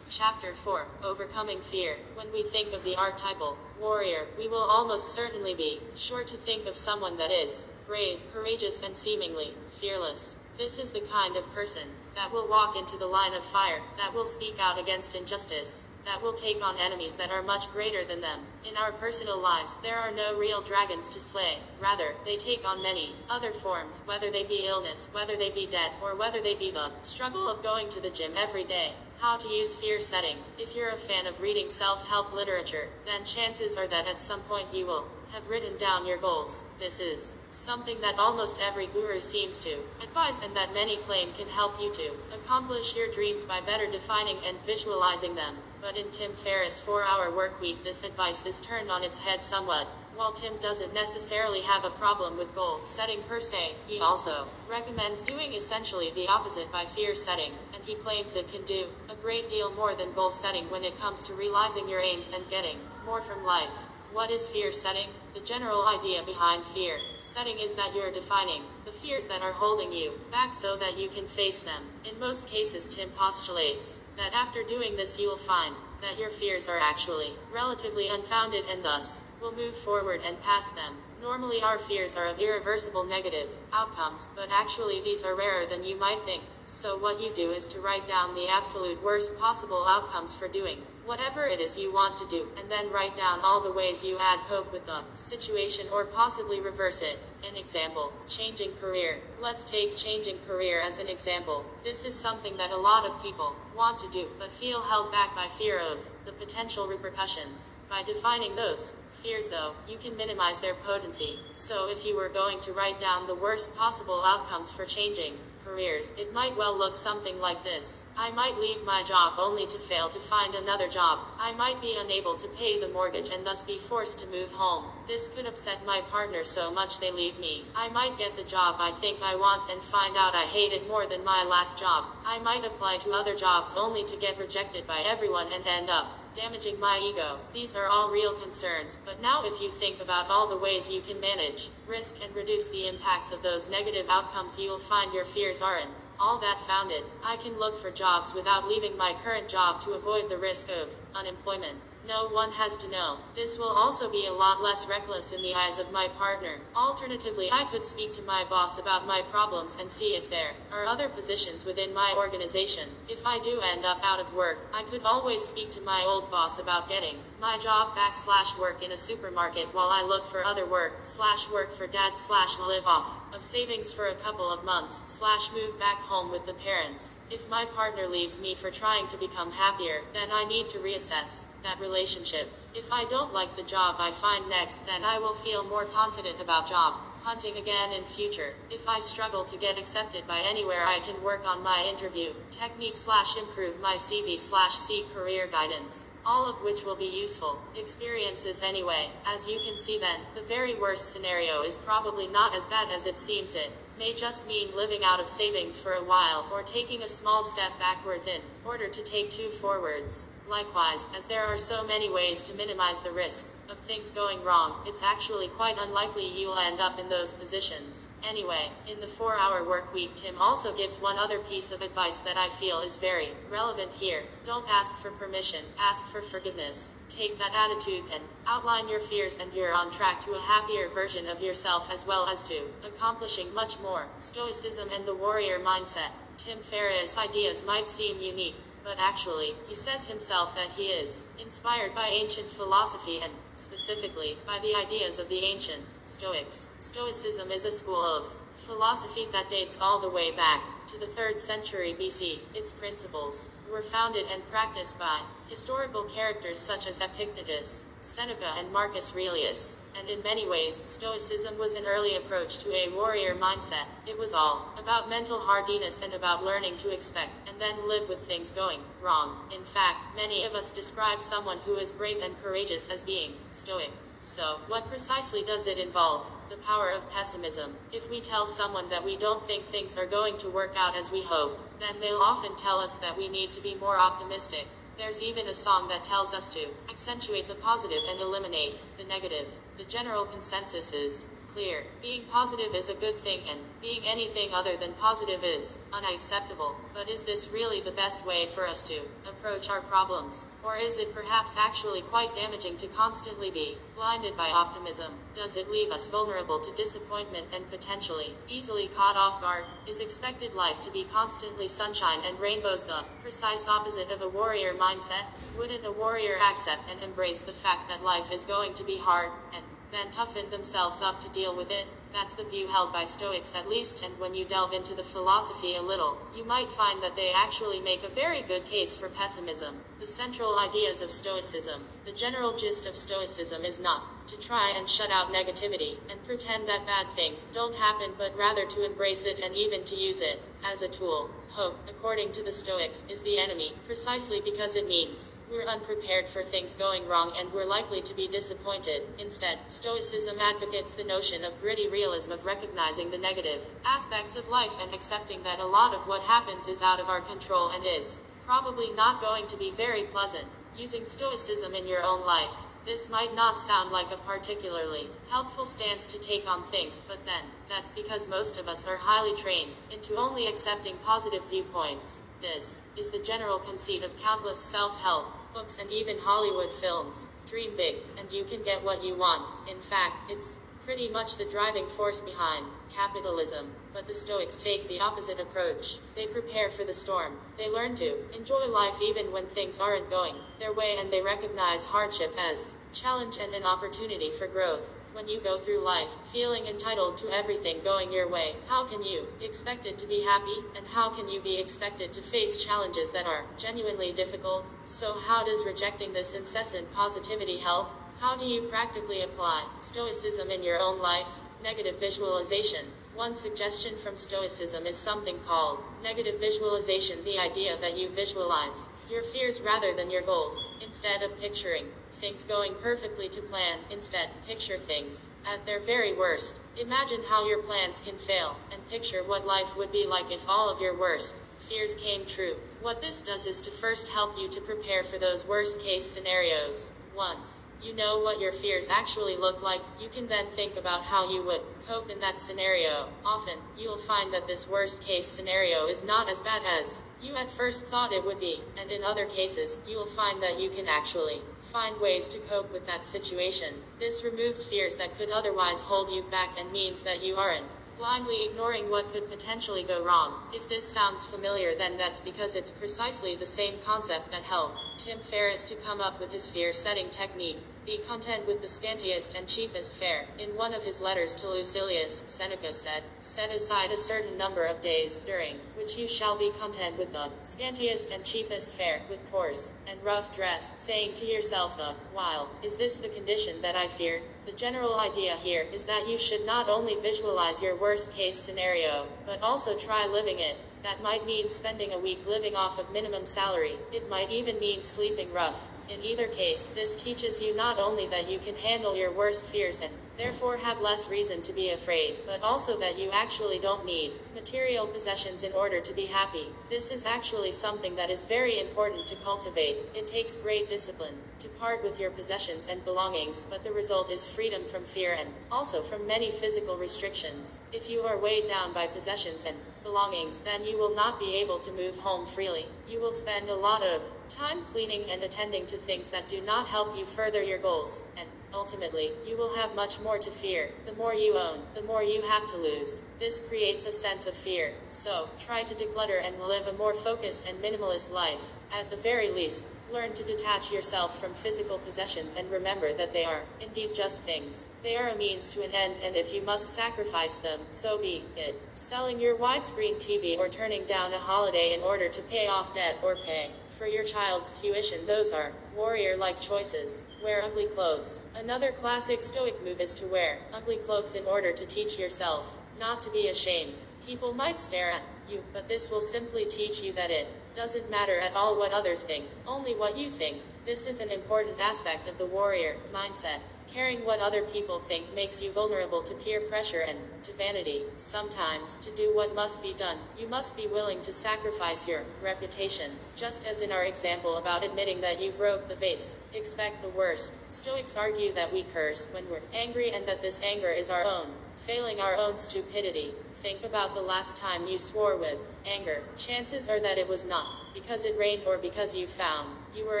Chapter 0.10 0.52
4 0.54 0.86
Overcoming 1.04 1.60
Fear. 1.60 1.98
When 2.16 2.32
we 2.32 2.42
think 2.42 2.72
of 2.72 2.82
the 2.82 2.96
archetypal 2.96 3.58
warrior, 3.80 4.26
we 4.36 4.48
will 4.48 4.66
almost 4.68 5.14
certainly 5.14 5.54
be 5.54 5.78
sure 5.94 6.24
to 6.24 6.36
think 6.36 6.66
of 6.66 6.74
someone 6.74 7.16
that 7.18 7.30
is 7.30 7.68
brave, 7.86 8.24
courageous, 8.32 8.82
and 8.82 8.96
seemingly 8.96 9.54
fearless. 9.68 10.40
This 10.56 10.78
is 10.78 10.92
the 10.92 11.00
kind 11.00 11.36
of 11.36 11.52
person 11.52 11.88
that 12.14 12.32
will 12.32 12.46
walk 12.46 12.76
into 12.76 12.96
the 12.96 13.08
line 13.08 13.34
of 13.34 13.44
fire, 13.44 13.80
that 13.96 14.14
will 14.14 14.24
speak 14.24 14.54
out 14.60 14.78
against 14.78 15.16
injustice, 15.16 15.88
that 16.04 16.22
will 16.22 16.32
take 16.32 16.64
on 16.64 16.76
enemies 16.78 17.16
that 17.16 17.32
are 17.32 17.42
much 17.42 17.72
greater 17.72 18.04
than 18.04 18.20
them. 18.20 18.40
In 18.64 18.76
our 18.76 18.92
personal 18.92 19.36
lives, 19.36 19.78
there 19.78 19.98
are 19.98 20.12
no 20.12 20.38
real 20.38 20.60
dragons 20.60 21.08
to 21.08 21.18
slay. 21.18 21.58
Rather, 21.80 22.14
they 22.24 22.36
take 22.36 22.64
on 22.64 22.84
many 22.84 23.16
other 23.28 23.50
forms, 23.50 24.02
whether 24.06 24.30
they 24.30 24.44
be 24.44 24.64
illness, 24.64 25.10
whether 25.12 25.34
they 25.34 25.50
be 25.50 25.66
debt, 25.66 25.94
or 26.00 26.14
whether 26.14 26.40
they 26.40 26.54
be 26.54 26.70
the 26.70 26.92
struggle 27.00 27.48
of 27.48 27.64
going 27.64 27.88
to 27.88 28.00
the 28.00 28.10
gym 28.10 28.34
every 28.36 28.62
day. 28.62 28.92
How 29.20 29.36
to 29.38 29.48
use 29.48 29.74
fear 29.74 29.98
setting. 29.98 30.36
If 30.56 30.76
you're 30.76 30.90
a 30.90 30.96
fan 30.96 31.26
of 31.26 31.40
reading 31.40 31.68
self 31.68 32.08
help 32.08 32.32
literature, 32.32 32.90
then 33.06 33.24
chances 33.24 33.76
are 33.76 33.88
that 33.88 34.06
at 34.06 34.20
some 34.20 34.40
point 34.40 34.66
you 34.72 34.86
will 34.86 35.08
have 35.34 35.50
written 35.50 35.76
down 35.76 36.06
your 36.06 36.16
goals. 36.16 36.64
This 36.78 37.00
is 37.00 37.36
something 37.50 38.00
that 38.00 38.20
almost 38.20 38.60
every 38.62 38.86
guru 38.86 39.18
seems 39.18 39.58
to 39.60 39.78
advise 40.00 40.38
and 40.38 40.54
that 40.54 40.72
many 40.72 40.96
claim 40.96 41.32
can 41.32 41.48
help 41.48 41.80
you 41.80 41.92
to 41.92 42.12
accomplish 42.32 42.94
your 42.94 43.10
dreams 43.10 43.44
by 43.44 43.60
better 43.60 43.90
defining 43.90 44.36
and 44.46 44.60
visualizing 44.60 45.34
them. 45.34 45.56
But 45.82 45.96
in 45.96 46.12
Tim 46.12 46.34
Ferriss' 46.34 46.80
4 46.80 47.02
hour 47.02 47.32
workweek, 47.32 47.82
this 47.82 48.04
advice 48.04 48.46
is 48.46 48.60
turned 48.60 48.92
on 48.92 49.02
its 49.02 49.18
head 49.18 49.42
somewhat. 49.42 49.88
While 50.14 50.30
Tim 50.30 50.52
doesn't 50.62 50.94
necessarily 50.94 51.62
have 51.62 51.84
a 51.84 51.90
problem 51.90 52.38
with 52.38 52.54
goal 52.54 52.78
setting 52.78 53.20
per 53.28 53.40
se, 53.40 53.72
he 53.88 53.98
also 53.98 54.46
recommends 54.70 55.24
doing 55.24 55.52
essentially 55.52 56.12
the 56.14 56.28
opposite 56.28 56.70
by 56.70 56.84
fear 56.84 57.12
setting, 57.12 57.50
and 57.74 57.82
he 57.82 57.96
claims 57.96 58.36
it 58.36 58.52
can 58.52 58.62
do 58.62 58.86
a 59.10 59.16
great 59.16 59.48
deal 59.48 59.74
more 59.74 59.94
than 59.94 60.12
goal 60.12 60.30
setting 60.30 60.70
when 60.70 60.84
it 60.84 60.96
comes 60.96 61.24
to 61.24 61.34
realizing 61.34 61.88
your 61.88 62.00
aims 62.00 62.30
and 62.32 62.48
getting 62.48 62.78
more 63.04 63.20
from 63.20 63.44
life. 63.44 63.88
What 64.12 64.30
is 64.30 64.46
fear 64.46 64.70
setting? 64.70 65.08
The 65.34 65.40
general 65.40 65.88
idea 65.88 66.22
behind 66.22 66.64
fear 66.64 67.00
setting 67.18 67.58
is 67.58 67.74
that 67.74 67.92
you're 67.92 68.12
defining 68.12 68.62
the 68.84 68.92
fears 68.92 69.26
that 69.26 69.42
are 69.42 69.50
holding 69.50 69.92
you 69.92 70.12
back 70.30 70.52
so 70.52 70.76
that 70.76 70.96
you 70.96 71.08
can 71.08 71.26
face 71.26 71.58
them. 71.58 71.82
In 72.08 72.20
most 72.20 72.46
cases, 72.46 72.86
Tim 72.86 73.10
postulates 73.10 74.02
that 74.16 74.32
after 74.32 74.62
doing 74.62 74.94
this, 74.94 75.18
you 75.18 75.28
will 75.28 75.36
find 75.36 75.74
that 76.02 76.20
your 76.20 76.30
fears 76.30 76.68
are 76.68 76.78
actually 76.78 77.32
relatively 77.52 78.06
unfounded 78.06 78.64
and 78.70 78.84
thus 78.84 79.24
will 79.40 79.50
move 79.50 79.76
forward 79.76 80.20
and 80.24 80.40
past 80.40 80.76
them. 80.76 80.98
Normally, 81.20 81.60
our 81.64 81.80
fears 81.80 82.14
are 82.14 82.26
of 82.26 82.38
irreversible 82.38 83.02
negative 83.02 83.60
outcomes, 83.72 84.28
but 84.36 84.50
actually, 84.52 85.00
these 85.00 85.24
are 85.24 85.34
rarer 85.34 85.66
than 85.66 85.82
you 85.82 85.98
might 85.98 86.22
think. 86.22 86.44
So, 86.64 86.96
what 86.96 87.20
you 87.20 87.34
do 87.34 87.50
is 87.50 87.66
to 87.68 87.80
write 87.80 88.06
down 88.06 88.36
the 88.36 88.48
absolute 88.48 89.02
worst 89.02 89.36
possible 89.40 89.84
outcomes 89.88 90.36
for 90.36 90.46
doing 90.46 90.82
whatever 91.06 91.44
it 91.44 91.60
is 91.60 91.78
you 91.78 91.92
want 91.92 92.16
to 92.16 92.26
do, 92.26 92.48
and 92.58 92.70
then 92.70 92.90
write 92.90 93.16
down 93.16 93.40
all 93.42 93.60
the 93.60 93.72
ways 93.72 94.02
you 94.02 94.18
add 94.18 94.40
cope 94.44 94.72
with 94.72 94.86
the 94.86 95.02
situation 95.14 95.86
or 95.92 96.04
possibly 96.04 96.60
reverse 96.60 97.02
it. 97.02 97.18
An 97.46 97.56
example 97.56 98.12
changing 98.26 98.72
career. 98.72 99.18
Let's 99.40 99.64
take 99.64 99.96
changing 99.96 100.38
career 100.46 100.80
as 100.80 100.98
an 100.98 101.08
example. 101.08 101.64
This 101.84 102.04
is 102.04 102.14
something 102.14 102.56
that 102.56 102.70
a 102.70 102.76
lot 102.76 103.04
of 103.06 103.22
people 103.22 103.54
want 103.76 103.98
to 103.98 104.10
do, 104.10 104.26
but 104.38 104.50
feel 104.50 104.80
held 104.80 105.12
back 105.12 105.34
by 105.34 105.46
fear 105.46 105.78
of 105.78 106.10
the 106.24 106.32
potential 106.32 106.86
repercussions. 106.86 107.74
By 107.90 108.02
defining 108.02 108.54
those 108.54 108.96
fears, 109.08 109.48
though, 109.48 109.74
you 109.86 109.98
can 109.98 110.16
minimize 110.16 110.60
their 110.60 110.74
potency. 110.74 111.38
So, 111.50 111.90
if 111.90 112.06
you 112.06 112.16
were 112.16 112.30
going 112.30 112.60
to 112.60 112.72
write 112.72 112.98
down 112.98 113.26
the 113.26 113.34
worst 113.34 113.76
possible 113.76 114.22
outcomes 114.24 114.72
for 114.72 114.84
changing, 114.86 115.34
careers, 115.64 116.12
it 116.18 116.32
might 116.32 116.56
well 116.56 116.76
look 116.76 116.94
something 116.94 117.40
like 117.40 117.64
this. 117.64 118.04
I 118.16 118.30
might 118.30 118.58
leave 118.58 118.84
my 118.84 119.02
job 119.02 119.34
only 119.38 119.66
to 119.66 119.78
fail 119.78 120.08
to 120.10 120.20
find 120.20 120.54
another 120.54 120.88
job. 120.88 121.20
I 121.38 121.52
might 121.52 121.80
be 121.80 121.96
unable 121.98 122.36
to 122.36 122.48
pay 122.48 122.78
the 122.78 122.88
mortgage 122.88 123.30
and 123.30 123.46
thus 123.46 123.64
be 123.64 123.78
forced 123.78 124.18
to 124.18 124.26
move 124.26 124.52
home. 124.52 124.84
This 125.06 125.28
could 125.28 125.46
upset 125.46 125.86
my 125.86 126.02
partner 126.02 126.44
so 126.44 126.70
much 126.70 127.00
they 127.00 127.10
leave 127.10 127.38
me. 127.38 127.64
I 127.74 127.88
might 127.88 128.18
get 128.18 128.36
the 128.36 128.44
job 128.44 128.76
I 128.78 128.90
think 128.90 129.18
I 129.22 129.36
want 129.36 129.70
and 129.70 129.82
find 129.82 130.16
out 130.16 130.34
I 130.34 130.44
hate 130.44 130.72
it 130.72 130.86
more 130.86 131.06
than 131.06 131.24
my 131.24 131.44
last 131.44 131.78
job. 131.78 132.04
I 132.26 132.38
might 132.38 132.64
apply 132.64 132.98
to 132.98 133.12
other 133.12 133.34
jobs 133.34 133.74
only 133.74 134.04
to 134.04 134.16
get 134.16 134.38
rejected 134.38 134.86
by 134.86 135.02
everyone 135.06 135.52
and 135.52 135.66
end 135.66 135.88
up 135.88 136.23
damaging 136.34 136.80
my 136.80 137.00
ego. 137.02 137.38
These 137.52 137.74
are 137.74 137.86
all 137.86 138.10
real 138.10 138.32
concerns, 138.32 138.98
but 139.04 139.22
now 139.22 139.42
if 139.44 139.60
you 139.60 139.70
think 139.70 140.00
about 140.00 140.28
all 140.28 140.48
the 140.48 140.56
ways 140.56 140.90
you 140.90 141.00
can 141.00 141.20
manage, 141.20 141.68
risk, 141.86 142.16
and 142.22 142.34
reduce 142.34 142.68
the 142.68 142.88
impacts 142.88 143.30
of 143.30 143.42
those 143.42 143.70
negative 143.70 144.08
outcomes, 144.10 144.58
you'll 144.58 144.78
find 144.78 145.12
your 145.12 145.24
fears 145.24 145.60
aren't 145.60 145.90
all 146.18 146.38
that 146.38 146.60
founded. 146.60 147.02
I 147.24 147.36
can 147.36 147.58
look 147.58 147.76
for 147.76 147.90
jobs 147.90 148.34
without 148.34 148.68
leaving 148.68 148.96
my 148.96 149.14
current 149.22 149.48
job 149.48 149.80
to 149.80 149.92
avoid 149.92 150.28
the 150.28 150.38
risk 150.38 150.68
of 150.70 151.00
unemployment. 151.14 151.78
No 152.06 152.28
one 152.28 152.52
has 152.52 152.76
to 152.78 152.90
know. 152.90 153.18
This 153.34 153.58
will 153.58 153.74
also 153.74 154.10
be 154.10 154.26
a 154.26 154.32
lot 154.32 154.62
less 154.62 154.86
reckless 154.86 155.32
in 155.32 155.40
the 155.40 155.54
eyes 155.54 155.78
of 155.78 155.90
my 155.90 156.08
partner. 156.08 156.58
Alternatively, 156.76 157.48
I 157.50 157.64
could 157.64 157.86
speak 157.86 158.12
to 158.14 158.22
my 158.22 158.44
boss 158.44 158.78
about 158.78 159.06
my 159.06 159.22
problems 159.22 159.74
and 159.80 159.90
see 159.90 160.14
if 160.14 160.28
there 160.28 160.50
are 160.70 160.84
other 160.84 161.08
positions 161.08 161.64
within 161.64 161.94
my 161.94 162.12
organization. 162.14 162.90
If 163.08 163.26
I 163.26 163.38
do 163.38 163.60
end 163.60 163.86
up 163.86 164.00
out 164.04 164.20
of 164.20 164.34
work, 164.34 164.58
I 164.74 164.82
could 164.82 165.02
always 165.02 165.42
speak 165.42 165.70
to 165.70 165.80
my 165.80 166.02
old 166.06 166.30
boss 166.30 166.58
about 166.58 166.90
getting 166.90 167.16
my 167.40 167.58
job 167.58 167.94
backslash 167.96 168.58
work 168.58 168.82
in 168.82 168.92
a 168.92 168.96
supermarket 168.96 169.74
while 169.74 169.88
I 169.90 170.02
look 170.02 170.24
for 170.24 170.44
other 170.44 170.64
work 170.64 171.00
slash 171.02 171.50
work 171.50 171.72
for 171.72 171.86
dad 171.86 172.16
slash 172.16 172.58
live 172.58 172.86
off 172.86 173.20
of 173.34 173.42
savings 173.42 173.92
for 173.92 174.06
a 174.06 174.14
couple 174.14 174.50
of 174.50 174.64
months 174.64 175.02
slash 175.06 175.52
move 175.52 175.78
back 175.78 175.98
home 175.98 176.30
with 176.30 176.46
the 176.46 176.54
parents. 176.54 177.18
If 177.30 177.48
my 177.48 177.64
partner 177.64 178.06
leaves 178.06 178.40
me 178.40 178.54
for 178.54 178.70
trying 178.70 179.06
to 179.08 179.16
become 179.16 179.52
happier, 179.52 180.02
then 180.12 180.28
I 180.32 180.44
need 180.44 180.68
to 180.70 180.78
reassess 180.78 181.46
that 181.62 181.80
relationship. 181.80 182.52
If 182.74 182.92
I 182.92 183.04
don't 183.04 183.34
like 183.34 183.56
the 183.56 183.62
job 183.62 183.96
I 183.98 184.10
find 184.10 184.48
next, 184.48 184.86
then 184.86 185.04
I 185.04 185.18
will 185.18 185.34
feel 185.34 185.64
more 185.64 185.84
confident 185.84 186.40
about 186.40 186.68
job 186.68 186.94
hunting 187.24 187.56
again 187.56 187.90
in 187.90 188.04
future. 188.04 188.52
If 188.70 188.86
I 188.86 189.00
struggle 189.00 189.44
to 189.46 189.56
get 189.56 189.78
accepted 189.78 190.26
by 190.28 190.40
anywhere 190.40 190.84
I 190.86 190.98
can 190.98 191.22
work 191.22 191.48
on 191.48 191.62
my 191.62 191.82
interview 191.88 192.34
technique 192.50 192.96
slash 192.96 193.38
improve 193.38 193.80
my 193.80 193.94
CV 193.94 194.38
slash 194.38 194.72
seek 194.72 195.08
career 195.14 195.46
guidance. 195.50 196.10
All 196.26 196.46
of 196.46 196.62
which 196.62 196.84
will 196.84 196.96
be 196.96 197.06
useful 197.06 197.58
experiences 197.74 198.60
anyway. 198.60 199.08
As 199.26 199.48
you 199.48 199.58
can 199.58 199.78
see 199.78 199.98
then, 199.98 200.20
the 200.34 200.42
very 200.42 200.74
worst 200.74 201.10
scenario 201.10 201.62
is 201.62 201.78
probably 201.78 202.28
not 202.28 202.54
as 202.54 202.66
bad 202.66 202.90
as 202.90 203.06
it 203.06 203.18
seems 203.18 203.54
it 203.54 203.72
may 203.98 204.12
just 204.12 204.46
mean 204.46 204.76
living 204.76 205.02
out 205.02 205.20
of 205.20 205.26
savings 205.26 205.78
for 205.78 205.92
a 205.92 206.04
while 206.04 206.46
or 206.52 206.62
taking 206.62 207.02
a 207.02 207.08
small 207.08 207.42
step 207.42 207.78
backwards 207.78 208.26
in 208.26 208.42
order 208.66 208.88
to 208.88 209.02
take 209.02 209.30
two 209.30 209.48
forwards. 209.48 210.28
Likewise, 210.48 211.06
as 211.16 211.26
there 211.26 211.46
are 211.46 211.56
so 211.56 211.86
many 211.86 212.10
ways 212.10 212.42
to 212.42 212.54
minimize 212.54 213.00
the 213.00 213.10
risk 213.10 213.48
of 213.70 213.78
things 213.78 214.10
going 214.10 214.44
wrong, 214.44 214.76
it's 214.86 215.02
actually 215.02 215.48
quite 215.48 215.78
unlikely 215.78 216.26
you'll 216.26 216.58
end 216.58 216.80
up 216.80 216.98
in 216.98 217.08
those 217.08 217.32
positions. 217.32 218.08
Anyway, 218.22 218.68
in 218.86 219.00
the 219.00 219.06
4 219.06 219.38
hour 219.38 219.64
work 219.66 219.94
week, 219.94 220.14
Tim 220.14 220.36
also 220.38 220.76
gives 220.76 221.00
one 221.00 221.16
other 221.18 221.38
piece 221.38 221.72
of 221.72 221.80
advice 221.80 222.18
that 222.18 222.36
I 222.36 222.50
feel 222.50 222.80
is 222.80 222.98
very 222.98 223.28
relevant 223.50 223.92
here. 223.92 224.24
Don't 224.44 224.68
ask 224.68 224.96
for 224.96 225.10
permission, 225.10 225.64
ask 225.80 226.04
for 226.06 226.20
forgiveness. 226.20 226.96
Take 227.08 227.38
that 227.38 227.54
attitude 227.54 228.04
and 228.12 228.22
outline 228.46 228.88
your 228.88 229.00
fears, 229.00 229.38
and 229.38 229.52
you're 229.54 229.72
on 229.72 229.90
track 229.90 230.20
to 230.20 230.32
a 230.32 230.40
happier 230.40 230.88
version 230.88 231.26
of 231.26 231.42
yourself 231.42 231.90
as 231.90 232.06
well 232.06 232.28
as 232.28 232.42
to 232.44 232.68
accomplishing 232.86 233.54
much 233.54 233.80
more. 233.80 234.06
Stoicism 234.18 234.90
and 234.94 235.06
the 235.06 235.14
warrior 235.14 235.58
mindset. 235.58 236.10
Tim 236.36 236.58
Ferriss' 236.58 237.16
ideas 237.16 237.64
might 237.64 237.88
seem 237.88 238.20
unique, 238.20 238.56
but 238.84 238.98
actually, 239.00 239.54
he 239.66 239.74
says 239.74 240.06
himself 240.06 240.54
that 240.54 240.72
he 240.76 240.88
is 240.88 241.24
inspired 241.40 241.94
by 241.94 242.08
ancient 242.08 242.50
philosophy 242.50 243.18
and, 243.22 243.32
specifically, 243.54 244.36
by 244.46 244.58
the 244.60 244.74
ideas 244.76 245.18
of 245.18 245.28
the 245.30 245.42
ancient 245.42 245.82
Stoics. 246.04 246.68
Stoicism 246.78 247.50
is 247.50 247.64
a 247.64 247.70
school 247.70 248.02
of 248.02 248.36
philosophy 248.52 249.26
that 249.32 249.48
dates 249.48 249.78
all 249.80 249.98
the 249.98 250.08
way 250.08 250.30
back 250.30 250.86
to 250.86 250.98
the 250.98 251.06
3rd 251.06 251.38
century 251.38 251.96
BC. 251.98 252.40
Its 252.54 252.72
principles 252.72 253.50
were 253.72 253.80
founded 253.80 254.26
and 254.30 254.46
practiced 254.46 254.98
by 254.98 255.20
historical 255.48 256.04
characters 256.04 256.58
such 256.58 256.86
as 256.86 257.00
Epictetus, 257.00 257.86
Seneca, 258.00 258.54
and 258.58 258.72
Marcus 258.72 259.12
Aurelius. 259.12 259.78
And 259.98 260.08
in 260.08 260.22
many 260.22 260.48
ways, 260.48 260.82
Stoicism 260.86 261.58
was 261.58 261.74
an 261.74 261.84
early 261.86 262.16
approach 262.16 262.58
to 262.58 262.72
a 262.74 262.88
warrior 262.88 263.34
mindset. 263.34 263.86
It 264.06 264.18
was 264.18 264.34
all 264.34 264.72
about 264.78 265.08
mental 265.08 265.38
hardiness 265.38 266.00
and 266.00 266.12
about 266.12 266.44
learning 266.44 266.76
to 266.78 266.90
expect 266.90 267.48
and 267.48 267.60
then 267.60 267.88
live 267.88 268.08
with 268.08 268.20
things 268.20 268.50
going 268.50 268.80
wrong. 269.02 269.38
In 269.54 269.62
fact, 269.62 270.16
many 270.16 270.44
of 270.44 270.54
us 270.54 270.70
describe 270.70 271.20
someone 271.20 271.58
who 271.64 271.76
is 271.76 271.92
brave 271.92 272.20
and 272.22 272.36
courageous 272.38 272.88
as 272.88 273.04
being 273.04 273.34
stoic. 273.50 273.92
So, 274.24 274.60
what 274.68 274.86
precisely 274.86 275.42
does 275.42 275.66
it 275.66 275.76
involve? 275.76 276.34
The 276.48 276.56
power 276.56 276.88
of 276.88 277.10
pessimism. 277.10 277.76
If 277.92 278.08
we 278.08 278.20
tell 278.20 278.46
someone 278.46 278.88
that 278.88 279.04
we 279.04 279.16
don't 279.16 279.44
think 279.44 279.66
things 279.66 279.98
are 279.98 280.06
going 280.06 280.38
to 280.38 280.48
work 280.48 280.74
out 280.78 280.96
as 280.96 281.12
we 281.12 281.22
hope, 281.22 281.60
then 281.78 282.00
they'll 282.00 282.22
often 282.22 282.56
tell 282.56 282.78
us 282.78 282.96
that 282.96 283.18
we 283.18 283.28
need 283.28 283.52
to 283.52 283.60
be 283.60 283.74
more 283.74 283.98
optimistic. 283.98 284.66
There's 284.96 285.20
even 285.20 285.48
a 285.48 285.54
song 285.54 285.88
that 285.88 286.04
tells 286.04 286.32
us 286.32 286.48
to 286.50 286.68
accentuate 286.88 287.48
the 287.48 287.56
positive 287.56 288.02
and 288.08 288.20
eliminate 288.20 288.76
the 288.96 289.02
negative. 289.04 289.58
The 289.76 289.84
general 289.84 290.24
consensus 290.24 290.92
is 290.92 291.30
clear. 291.54 291.84
Being 292.02 292.22
positive 292.24 292.74
is 292.74 292.88
a 292.88 292.94
good 292.94 293.16
thing 293.16 293.38
and 293.48 293.60
being 293.80 294.02
anything 294.04 294.52
other 294.52 294.76
than 294.76 294.92
positive 294.94 295.44
is 295.44 295.78
unacceptable. 295.92 296.74
But 296.92 297.08
is 297.08 297.22
this 297.22 297.48
really 297.52 297.80
the 297.80 297.92
best 297.92 298.26
way 298.26 298.46
for 298.46 298.66
us 298.66 298.82
to 298.84 299.02
approach 299.28 299.70
our 299.70 299.80
problems? 299.80 300.48
Or 300.64 300.76
is 300.76 300.98
it 300.98 301.14
perhaps 301.14 301.56
actually 301.56 302.02
quite 302.02 302.34
damaging 302.34 302.76
to 302.78 302.88
constantly 302.88 303.52
be 303.52 303.78
blinded 303.94 304.36
by 304.36 304.48
optimism? 304.48 305.12
Does 305.32 305.54
it 305.54 305.70
leave 305.70 305.92
us 305.92 306.08
vulnerable 306.08 306.58
to 306.58 306.74
disappointment 306.74 307.46
and 307.54 307.70
potentially 307.70 308.34
easily 308.48 308.88
caught 308.88 309.16
off 309.16 309.40
guard? 309.40 309.64
Is 309.86 310.00
expected 310.00 310.54
life 310.54 310.80
to 310.80 310.90
be 310.90 311.04
constantly 311.04 311.68
sunshine 311.68 312.18
and 312.26 312.40
rainbows 312.40 312.84
the 312.84 313.04
precise 313.22 313.68
opposite 313.68 314.10
of 314.10 314.22
a 314.22 314.28
warrior 314.28 314.74
mindset? 314.74 315.26
Wouldn't 315.56 315.86
a 315.86 315.92
warrior 315.92 316.34
accept 316.50 316.90
and 316.90 317.00
embrace 317.00 317.42
the 317.42 317.52
fact 317.52 317.88
that 317.88 318.02
life 318.02 318.32
is 318.32 318.42
going 318.42 318.74
to 318.74 318.82
be 318.82 318.98
hard 318.98 319.30
and 319.54 319.62
then 319.94 320.10
toughen 320.10 320.50
themselves 320.50 321.00
up 321.00 321.20
to 321.20 321.28
deal 321.28 321.56
with 321.56 321.70
it. 321.70 321.86
That's 322.12 322.34
the 322.34 322.44
view 322.44 322.66
held 322.66 322.92
by 322.92 323.04
Stoics 323.04 323.54
at 323.54 323.68
least, 323.68 324.04
and 324.04 324.18
when 324.18 324.34
you 324.34 324.44
delve 324.44 324.72
into 324.72 324.94
the 324.94 325.02
philosophy 325.02 325.76
a 325.76 325.82
little, 325.82 326.18
you 326.36 326.44
might 326.44 326.68
find 326.68 327.00
that 327.02 327.16
they 327.16 327.32
actually 327.32 327.80
make 327.80 328.02
a 328.02 328.08
very 328.08 328.42
good 328.42 328.64
case 328.64 328.96
for 328.96 329.08
pessimism. 329.08 329.76
The 330.00 330.06
central 330.06 330.58
ideas 330.58 331.00
of 331.00 331.10
Stoicism. 331.10 331.82
The 332.04 332.12
general 332.12 332.56
gist 332.56 332.86
of 332.86 332.94
Stoicism 332.94 333.64
is 333.64 333.80
not 333.80 334.26
to 334.26 334.38
try 334.38 334.72
and 334.76 334.88
shut 334.88 335.10
out 335.10 335.32
negativity 335.32 335.98
and 336.10 336.24
pretend 336.24 336.66
that 336.66 336.86
bad 336.86 337.08
things 337.10 337.44
don't 337.52 337.76
happen, 337.76 338.12
but 338.18 338.36
rather 338.36 338.64
to 338.66 338.84
embrace 338.84 339.24
it 339.24 339.38
and 339.38 339.54
even 339.54 339.84
to 339.84 339.94
use 339.94 340.20
it 340.20 340.40
as 340.64 340.82
a 340.82 340.88
tool. 340.88 341.30
Hope, 341.50 341.78
according 341.88 342.32
to 342.32 342.42
the 342.42 342.52
Stoics, 342.52 343.04
is 343.08 343.22
the 343.22 343.38
enemy, 343.38 343.74
precisely 343.84 344.40
because 344.40 344.74
it 344.74 344.88
means 344.88 345.32
we're 345.54 345.66
unprepared 345.66 346.26
for 346.26 346.42
things 346.42 346.74
going 346.74 347.06
wrong 347.06 347.32
and 347.38 347.52
we're 347.52 347.64
likely 347.64 348.02
to 348.02 348.12
be 348.14 348.26
disappointed. 348.26 349.02
Instead, 349.20 349.56
Stoicism 349.68 350.36
advocates 350.40 350.94
the 350.94 351.04
notion 351.04 351.44
of 351.44 351.60
gritty 351.60 351.88
realism 351.88 352.32
of 352.32 352.44
recognizing 352.44 353.10
the 353.10 353.18
negative 353.18 353.72
aspects 353.86 354.34
of 354.34 354.48
life 354.48 354.76
and 354.82 354.92
accepting 354.92 355.44
that 355.44 355.60
a 355.60 355.66
lot 355.66 355.94
of 355.94 356.08
what 356.08 356.22
happens 356.22 356.66
is 356.66 356.82
out 356.82 356.98
of 356.98 357.08
our 357.08 357.20
control 357.20 357.70
and 357.70 357.84
is 357.86 358.20
probably 358.44 358.90
not 358.94 359.20
going 359.20 359.46
to 359.46 359.56
be 359.56 359.70
very 359.70 360.02
pleasant. 360.02 360.44
Using 360.76 361.04
Stoicism 361.04 361.72
in 361.72 361.86
your 361.86 362.02
own 362.02 362.26
life. 362.26 362.64
This 362.84 363.08
might 363.08 363.34
not 363.34 363.60
sound 363.60 363.92
like 363.92 364.10
a 364.10 364.16
particularly 364.16 365.08
helpful 365.30 365.64
stance 365.64 366.08
to 366.08 366.18
take 366.18 366.50
on 366.50 366.64
things, 366.64 367.00
but 367.06 367.24
then, 367.24 367.44
that's 367.68 367.92
because 367.92 368.28
most 368.28 368.58
of 368.58 368.66
us 368.66 368.86
are 368.86 368.96
highly 368.96 369.36
trained 369.36 369.70
into 369.90 370.16
only 370.16 370.48
accepting 370.48 370.96
positive 370.96 371.48
viewpoints. 371.48 372.22
This 372.42 372.82
is 372.98 373.10
the 373.10 373.22
general 373.22 373.58
conceit 373.58 374.02
of 374.02 374.20
countless 374.20 374.58
self 374.58 375.00
help 375.00 375.26
books 375.54 375.78
and 375.80 375.90
even 375.90 376.18
Hollywood 376.18 376.72
films. 376.72 377.28
Dream 377.46 377.70
big, 377.76 377.96
and 378.18 378.30
you 378.32 378.44
can 378.44 378.62
get 378.62 378.84
what 378.84 379.04
you 379.04 379.14
want. 379.14 379.42
In 379.70 379.78
fact, 379.78 380.30
it's 380.30 380.60
pretty 380.84 381.08
much 381.08 381.38
the 381.38 381.44
driving 381.46 381.86
force 381.86 382.20
behind 382.20 382.66
capitalism. 382.94 383.68
But 383.94 384.06
the 384.06 384.12
Stoics 384.12 384.56
take 384.56 384.88
the 384.88 385.00
opposite 385.00 385.40
approach. 385.40 385.98
They 386.14 386.26
prepare 386.26 386.68
for 386.68 386.84
the 386.84 386.92
storm. 386.92 387.38
They 387.56 387.70
learn 387.70 387.94
to 387.96 388.36
enjoy 388.36 388.66
life 388.66 389.00
even 389.00 389.32
when 389.32 389.46
things 389.46 389.80
aren't 389.80 390.10
going 390.10 390.34
their 390.58 390.74
way, 390.74 390.96
and 390.98 391.10
they 391.10 391.22
recognize 391.22 391.86
hardship 391.86 392.32
as 392.38 392.76
challenge 392.92 393.38
and 393.40 393.54
an 393.54 393.64
opportunity 393.64 394.30
for 394.30 394.46
growth. 394.46 394.94
When 395.14 395.28
you 395.28 395.38
go 395.38 395.58
through 395.58 395.84
life 395.84 396.16
feeling 396.24 396.66
entitled 396.66 397.16
to 397.18 397.32
everything 397.32 397.76
going 397.84 398.12
your 398.12 398.28
way, 398.28 398.56
how 398.66 398.84
can 398.84 399.04
you 399.04 399.28
expect 399.40 399.86
it 399.86 399.96
to 399.98 400.08
be 400.08 400.22
happy? 400.22 400.56
And 400.76 400.88
how 400.88 401.08
can 401.08 401.28
you 401.28 401.40
be 401.40 401.56
expected 401.56 402.12
to 402.14 402.20
face 402.20 402.64
challenges 402.64 403.12
that 403.12 403.24
are 403.24 403.44
genuinely 403.56 404.10
difficult? 404.10 404.64
So, 404.84 405.12
how 405.12 405.44
does 405.44 405.64
rejecting 405.64 406.12
this 406.12 406.34
incessant 406.34 406.92
positivity 406.92 407.58
help? 407.58 407.90
How 408.18 408.36
do 408.36 408.44
you 408.44 408.62
practically 408.62 409.22
apply 409.22 409.62
Stoicism 409.78 410.50
in 410.50 410.64
your 410.64 410.80
own 410.80 411.00
life? 411.00 411.42
Negative 411.62 411.96
visualization. 411.96 412.86
One 413.14 413.34
suggestion 413.34 413.96
from 413.96 414.16
Stoicism 414.16 414.84
is 414.84 414.96
something 414.96 415.38
called 415.46 415.78
negative 416.02 416.40
visualization 416.40 417.22
the 417.24 417.38
idea 417.38 417.76
that 417.80 417.96
you 417.96 418.08
visualize 418.08 418.88
your 419.08 419.22
fears 419.22 419.60
rather 419.60 419.94
than 419.94 420.10
your 420.10 420.22
goals. 420.22 420.70
Instead 420.84 421.22
of 421.22 421.40
picturing 421.40 421.86
things 422.24 422.42
going 422.42 422.72
perfectly 422.76 423.28
to 423.28 423.42
plan, 423.42 423.80
instead, 423.90 424.30
picture 424.46 424.78
things 424.78 425.28
at 425.46 425.66
their 425.66 425.78
very 425.78 426.10
worst. 426.10 426.56
Imagine 426.80 427.20
how 427.28 427.46
your 427.46 427.62
plans 427.62 428.00
can 428.00 428.16
fail, 428.16 428.56
and 428.72 428.88
picture 428.88 429.22
what 429.22 429.46
life 429.46 429.76
would 429.76 429.92
be 429.92 430.06
like 430.06 430.32
if 430.32 430.48
all 430.48 430.70
of 430.70 430.80
your 430.80 430.98
worst 430.98 431.36
fears 431.36 431.94
came 431.94 432.24
true. 432.24 432.54
What 432.80 433.02
this 433.02 433.20
does 433.20 433.44
is 433.44 433.60
to 433.60 433.70
first 433.70 434.08
help 434.08 434.38
you 434.38 434.48
to 434.48 434.60
prepare 434.62 435.02
for 435.02 435.18
those 435.18 435.46
worst 435.46 435.82
case 435.82 436.06
scenarios. 436.06 436.94
Once 437.16 437.64
you 437.84 437.94
know 437.94 438.18
what 438.18 438.40
your 438.40 438.50
fears 438.50 438.88
actually 438.88 439.36
look 439.36 439.62
like, 439.62 439.80
you 440.00 440.08
can 440.08 440.26
then 440.26 440.46
think 440.46 440.76
about 440.76 441.02
how 441.02 441.30
you 441.30 441.44
would 441.44 441.60
cope 441.86 442.10
in 442.10 442.18
that 442.20 442.40
scenario. 442.40 443.08
Often, 443.24 443.58
you'll 443.78 443.98
find 443.98 444.32
that 444.32 444.46
this 444.46 444.66
worst 444.66 445.02
case 445.02 445.26
scenario 445.26 445.86
is 445.86 446.02
not 446.02 446.30
as 446.30 446.40
bad 446.40 446.62
as 446.80 447.04
you 447.22 447.34
at 447.36 447.50
first 447.50 447.84
thought 447.86 448.12
it 448.12 448.24
would 448.24 448.40
be, 448.40 448.62
and 448.80 448.90
in 448.90 449.04
other 449.04 449.26
cases, 449.26 449.78
you'll 449.86 450.06
find 450.06 450.42
that 450.42 450.58
you 450.58 450.70
can 450.70 450.88
actually 450.88 451.42
find 451.58 452.00
ways 452.00 452.26
to 452.28 452.38
cope 452.38 452.72
with 452.72 452.86
that 452.86 453.04
situation. 453.04 453.74
This 453.98 454.24
removes 454.24 454.64
fears 454.64 454.96
that 454.96 455.16
could 455.18 455.30
otherwise 455.30 455.82
hold 455.82 456.10
you 456.10 456.22
back 456.30 456.58
and 456.58 456.72
means 456.72 457.02
that 457.02 457.22
you 457.22 457.36
aren't 457.36 457.64
blindly 457.98 458.44
ignoring 458.44 458.90
what 458.90 459.08
could 459.10 459.30
potentially 459.30 459.82
go 459.82 460.04
wrong. 460.04 460.34
If 460.52 460.68
this 460.68 460.86
sounds 460.86 461.26
familiar, 461.26 461.74
then 461.74 461.96
that's 461.96 462.20
because 462.20 462.54
it's 462.54 462.70
precisely 462.70 463.34
the 463.34 463.46
same 463.46 463.74
concept 463.84 464.30
that 464.30 464.42
helped 464.42 464.80
Tim 464.98 465.18
Ferriss 465.18 465.64
to 465.66 465.74
come 465.74 466.00
up 466.00 466.20
with 466.20 466.32
his 466.32 466.48
fear 466.48 466.72
setting 466.72 467.10
technique. 467.10 467.58
Be 467.86 467.98
content 467.98 468.46
with 468.46 468.62
the 468.62 468.66
scantiest 468.66 469.38
and 469.38 469.46
cheapest 469.46 469.92
fare. 469.92 470.24
In 470.38 470.56
one 470.56 470.72
of 470.72 470.84
his 470.84 471.02
letters 471.02 471.34
to 471.34 471.48
Lucilius, 471.48 472.24
Seneca 472.26 472.72
said, 472.72 473.02
Set 473.18 473.52
aside 473.52 473.90
a 473.90 473.98
certain 473.98 474.38
number 474.38 474.64
of 474.64 474.80
days, 474.80 475.18
during 475.18 475.56
which 475.76 475.98
you 475.98 476.08
shall 476.08 476.34
be 476.34 476.50
content 476.58 476.96
with 476.96 477.12
the 477.12 477.30
scantiest 477.42 478.10
and 478.10 478.24
cheapest 478.24 478.70
fare, 478.70 479.02
with 479.10 479.30
coarse 479.30 479.74
and 479.86 480.02
rough 480.02 480.34
dress, 480.34 480.72
saying 480.80 481.12
to 481.14 481.26
yourself 481.26 481.76
the 481.76 481.94
while, 482.14 482.48
Is 482.62 482.76
this 482.76 482.96
the 482.96 483.10
condition 483.10 483.60
that 483.60 483.76
I 483.76 483.86
feared? 483.86 484.22
The 484.46 484.52
general 484.52 484.98
idea 484.98 485.36
here 485.36 485.66
is 485.70 485.84
that 485.84 486.08
you 486.08 486.16
should 486.16 486.46
not 486.46 486.70
only 486.70 486.94
visualize 486.94 487.62
your 487.62 487.76
worst 487.76 488.12
case 488.12 488.36
scenario, 488.36 489.08
but 489.26 489.42
also 489.42 489.76
try 489.76 490.06
living 490.06 490.38
it. 490.38 490.56
That 490.84 491.02
might 491.02 491.24
mean 491.24 491.48
spending 491.48 491.94
a 491.94 491.98
week 491.98 492.26
living 492.26 492.54
off 492.54 492.78
of 492.78 492.92
minimum 492.92 493.24
salary. 493.24 493.76
It 493.90 494.10
might 494.10 494.30
even 494.30 494.60
mean 494.60 494.82
sleeping 494.82 495.32
rough. 495.32 495.70
In 495.88 496.04
either 496.04 496.26
case, 496.26 496.66
this 496.66 496.94
teaches 496.94 497.40
you 497.40 497.56
not 497.56 497.78
only 497.78 498.06
that 498.08 498.30
you 498.30 498.38
can 498.38 498.56
handle 498.56 498.94
your 498.94 499.10
worst 499.10 499.46
fears 499.46 499.80
and 499.82 499.94
therefore 500.18 500.58
have 500.58 500.82
less 500.82 501.08
reason 501.08 501.40
to 501.40 501.54
be 501.54 501.70
afraid, 501.70 502.16
but 502.26 502.42
also 502.42 502.78
that 502.80 502.98
you 502.98 503.10
actually 503.10 503.58
don't 503.58 503.86
need 503.86 504.12
material 504.34 504.86
possessions 504.86 505.42
in 505.42 505.52
order 505.52 505.80
to 505.80 505.94
be 505.94 506.04
happy. 506.04 506.48
This 506.68 506.90
is 506.90 507.06
actually 507.06 507.52
something 507.52 507.96
that 507.96 508.10
is 508.10 508.26
very 508.26 508.60
important 508.60 509.06
to 509.06 509.16
cultivate. 509.16 509.78
It 509.94 510.06
takes 510.06 510.36
great 510.36 510.68
discipline 510.68 511.14
to 511.38 511.48
part 511.48 511.82
with 511.82 511.98
your 511.98 512.10
possessions 512.10 512.66
and 512.66 512.84
belongings, 512.84 513.40
but 513.40 513.64
the 513.64 513.72
result 513.72 514.10
is 514.10 514.32
freedom 514.32 514.64
from 514.64 514.84
fear 514.84 515.16
and 515.18 515.30
also 515.50 515.80
from 515.80 516.06
many 516.06 516.30
physical 516.30 516.76
restrictions. 516.76 517.62
If 517.72 517.88
you 517.88 518.02
are 518.02 518.18
weighed 518.18 518.46
down 518.46 518.74
by 518.74 518.86
possessions 518.86 519.44
and 519.44 519.56
belongings, 519.84 520.40
then 520.40 520.64
you 520.64 520.76
will 520.76 520.94
not 520.94 521.20
be 521.20 521.36
able 521.36 521.60
to 521.60 521.70
move 521.70 521.98
home 521.98 522.26
freely. 522.26 522.66
You 522.88 523.00
will 523.00 523.12
spend 523.12 523.48
a 523.48 523.54
lot 523.54 523.82
of 523.82 524.14
time 524.28 524.64
cleaning 524.64 525.10
and 525.10 525.22
attending 525.22 525.66
to 525.66 525.76
things 525.76 526.10
that 526.10 526.26
do 526.26 526.40
not 526.40 526.66
help 526.66 526.96
you 526.98 527.04
further 527.04 527.42
your 527.42 527.58
goals, 527.58 528.06
and 528.16 528.28
ultimately, 528.52 529.12
you 529.26 529.36
will 529.36 529.56
have 529.56 529.74
much 529.74 530.00
more 530.00 530.18
to 530.18 530.30
fear. 530.30 530.70
The 530.86 530.94
more 530.94 531.14
you 531.14 531.36
own, 531.36 531.62
the 531.74 531.82
more 531.82 532.02
you 532.02 532.22
have 532.22 532.46
to 532.46 532.56
lose. 532.56 533.04
This 533.18 533.40
creates 533.40 533.84
a 533.84 533.92
sense 533.92 534.26
of 534.26 534.34
fear. 534.34 534.72
So, 534.88 535.28
try 535.38 535.62
to 535.64 535.74
declutter 535.74 536.24
and 536.24 536.40
live 536.40 536.66
a 536.66 536.72
more 536.72 536.94
focused 536.94 537.46
and 537.48 537.62
minimalist 537.62 538.12
life. 538.12 538.54
At 538.72 538.90
the 538.90 538.96
very 538.96 539.30
least, 539.30 539.68
Learn 539.94 540.12
to 540.14 540.24
detach 540.24 540.72
yourself 540.72 541.20
from 541.20 541.34
physical 541.34 541.78
possessions 541.78 542.34
and 542.34 542.50
remember 542.50 542.92
that 542.92 543.12
they 543.12 543.24
are, 543.24 543.42
indeed, 543.60 543.94
just 543.94 544.22
things. 544.22 544.66
They 544.82 544.96
are 544.96 545.06
a 545.08 545.16
means 545.16 545.48
to 545.50 545.62
an 545.62 545.70
end, 545.70 545.94
and 546.02 546.16
if 546.16 546.34
you 546.34 546.42
must 546.42 546.68
sacrifice 546.70 547.36
them, 547.36 547.60
so 547.70 547.96
be 547.96 548.24
it. 548.36 548.60
Selling 548.72 549.20
your 549.20 549.36
widescreen 549.36 549.94
TV 549.94 550.36
or 550.36 550.48
turning 550.48 550.84
down 550.84 551.12
a 551.12 551.18
holiday 551.18 551.72
in 551.72 551.80
order 551.80 552.08
to 552.08 552.22
pay 552.22 552.48
off 552.48 552.74
debt 552.74 552.98
or 553.04 553.14
pay 553.14 553.50
for 553.66 553.86
your 553.86 554.02
child's 554.02 554.50
tuition, 554.50 555.06
those 555.06 555.30
are 555.30 555.52
warrior 555.76 556.16
like 556.16 556.40
choices. 556.40 557.06
Wear 557.22 557.44
ugly 557.44 557.66
clothes. 557.66 558.20
Another 558.34 558.72
classic 558.72 559.22
Stoic 559.22 559.62
move 559.62 559.80
is 559.80 559.94
to 559.94 560.08
wear 560.08 560.38
ugly 560.52 560.76
clothes 560.76 561.14
in 561.14 561.24
order 561.24 561.52
to 561.52 561.64
teach 561.64 562.00
yourself 562.00 562.58
not 562.80 563.00
to 563.02 563.10
be 563.10 563.28
ashamed. 563.28 563.74
People 564.04 564.34
might 564.34 564.60
stare 564.60 564.90
at 564.90 565.02
you, 565.30 565.44
but 565.52 565.68
this 565.68 565.88
will 565.88 566.00
simply 566.00 566.44
teach 566.44 566.82
you 566.82 566.92
that 566.94 567.12
it 567.12 567.28
doesn't 567.54 567.90
matter 567.90 568.18
at 568.18 568.34
all 568.34 568.58
what 568.58 568.72
others 568.72 569.02
think, 569.02 569.26
only 569.46 569.72
what 569.72 569.96
you 569.96 570.10
think. 570.10 570.38
This 570.64 570.86
is 570.86 570.98
an 570.98 571.10
important 571.10 571.60
aspect 571.60 572.08
of 572.08 572.18
the 572.18 572.26
warrior 572.26 572.76
mindset. 572.92 573.40
Caring 573.68 574.04
what 574.04 574.20
other 574.20 574.42
people 574.42 574.78
think 574.78 575.14
makes 575.14 575.42
you 575.42 575.50
vulnerable 575.50 576.00
to 576.02 576.14
peer 576.14 576.40
pressure 576.40 576.84
and 576.86 576.98
to 577.24 577.32
vanity. 577.32 577.82
Sometimes, 577.96 578.76
to 578.76 578.90
do 578.92 579.14
what 579.14 579.34
must 579.34 579.62
be 579.62 579.74
done, 579.76 579.98
you 580.18 580.28
must 580.28 580.56
be 580.56 580.68
willing 580.68 581.02
to 581.02 581.10
sacrifice 581.10 581.88
your 581.88 582.04
reputation. 582.22 582.92
Just 583.16 583.46
as 583.46 583.60
in 583.60 583.72
our 583.72 583.84
example 583.84 584.36
about 584.36 584.64
admitting 584.64 585.00
that 585.00 585.20
you 585.20 585.32
broke 585.32 585.66
the 585.66 585.74
vase. 585.74 586.20
Expect 586.32 586.82
the 586.82 586.88
worst. 586.88 587.52
Stoics 587.52 587.96
argue 587.96 588.32
that 588.32 588.52
we 588.52 588.62
curse 588.62 589.08
when 589.12 589.28
we're 589.28 589.40
angry 589.52 589.90
and 589.90 590.06
that 590.06 590.22
this 590.22 590.40
anger 590.42 590.70
is 590.70 590.88
our 590.88 591.04
own. 591.04 591.28
Failing 591.54 592.00
our 592.00 592.16
own 592.16 592.36
stupidity. 592.36 593.14
Think 593.30 593.62
about 593.62 593.94
the 593.94 594.02
last 594.02 594.36
time 594.36 594.66
you 594.66 594.76
swore 594.76 595.16
with 595.16 595.52
anger. 595.64 596.02
Chances 596.16 596.68
are 596.68 596.80
that 596.80 596.98
it 596.98 597.08
was 597.08 597.24
not 597.24 597.72
because 597.72 598.04
it 598.04 598.18
rained 598.18 598.42
or 598.44 598.58
because 598.58 598.94
you 598.94 599.06
found 599.06 599.56
you 599.74 599.86
were 599.86 600.00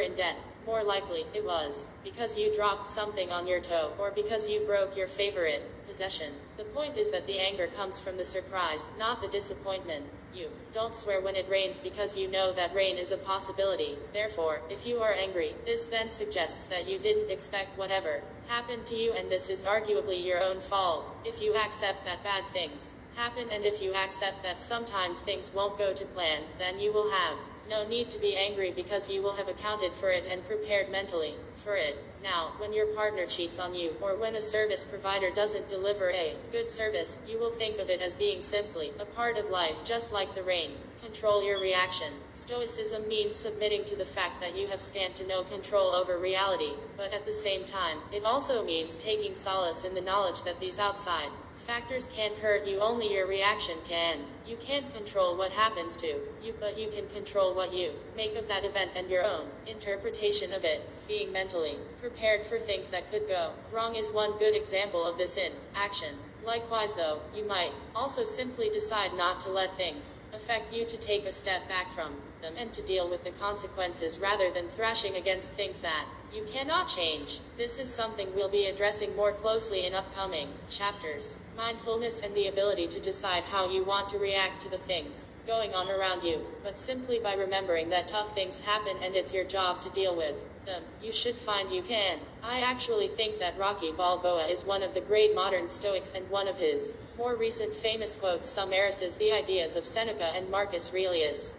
in 0.00 0.14
debt. 0.14 0.36
More 0.66 0.82
likely, 0.82 1.24
it 1.32 1.44
was 1.44 1.90
because 2.02 2.36
you 2.36 2.52
dropped 2.52 2.86
something 2.88 3.30
on 3.30 3.46
your 3.46 3.60
toe 3.60 3.92
or 3.98 4.10
because 4.10 4.48
you 4.50 4.60
broke 4.60 4.96
your 4.96 5.06
favorite 5.06 5.62
possession. 5.86 6.32
The 6.56 6.64
point 6.64 6.98
is 6.98 7.12
that 7.12 7.26
the 7.26 7.38
anger 7.38 7.68
comes 7.68 8.00
from 8.00 8.16
the 8.16 8.24
surprise, 8.24 8.88
not 8.98 9.22
the 9.22 9.28
disappointment. 9.28 10.06
You 10.34 10.50
don't 10.72 10.94
swear 10.94 11.20
when 11.20 11.36
it 11.36 11.48
rains 11.48 11.78
because 11.78 12.16
you 12.16 12.28
know 12.28 12.52
that 12.52 12.74
rain 12.74 12.98
is 12.98 13.12
a 13.12 13.16
possibility. 13.16 13.96
Therefore, 14.12 14.60
if 14.68 14.86
you 14.86 14.98
are 14.98 15.12
angry, 15.12 15.54
this 15.64 15.86
then 15.86 16.08
suggests 16.08 16.66
that 16.66 16.88
you 16.88 16.98
didn't 16.98 17.30
expect 17.30 17.78
whatever 17.78 18.22
happened 18.48 18.86
to 18.86 18.94
you 18.94 19.12
and 19.12 19.30
this 19.30 19.48
is 19.48 19.62
arguably 19.62 20.24
your 20.24 20.42
own 20.42 20.60
fault. 20.60 21.04
If 21.24 21.42
you 21.42 21.54
accept 21.54 22.04
that 22.04 22.22
bad 22.22 22.46
things 22.46 22.94
happen 23.16 23.48
and 23.50 23.64
if 23.64 23.82
you 23.82 23.94
accept 23.94 24.42
that 24.42 24.60
sometimes 24.60 25.20
things 25.20 25.52
won't 25.54 25.78
go 25.78 25.92
to 25.92 26.04
plan, 26.04 26.42
then 26.58 26.80
you 26.80 26.92
will 26.92 27.10
have 27.10 27.38
no 27.70 27.86
need 27.86 28.10
to 28.10 28.18
be 28.18 28.36
angry 28.36 28.70
because 28.70 29.10
you 29.10 29.22
will 29.22 29.36
have 29.36 29.48
accounted 29.48 29.94
for 29.94 30.10
it 30.10 30.24
and 30.30 30.44
prepared 30.44 30.90
mentally 30.90 31.34
for 31.52 31.76
it. 31.76 32.02
Now, 32.24 32.52
when 32.56 32.72
your 32.72 32.86
partner 32.86 33.26
cheats 33.26 33.58
on 33.58 33.74
you, 33.74 33.96
or 34.00 34.16
when 34.16 34.34
a 34.34 34.40
service 34.40 34.86
provider 34.86 35.28
doesn't 35.28 35.68
deliver 35.68 36.10
a 36.10 36.34
good 36.50 36.70
service, 36.70 37.18
you 37.28 37.38
will 37.38 37.50
think 37.50 37.78
of 37.78 37.90
it 37.90 38.00
as 38.00 38.16
being 38.16 38.40
simply 38.40 38.92
a 38.98 39.04
part 39.04 39.36
of 39.36 39.50
life 39.50 39.84
just 39.84 40.10
like 40.10 40.34
the 40.34 40.42
rain. 40.42 40.70
Control 41.02 41.44
your 41.44 41.60
reaction. 41.60 42.14
Stoicism 42.30 43.06
means 43.08 43.36
submitting 43.36 43.84
to 43.84 43.94
the 43.94 44.06
fact 44.06 44.40
that 44.40 44.56
you 44.56 44.68
have 44.68 44.80
scant 44.80 45.14
to 45.16 45.26
no 45.26 45.42
control 45.42 45.88
over 45.88 46.16
reality, 46.16 46.72
but 46.96 47.12
at 47.12 47.26
the 47.26 47.32
same 47.32 47.62
time, 47.62 47.98
it 48.10 48.24
also 48.24 48.64
means 48.64 48.96
taking 48.96 49.34
solace 49.34 49.84
in 49.84 49.92
the 49.92 50.00
knowledge 50.00 50.44
that 50.44 50.60
these 50.60 50.78
outside 50.78 51.28
factors 51.64 52.06
can't 52.06 52.36
hurt 52.36 52.66
you, 52.66 52.78
only 52.80 53.14
your 53.14 53.26
reaction 53.26 53.76
can. 53.88 54.18
You 54.46 54.56
can't 54.56 54.94
control 54.94 55.34
what 55.34 55.50
happens 55.52 55.96
to 55.98 56.06
you, 56.42 56.54
but 56.60 56.78
you 56.78 56.88
can 56.88 57.06
control 57.08 57.54
what 57.54 57.72
you 57.72 57.92
make 58.14 58.36
of 58.36 58.48
that 58.48 58.66
event 58.66 58.90
and 58.94 59.08
your 59.08 59.24
own 59.24 59.46
interpretation 59.66 60.52
of 60.52 60.62
it. 60.64 60.82
Being 61.08 61.32
mentally 61.32 61.76
prepared 61.98 62.44
for 62.44 62.58
things 62.58 62.90
that 62.90 63.10
could 63.10 63.26
go 63.26 63.52
wrong 63.72 63.94
is 63.94 64.12
one 64.12 64.36
good 64.38 64.54
example 64.54 65.06
of 65.06 65.16
this 65.16 65.38
in 65.38 65.52
action. 65.74 66.16
Likewise, 66.44 66.94
though, 66.94 67.20
you 67.34 67.48
might 67.48 67.72
also 67.96 68.24
simply 68.24 68.68
decide 68.68 69.16
not 69.16 69.40
to 69.40 69.48
let 69.48 69.74
things 69.74 70.18
affect 70.34 70.74
you 70.74 70.84
to 70.84 70.98
take 70.98 71.24
a 71.24 71.32
step 71.32 71.66
back 71.66 71.88
from 71.88 72.12
them 72.42 72.52
and 72.58 72.74
to 72.74 72.82
deal 72.82 73.08
with 73.08 73.24
the 73.24 73.30
consequences 73.30 74.18
rather 74.18 74.50
than 74.50 74.68
thrashing 74.68 75.16
against 75.16 75.54
things 75.54 75.80
that 75.80 76.04
you 76.34 76.42
cannot 76.42 76.88
change. 76.88 77.38
This 77.56 77.78
is 77.78 77.88
something 77.88 78.26
we'll 78.34 78.48
be 78.48 78.66
addressing 78.66 79.14
more 79.14 79.30
closely 79.30 79.86
in 79.86 79.94
upcoming 79.94 80.48
chapters. 80.68 81.38
Mindfulness 81.56 82.20
and 82.20 82.34
the 82.34 82.48
ability 82.48 82.88
to 82.88 83.00
decide 83.00 83.44
how 83.44 83.70
you 83.70 83.84
want 83.84 84.08
to 84.08 84.18
react 84.18 84.60
to 84.62 84.68
the 84.68 84.78
things 84.78 85.28
going 85.46 85.74
on 85.74 85.88
around 85.88 86.24
you, 86.24 86.40
but 86.64 86.78
simply 86.78 87.20
by 87.20 87.34
remembering 87.34 87.90
that 87.90 88.08
tough 88.08 88.34
things 88.34 88.60
happen 88.60 88.96
and 89.02 89.14
it's 89.14 89.32
your 89.34 89.44
job 89.44 89.80
to 89.82 89.90
deal 89.90 90.16
with 90.16 90.48
them. 90.64 90.82
You 91.02 91.12
should 91.12 91.36
find 91.36 91.70
you 91.70 91.82
can. 91.82 92.18
I 92.42 92.60
actually 92.60 93.08
think 93.08 93.38
that 93.38 93.58
Rocky 93.58 93.92
Balboa 93.92 94.46
is 94.46 94.64
one 94.64 94.82
of 94.82 94.94
the 94.94 95.02
great 95.02 95.34
modern 95.34 95.68
Stoics 95.68 96.12
and 96.12 96.28
one 96.30 96.48
of 96.48 96.58
his 96.58 96.98
more 97.16 97.36
recent 97.36 97.74
famous 97.74 98.16
quotes 98.16 98.48
summarizes 98.48 99.18
the 99.18 99.32
ideas 99.32 99.76
of 99.76 99.84
Seneca 99.84 100.32
and 100.34 100.50
Marcus 100.50 100.90
Aurelius 100.90 101.58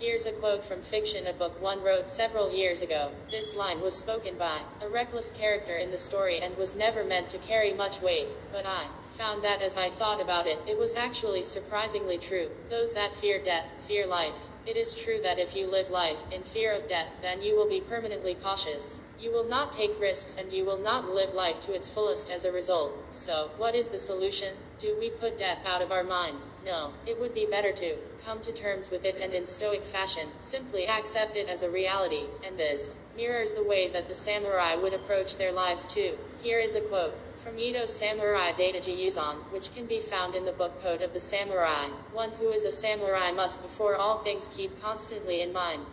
Here's 0.00 0.26
a 0.26 0.30
quote 0.30 0.62
from 0.62 0.80
fiction, 0.80 1.26
a 1.26 1.32
book 1.32 1.60
one 1.60 1.82
wrote 1.82 2.08
several 2.08 2.54
years 2.54 2.82
ago. 2.82 3.10
This 3.32 3.56
line 3.56 3.80
was 3.80 3.98
spoken 3.98 4.38
by 4.38 4.60
a 4.80 4.88
reckless 4.88 5.32
character 5.32 5.74
in 5.74 5.90
the 5.90 5.98
story 5.98 6.38
and 6.38 6.56
was 6.56 6.76
never 6.76 7.02
meant 7.02 7.28
to 7.30 7.38
carry 7.38 7.72
much 7.72 8.00
weight, 8.00 8.28
but 8.52 8.64
I 8.64 8.84
found 9.08 9.42
that 9.42 9.60
as 9.60 9.76
I 9.76 9.88
thought 9.88 10.20
about 10.20 10.46
it, 10.46 10.60
it 10.68 10.78
was 10.78 10.94
actually 10.94 11.42
surprisingly 11.42 12.16
true. 12.16 12.48
Those 12.70 12.94
that 12.94 13.12
fear 13.12 13.40
death, 13.42 13.74
fear 13.76 14.06
life. 14.06 14.50
It 14.66 14.76
is 14.76 15.02
true 15.02 15.18
that 15.24 15.40
if 15.40 15.56
you 15.56 15.68
live 15.68 15.90
life 15.90 16.24
in 16.32 16.44
fear 16.44 16.72
of 16.72 16.86
death, 16.86 17.16
then 17.20 17.42
you 17.42 17.56
will 17.56 17.68
be 17.68 17.80
permanently 17.80 18.34
cautious. 18.34 19.02
You 19.18 19.32
will 19.32 19.48
not 19.48 19.72
take 19.72 20.00
risks 20.00 20.36
and 20.36 20.52
you 20.52 20.64
will 20.64 20.78
not 20.78 21.12
live 21.12 21.34
life 21.34 21.58
to 21.62 21.74
its 21.74 21.90
fullest 21.90 22.30
as 22.30 22.44
a 22.44 22.52
result. 22.52 22.96
So, 23.10 23.50
what 23.56 23.74
is 23.74 23.90
the 23.90 23.98
solution? 23.98 24.54
Do 24.78 24.96
we 25.00 25.10
put 25.10 25.36
death 25.36 25.66
out 25.66 25.82
of 25.82 25.90
our 25.90 26.04
mind? 26.04 26.36
No, 26.68 26.92
it 27.06 27.18
would 27.18 27.32
be 27.32 27.46
better 27.46 27.72
to 27.72 27.94
come 28.22 28.42
to 28.42 28.52
terms 28.52 28.90
with 28.90 29.06
it 29.06 29.16
and 29.18 29.32
in 29.32 29.46
stoic 29.46 29.82
fashion, 29.82 30.28
simply 30.38 30.86
accept 30.86 31.34
it 31.34 31.48
as 31.48 31.62
a 31.62 31.70
reality, 31.70 32.24
and 32.46 32.58
this 32.58 32.98
mirrors 33.16 33.54
the 33.54 33.64
way 33.64 33.88
that 33.88 34.06
the 34.06 34.14
samurai 34.14 34.74
would 34.74 34.92
approach 34.92 35.38
their 35.38 35.50
lives 35.50 35.86
too. 35.86 36.18
Here 36.42 36.58
is 36.58 36.76
a 36.76 36.82
quote 36.82 37.16
from 37.36 37.58
Edo 37.58 37.86
Samurai 37.86 38.52
Daidoji 38.52 39.02
Yuzan, 39.02 39.36
which 39.50 39.74
can 39.74 39.86
be 39.86 39.98
found 39.98 40.34
in 40.34 40.44
the 40.44 40.52
book 40.52 40.82
Code 40.82 41.00
of 41.00 41.14
the 41.14 41.20
Samurai. 41.20 41.86
One 42.12 42.32
who 42.32 42.50
is 42.50 42.66
a 42.66 42.70
samurai 42.70 43.32
must 43.32 43.62
before 43.62 43.96
all 43.96 44.18
things 44.18 44.46
keep 44.46 44.78
constantly 44.78 45.40
in 45.40 45.54
mind 45.54 45.86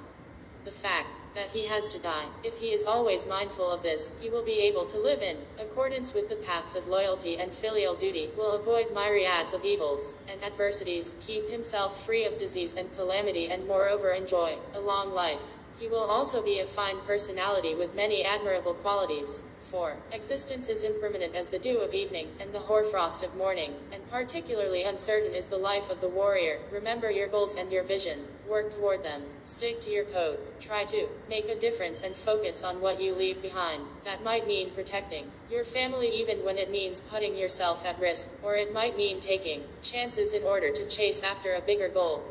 the 0.66 0.72
fact 0.72 1.08
that 1.36 1.50
he 1.50 1.68
has 1.68 1.88
to 1.90 2.00
die. 2.00 2.26
If 2.44 2.60
he 2.60 2.68
is 2.68 2.86
always 2.86 3.28
mindful 3.28 3.70
of 3.70 3.84
this, 3.84 4.12
he 4.22 4.30
will 4.30 4.44
be 4.44 4.60
able 4.62 4.86
to 4.86 4.98
live 4.98 5.22
in 5.22 5.38
accordance 5.60 6.14
with 6.14 6.30
the 6.30 6.36
paths 6.36 6.76
of 6.76 6.88
loyalty 6.88 7.38
and 7.38 7.54
filial 7.54 7.94
duty, 7.94 8.30
will 8.38 8.54
avoid 8.54 8.94
myriads 8.94 9.54
of 9.54 9.66
evils 9.66 10.18
and 10.32 10.42
adversities, 10.44 11.14
keep 11.20 11.50
himself 11.50 12.04
free 12.04 12.24
of 12.24 12.38
disease 12.38 12.74
and 12.74 12.92
calamity, 12.96 13.50
and 13.50 13.68
moreover 13.68 14.12
enjoy 14.12 14.56
a 14.74 14.80
long 14.80 15.14
life. 15.14 15.56
He 15.78 15.90
will 15.90 16.06
also 16.10 16.42
be 16.42 16.60
a 16.60 16.66
fine 16.66 17.02
personality 17.02 17.76
with 17.76 17.96
many 17.96 18.24
admirable 18.24 18.74
qualities. 18.74 19.44
For 19.60 19.98
existence 20.14 20.70
is 20.70 20.84
impermanent 20.84 21.36
as 21.36 21.50
the 21.50 21.60
dew 21.60 21.80
of 21.80 21.94
evening, 21.94 22.30
and 22.40 22.54
the 22.54 22.60
hoarfrost 22.60 23.24
of 23.24 23.36
morning, 23.36 23.76
and 23.92 24.10
particularly 24.10 24.84
uncertain 24.84 25.34
is 25.34 25.50
the 25.50 25.58
life 25.58 25.90
of 25.90 26.00
the 26.00 26.08
warrior. 26.08 26.60
Remember 26.72 27.12
your 27.12 27.28
goals 27.28 27.54
and 27.54 27.74
your 27.74 27.84
vision. 27.84 28.20
Work 28.50 28.76
toward 28.76 29.04
them. 29.04 29.24
Stick 29.44 29.80
to 29.82 29.90
your 29.90 30.06
code. 30.06 30.38
Try 30.60 30.84
to 30.86 31.08
make 31.28 31.50
a 31.50 31.60
difference 31.60 32.02
and 32.02 32.16
focus 32.16 32.64
on 32.64 32.80
what 32.80 33.02
you 33.02 33.16
leave 33.16 33.42
behind. 33.42 33.84
That 34.04 34.24
might 34.24 34.48
mean 34.48 34.70
protecting 34.70 35.32
your 35.50 35.64
family 35.64 36.10
even 36.10 36.46
when 36.46 36.58
it 36.58 36.70
means 36.70 37.02
putting 37.02 37.36
yourself 37.36 37.84
at 37.84 38.00
risk, 38.00 38.30
or 38.44 38.56
it 38.56 38.72
might 38.72 38.98
mean 38.98 39.20
taking 39.20 39.64
chances 39.82 40.32
in 40.32 40.44
order 40.44 40.72
to 40.72 40.88
chase 40.88 41.24
after 41.24 41.56
a 41.56 41.62
bigger 41.62 41.90
goal. 41.90 42.24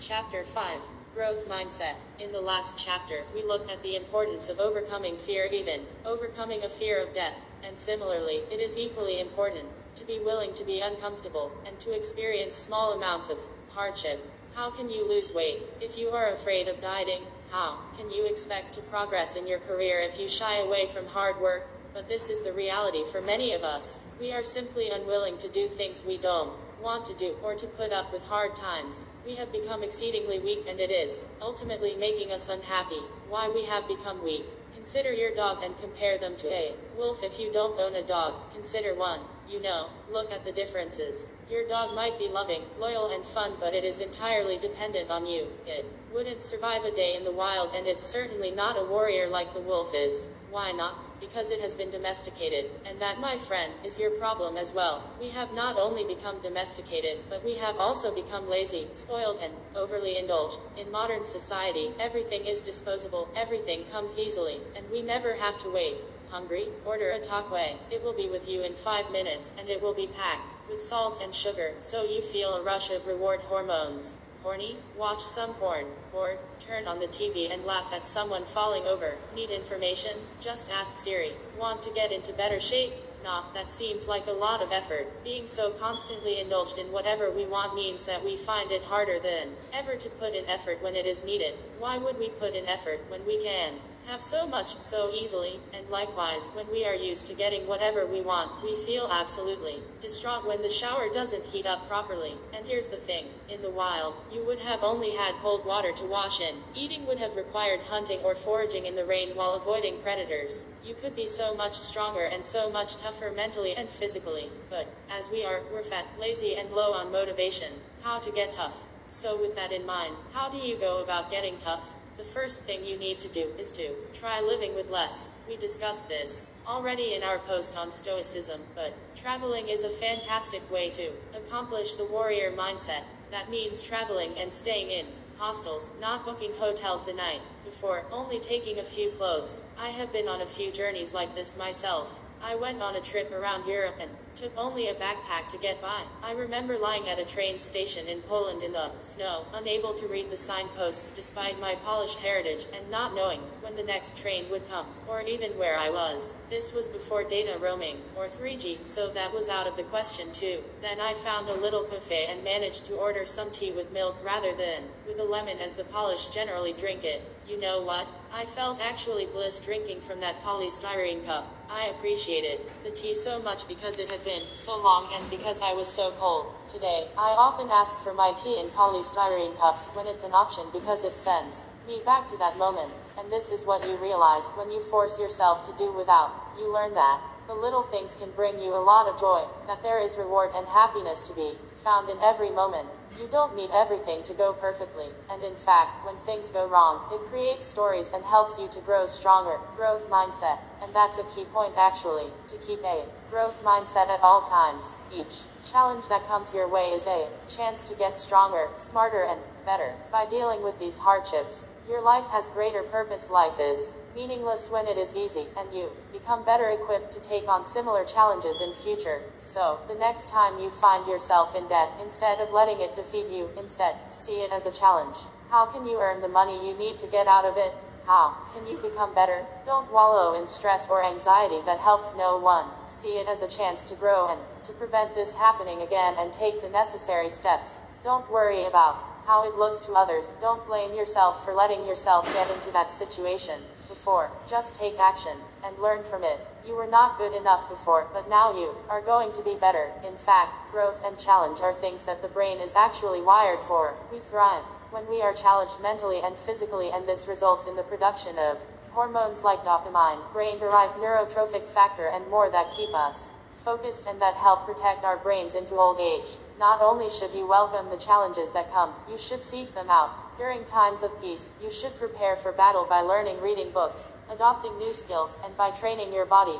Chapter 0.00 0.44
5 0.44 0.80
Growth 1.14 1.48
Mindset. 1.48 1.96
In 2.18 2.32
the 2.32 2.40
last 2.40 2.78
chapter, 2.78 3.16
we 3.34 3.42
looked 3.42 3.70
at 3.70 3.82
the 3.82 3.96
importance 3.96 4.48
of 4.48 4.60
overcoming 4.60 5.16
fear, 5.16 5.48
even 5.52 5.80
overcoming 6.06 6.62
a 6.62 6.68
fear 6.68 7.02
of 7.02 7.12
death. 7.12 7.48
And 7.62 7.76
similarly, 7.76 8.42
it 8.50 8.60
is 8.60 8.76
equally 8.76 9.20
important 9.20 9.66
to 9.98 10.06
be 10.06 10.20
willing 10.20 10.54
to 10.54 10.64
be 10.64 10.80
uncomfortable 10.80 11.52
and 11.66 11.78
to 11.80 11.94
experience 11.94 12.54
small 12.54 12.92
amounts 12.92 13.28
of 13.28 13.38
hardship. 13.70 14.24
How 14.54 14.70
can 14.70 14.88
you 14.88 15.06
lose 15.06 15.34
weight 15.34 15.62
if 15.80 15.98
you 15.98 16.10
are 16.10 16.28
afraid 16.28 16.68
of 16.68 16.80
dieting? 16.80 17.22
How 17.50 17.78
can 17.96 18.10
you 18.10 18.24
expect 18.24 18.72
to 18.74 18.80
progress 18.80 19.34
in 19.34 19.48
your 19.48 19.58
career 19.58 19.98
if 19.98 20.18
you 20.20 20.28
shy 20.28 20.58
away 20.58 20.86
from 20.86 21.06
hard 21.06 21.40
work? 21.40 21.68
But 21.92 22.08
this 22.08 22.28
is 22.28 22.44
the 22.44 22.52
reality 22.52 23.02
for 23.04 23.20
many 23.20 23.52
of 23.52 23.64
us. 23.64 24.04
We 24.20 24.32
are 24.32 24.42
simply 24.42 24.88
unwilling 24.88 25.36
to 25.38 25.48
do 25.48 25.66
things 25.66 26.04
we 26.04 26.16
don't 26.16 26.52
want 26.80 27.04
to 27.06 27.14
do 27.14 27.34
or 27.42 27.54
to 27.56 27.66
put 27.66 27.92
up 27.92 28.12
with 28.12 28.26
hard 28.26 28.54
times. 28.54 29.08
We 29.26 29.34
have 29.34 29.50
become 29.50 29.82
exceedingly 29.82 30.38
weak 30.38 30.64
and 30.68 30.78
it 30.78 30.92
is 30.92 31.26
ultimately 31.42 31.96
making 31.96 32.30
us 32.30 32.48
unhappy. 32.48 33.02
Why 33.28 33.50
we 33.52 33.64
have 33.64 33.88
become 33.88 34.22
weak. 34.22 34.44
Consider 34.72 35.12
your 35.12 35.34
dog 35.34 35.64
and 35.64 35.76
compare 35.76 36.18
them 36.18 36.36
to 36.36 36.52
a 36.52 36.74
wolf. 36.96 37.24
If 37.24 37.40
you 37.40 37.50
don't 37.50 37.80
own 37.80 37.96
a 37.96 38.02
dog, 38.02 38.52
consider 38.52 38.94
one. 38.94 39.20
You 39.50 39.62
know, 39.62 39.88
look 40.12 40.30
at 40.30 40.44
the 40.44 40.52
differences. 40.52 41.32
Your 41.50 41.66
dog 41.66 41.94
might 41.94 42.18
be 42.18 42.28
loving, 42.28 42.60
loyal, 42.78 43.10
and 43.10 43.24
fun, 43.24 43.52
but 43.58 43.72
it 43.72 43.82
is 43.82 43.98
entirely 43.98 44.58
dependent 44.58 45.10
on 45.10 45.24
you. 45.24 45.46
It 45.66 45.86
wouldn't 46.12 46.42
survive 46.42 46.84
a 46.84 46.90
day 46.90 47.16
in 47.16 47.24
the 47.24 47.32
wild, 47.32 47.74
and 47.74 47.86
it's 47.86 48.02
certainly 48.02 48.50
not 48.50 48.78
a 48.78 48.84
warrior 48.84 49.26
like 49.26 49.54
the 49.54 49.62
wolf 49.62 49.94
is. 49.94 50.28
Why 50.50 50.72
not? 50.72 50.98
Because 51.18 51.50
it 51.50 51.62
has 51.62 51.76
been 51.76 51.90
domesticated. 51.90 52.70
And 52.84 53.00
that, 53.00 53.20
my 53.20 53.38
friend, 53.38 53.72
is 53.82 53.98
your 53.98 54.10
problem 54.10 54.58
as 54.58 54.74
well. 54.74 55.10
We 55.18 55.30
have 55.30 55.54
not 55.54 55.78
only 55.78 56.04
become 56.04 56.42
domesticated, 56.42 57.20
but 57.30 57.42
we 57.42 57.56
have 57.56 57.78
also 57.78 58.14
become 58.14 58.50
lazy, 58.50 58.88
spoiled, 58.92 59.40
and 59.42 59.54
overly 59.74 60.18
indulged. 60.18 60.60
In 60.76 60.90
modern 60.90 61.24
society, 61.24 61.92
everything 61.98 62.44
is 62.44 62.60
disposable, 62.60 63.30
everything 63.34 63.84
comes 63.84 64.18
easily, 64.18 64.60
and 64.76 64.90
we 64.90 65.00
never 65.00 65.34
have 65.34 65.56
to 65.58 65.70
wait. 65.70 65.96
Hungry? 66.30 66.68
Order 66.84 67.10
a 67.10 67.18
takeaway. 67.18 67.76
It 67.90 68.04
will 68.04 68.12
be 68.12 68.28
with 68.28 68.48
you 68.48 68.62
in 68.62 68.72
five 68.72 69.10
minutes, 69.10 69.54
and 69.58 69.68
it 69.68 69.80
will 69.80 69.94
be 69.94 70.06
packed 70.06 70.52
with 70.68 70.82
salt 70.82 71.20
and 71.22 71.34
sugar, 71.34 71.72
so 71.78 72.04
you 72.04 72.20
feel 72.20 72.54
a 72.54 72.62
rush 72.62 72.90
of 72.90 73.06
reward 73.06 73.40
hormones. 73.42 74.18
Horny? 74.42 74.76
Watch 74.96 75.20
some 75.20 75.54
porn. 75.54 75.86
Bored? 76.12 76.38
Turn 76.58 76.86
on 76.86 76.98
the 76.98 77.06
TV 77.06 77.52
and 77.52 77.64
laugh 77.64 77.92
at 77.92 78.06
someone 78.06 78.44
falling 78.44 78.84
over. 78.84 79.16
Need 79.34 79.50
information? 79.50 80.12
Just 80.40 80.70
ask 80.70 80.98
Siri. 80.98 81.32
Want 81.58 81.82
to 81.82 81.90
get 81.90 82.12
into 82.12 82.32
better 82.32 82.60
shape? 82.60 82.92
Nah, 83.24 83.44
that 83.52 83.70
seems 83.70 84.06
like 84.06 84.26
a 84.26 84.32
lot 84.32 84.62
of 84.62 84.70
effort. 84.70 85.24
Being 85.24 85.46
so 85.46 85.70
constantly 85.70 86.38
indulged 86.38 86.78
in 86.78 86.92
whatever 86.92 87.30
we 87.30 87.46
want 87.46 87.74
means 87.74 88.04
that 88.04 88.24
we 88.24 88.36
find 88.36 88.70
it 88.70 88.84
harder 88.84 89.18
than 89.18 89.48
ever 89.72 89.96
to 89.96 90.08
put 90.08 90.34
in 90.34 90.46
effort 90.46 90.80
when 90.82 90.94
it 90.94 91.04
is 91.04 91.24
needed. 91.24 91.54
Why 91.78 91.98
would 91.98 92.18
we 92.18 92.28
put 92.28 92.54
in 92.54 92.66
effort 92.66 93.00
when 93.08 93.26
we 93.26 93.42
can? 93.42 93.74
Have 94.08 94.20
so 94.22 94.46
much 94.46 94.80
so 94.80 95.10
easily, 95.12 95.60
and 95.74 95.86
likewise, 95.90 96.48
when 96.54 96.66
we 96.72 96.82
are 96.86 96.94
used 96.94 97.26
to 97.26 97.34
getting 97.34 97.66
whatever 97.66 98.06
we 98.06 98.22
want, 98.22 98.50
we 98.62 98.74
feel 98.74 99.06
absolutely 99.12 99.82
distraught 100.00 100.46
when 100.46 100.62
the 100.62 100.70
shower 100.70 101.12
doesn't 101.12 101.44
heat 101.44 101.66
up 101.66 101.86
properly. 101.86 102.32
And 102.54 102.66
here's 102.66 102.88
the 102.88 102.96
thing 102.96 103.26
in 103.50 103.60
the 103.60 103.70
wild, 103.70 104.14
you 104.32 104.46
would 104.46 104.60
have 104.60 104.82
only 104.82 105.10
had 105.10 105.34
cold 105.34 105.66
water 105.66 105.92
to 105.92 106.04
wash 106.04 106.40
in. 106.40 106.54
Eating 106.74 107.06
would 107.06 107.18
have 107.18 107.36
required 107.36 107.80
hunting 107.80 108.18
or 108.24 108.34
foraging 108.34 108.86
in 108.86 108.96
the 108.96 109.04
rain 109.04 109.30
while 109.34 109.52
avoiding 109.52 110.00
predators. 110.00 110.66
You 110.82 110.94
could 110.94 111.14
be 111.14 111.26
so 111.26 111.54
much 111.54 111.74
stronger 111.74 112.24
and 112.24 112.42
so 112.42 112.70
much 112.70 112.96
tougher 112.96 113.30
mentally 113.30 113.76
and 113.76 113.90
physically. 113.90 114.48
But, 114.70 114.86
as 115.10 115.30
we 115.30 115.44
are, 115.44 115.60
we're 115.70 115.82
fat, 115.82 116.06
lazy, 116.18 116.56
and 116.56 116.72
low 116.72 116.92
on 116.92 117.12
motivation. 117.12 117.74
How 118.02 118.18
to 118.20 118.32
get 118.32 118.52
tough. 118.52 118.88
So, 119.04 119.38
with 119.38 119.54
that 119.56 119.70
in 119.70 119.84
mind, 119.84 120.14
how 120.32 120.48
do 120.48 120.56
you 120.56 120.76
go 120.76 121.02
about 121.02 121.30
getting 121.30 121.58
tough? 121.58 121.94
The 122.18 122.24
first 122.24 122.62
thing 122.62 122.84
you 122.84 122.98
need 122.98 123.20
to 123.20 123.28
do 123.28 123.52
is 123.56 123.70
to 123.72 123.94
try 124.12 124.40
living 124.40 124.74
with 124.74 124.90
less. 124.90 125.30
We 125.48 125.56
discussed 125.56 126.08
this 126.08 126.50
already 126.66 127.14
in 127.14 127.22
our 127.22 127.38
post 127.38 127.78
on 127.78 127.92
Stoicism, 127.92 128.60
but 128.74 128.92
traveling 129.14 129.68
is 129.68 129.84
a 129.84 129.88
fantastic 129.88 130.68
way 130.68 130.90
to 130.90 131.12
accomplish 131.32 131.94
the 131.94 132.04
warrior 132.04 132.50
mindset. 132.50 133.04
That 133.30 133.50
means 133.50 133.80
traveling 133.80 134.36
and 134.36 134.52
staying 134.52 134.90
in 134.90 135.06
hostels, 135.36 135.92
not 136.00 136.24
booking 136.24 136.54
hotels 136.58 137.06
the 137.06 137.12
night 137.12 137.40
before, 137.64 138.04
only 138.10 138.40
taking 138.40 138.80
a 138.80 138.84
few 138.84 139.10
clothes. 139.10 139.64
I 139.78 139.90
have 139.90 140.12
been 140.12 140.26
on 140.26 140.40
a 140.40 140.46
few 140.46 140.72
journeys 140.72 141.14
like 141.14 141.36
this 141.36 141.56
myself. 141.56 142.24
I 142.42 142.54
went 142.54 142.80
on 142.80 142.96
a 142.96 143.00
trip 143.00 143.32
around 143.32 143.66
Europe 143.66 143.96
and 144.00 144.10
took 144.34 144.56
only 144.56 144.86
a 144.86 144.94
backpack 144.94 145.48
to 145.48 145.58
get 145.58 145.82
by. 145.82 146.02
I 146.22 146.32
remember 146.32 146.78
lying 146.78 147.08
at 147.08 147.18
a 147.18 147.24
train 147.24 147.58
station 147.58 148.06
in 148.06 148.20
Poland 148.20 148.62
in 148.62 148.70
the 148.70 148.92
snow, 149.02 149.46
unable 149.52 149.92
to 149.94 150.06
read 150.06 150.30
the 150.30 150.36
signposts 150.36 151.10
despite 151.10 151.60
my 151.60 151.74
polished 151.74 152.20
heritage, 152.20 152.66
and 152.72 152.88
not 152.88 153.14
knowing 153.14 153.40
when 153.60 153.74
the 153.74 153.82
next 153.82 154.16
train 154.16 154.48
would 154.50 154.68
come, 154.68 154.86
or 155.08 155.22
even 155.22 155.58
where 155.58 155.76
I 155.76 155.90
was. 155.90 156.36
This 156.50 156.72
was 156.72 156.88
before 156.88 157.24
data 157.24 157.58
roaming, 157.58 157.96
or 158.16 158.26
3G, 158.26 158.86
so 158.86 159.08
that 159.10 159.34
was 159.34 159.48
out 159.48 159.66
of 159.66 159.76
the 159.76 159.82
question 159.82 160.30
too. 160.30 160.62
Then 160.80 161.00
I 161.00 161.14
found 161.14 161.48
a 161.48 161.60
little 161.60 161.82
cafe 161.82 162.26
and 162.28 162.44
managed 162.44 162.84
to 162.84 162.94
order 162.94 163.24
some 163.24 163.50
tea 163.50 163.72
with 163.72 163.92
milk 163.92 164.16
rather 164.24 164.54
than 164.54 164.84
with 165.04 165.18
a 165.18 165.24
lemon 165.24 165.58
as 165.58 165.74
the 165.74 165.84
Polish 165.84 166.28
generally 166.28 166.72
drink 166.72 167.02
it. 167.02 167.22
You 167.48 167.58
know 167.58 167.80
what? 167.82 168.06
I 168.32 168.44
felt 168.44 168.80
actually 168.80 169.26
bliss 169.26 169.58
drinking 169.58 170.02
from 170.02 170.20
that 170.20 170.40
polystyrene 170.44 171.24
cup. 171.24 171.57
I 171.70 171.88
appreciated 171.88 172.60
the 172.82 172.90
tea 172.90 173.12
so 173.12 173.42
much 173.42 173.68
because 173.68 173.98
it 173.98 174.10
had 174.10 174.24
been 174.24 174.40
so 174.40 174.82
long 174.82 175.06
and 175.12 175.30
because 175.30 175.60
I 175.60 175.74
was 175.74 175.86
so 175.86 176.10
cold. 176.12 176.46
Today, 176.66 177.06
I 177.18 177.36
often 177.36 177.68
ask 177.70 177.98
for 177.98 178.14
my 178.14 178.32
tea 178.32 178.58
in 178.58 178.68
polystyrene 178.70 179.58
cups 179.58 179.90
when 179.94 180.06
it's 180.06 180.24
an 180.24 180.32
option 180.32 180.64
because 180.72 181.04
it 181.04 181.14
sends 181.14 181.68
me 181.86 182.00
back 182.06 182.26
to 182.28 182.38
that 182.38 182.56
moment. 182.56 182.90
And 183.18 183.30
this 183.30 183.50
is 183.50 183.66
what 183.66 183.86
you 183.86 183.96
realize 183.96 184.48
when 184.56 184.70
you 184.70 184.80
force 184.80 185.20
yourself 185.20 185.62
to 185.64 185.76
do 185.76 185.92
without. 185.92 186.32
You 186.58 186.72
learn 186.72 186.94
that 186.94 187.20
the 187.46 187.54
little 187.54 187.82
things 187.82 188.14
can 188.14 188.30
bring 188.30 188.58
you 188.60 188.74
a 188.74 188.80
lot 188.80 189.06
of 189.06 189.20
joy, 189.20 189.44
that 189.66 189.82
there 189.82 190.00
is 190.00 190.16
reward 190.16 190.50
and 190.54 190.66
happiness 190.68 191.22
to 191.24 191.34
be 191.34 191.52
found 191.72 192.08
in 192.08 192.16
every 192.22 192.50
moment. 192.50 192.88
You 193.20 193.26
don't 193.32 193.56
need 193.56 193.70
everything 193.74 194.22
to 194.22 194.32
go 194.32 194.52
perfectly, 194.52 195.06
and 195.28 195.42
in 195.42 195.56
fact, 195.56 196.06
when 196.06 196.14
things 196.18 196.50
go 196.50 196.68
wrong, 196.68 197.02
it 197.12 197.26
creates 197.26 197.64
stories 197.64 198.12
and 198.14 198.24
helps 198.24 198.60
you 198.60 198.68
to 198.68 198.78
grow 198.80 199.06
stronger. 199.06 199.58
Growth 199.74 200.08
mindset. 200.08 200.58
And 200.80 200.94
that's 200.94 201.18
a 201.18 201.24
key 201.24 201.44
point 201.44 201.74
actually, 201.76 202.26
to 202.46 202.56
keep 202.58 202.84
a 202.84 203.06
growth 203.28 203.60
mindset 203.64 204.08
at 204.08 204.20
all 204.22 204.42
times. 204.42 204.98
Each 205.12 205.42
challenge 205.64 206.06
that 206.08 206.28
comes 206.28 206.54
your 206.54 206.68
way 206.68 206.90
is 206.90 207.08
a 207.08 207.26
chance 207.48 207.82
to 207.84 207.94
get 207.94 208.16
stronger, 208.16 208.68
smarter, 208.76 209.24
and 209.24 209.40
better. 209.66 209.94
By 210.12 210.24
dealing 210.24 210.62
with 210.62 210.78
these 210.78 210.98
hardships, 210.98 211.68
your 211.88 212.00
life 212.00 212.28
has 212.28 212.46
greater 212.46 212.84
purpose. 212.84 213.30
Life 213.30 213.58
is 213.58 213.96
meaningless 214.14 214.70
when 214.70 214.86
it 214.86 214.96
is 214.96 215.16
easy, 215.16 215.46
and 215.56 215.72
you 215.74 215.90
become 216.18 216.44
better 216.44 216.68
equipped 216.68 217.12
to 217.12 217.20
take 217.20 217.48
on 217.48 217.64
similar 217.64 218.04
challenges 218.04 218.60
in 218.60 218.72
future. 218.72 219.22
So, 219.38 219.78
the 219.88 219.94
next 219.94 220.28
time 220.28 220.58
you 220.58 220.70
find 220.70 221.06
yourself 221.06 221.54
in 221.54 221.68
debt, 221.68 221.90
instead 222.02 222.40
of 222.40 222.52
letting 222.52 222.80
it 222.80 222.94
defeat 222.94 223.28
you, 223.30 223.50
instead, 223.56 223.94
see 224.10 224.40
it 224.42 224.52
as 224.52 224.66
a 224.66 224.72
challenge. 224.72 225.16
How 225.50 225.66
can 225.66 225.86
you 225.86 226.00
earn 226.00 226.20
the 226.20 226.28
money 226.28 226.66
you 226.66 226.76
need 226.76 226.98
to 226.98 227.06
get 227.06 227.26
out 227.26 227.44
of 227.44 227.56
it? 227.56 227.72
How 228.06 228.36
can 228.54 228.66
you 228.66 228.78
become 228.78 229.14
better? 229.14 229.44
Don't 229.64 229.92
wallow 229.92 230.40
in 230.40 230.48
stress 230.48 230.88
or 230.88 231.04
anxiety 231.04 231.60
that 231.66 231.78
helps 231.78 232.14
no 232.16 232.36
one. 232.38 232.66
See 232.86 233.18
it 233.18 233.28
as 233.28 233.42
a 233.42 233.48
chance 233.48 233.84
to 233.84 233.94
grow 233.94 234.28
and 234.28 234.40
to 234.64 234.72
prevent 234.72 235.14
this 235.14 235.36
happening 235.36 235.82
again 235.82 236.14
and 236.18 236.32
take 236.32 236.62
the 236.62 236.70
necessary 236.70 237.28
steps. 237.28 237.82
Don't 238.02 238.30
worry 238.30 238.64
about 238.64 238.96
how 239.26 239.46
it 239.46 239.56
looks 239.56 239.80
to 239.80 239.92
others. 239.92 240.32
Don't 240.40 240.66
blame 240.66 240.94
yourself 240.94 241.44
for 241.44 241.52
letting 241.52 241.86
yourself 241.86 242.32
get 242.32 242.50
into 242.50 242.70
that 242.72 242.90
situation 242.90 243.60
before. 243.98 244.30
Just 244.46 244.76
take 244.76 244.96
action 245.00 245.32
and 245.64 245.76
learn 245.82 246.04
from 246.04 246.22
it. 246.22 246.38
You 246.64 246.76
were 246.76 246.86
not 246.86 247.18
good 247.18 247.34
enough 247.34 247.68
before, 247.68 248.06
but 248.12 248.30
now 248.30 248.54
you 248.56 248.76
are 248.88 249.02
going 249.02 249.32
to 249.32 249.42
be 249.42 249.56
better. 249.56 249.90
In 250.06 250.16
fact, 250.16 250.70
growth 250.70 251.02
and 251.04 251.18
challenge 251.18 251.58
are 251.62 251.72
things 251.72 252.04
that 252.04 252.22
the 252.22 252.28
brain 252.28 252.58
is 252.58 252.74
actually 252.76 253.20
wired 253.20 253.60
for. 253.60 253.94
We 254.12 254.20
thrive 254.20 254.62
when 254.92 255.10
we 255.10 255.20
are 255.20 255.32
challenged 255.32 255.82
mentally 255.82 256.20
and 256.22 256.36
physically, 256.36 256.90
and 256.92 257.08
this 257.08 257.26
results 257.26 257.66
in 257.66 257.74
the 257.74 257.82
production 257.82 258.38
of 258.38 258.62
hormones 258.92 259.42
like 259.42 259.64
dopamine, 259.64 260.32
brain 260.32 260.60
derived 260.60 260.94
neurotrophic 260.94 261.66
factor, 261.66 262.06
and 262.06 262.30
more 262.30 262.48
that 262.50 262.70
keep 262.70 262.94
us 262.94 263.34
focused 263.50 264.06
and 264.06 264.22
that 264.22 264.34
help 264.34 264.64
protect 264.64 265.02
our 265.02 265.16
brains 265.16 265.56
into 265.56 265.74
old 265.74 265.98
age. 265.98 266.38
Not 266.58 266.82
only 266.82 267.08
should 267.08 267.34
you 267.34 267.46
welcome 267.46 267.88
the 267.88 267.96
challenges 267.96 268.50
that 268.50 268.72
come, 268.72 268.92
you 269.08 269.16
should 269.16 269.44
seek 269.44 269.74
them 269.74 269.88
out. 269.90 270.36
During 270.36 270.64
times 270.64 271.04
of 271.04 271.20
peace, 271.20 271.52
you 271.62 271.70
should 271.70 271.96
prepare 271.96 272.34
for 272.34 272.50
battle 272.50 272.84
by 272.84 273.00
learning 273.00 273.40
reading 273.40 273.70
books, 273.70 274.16
adopting 274.28 274.76
new 274.76 274.92
skills, 274.92 275.38
and 275.44 275.56
by 275.56 275.70
training 275.70 276.12
your 276.12 276.26
body. 276.26 276.58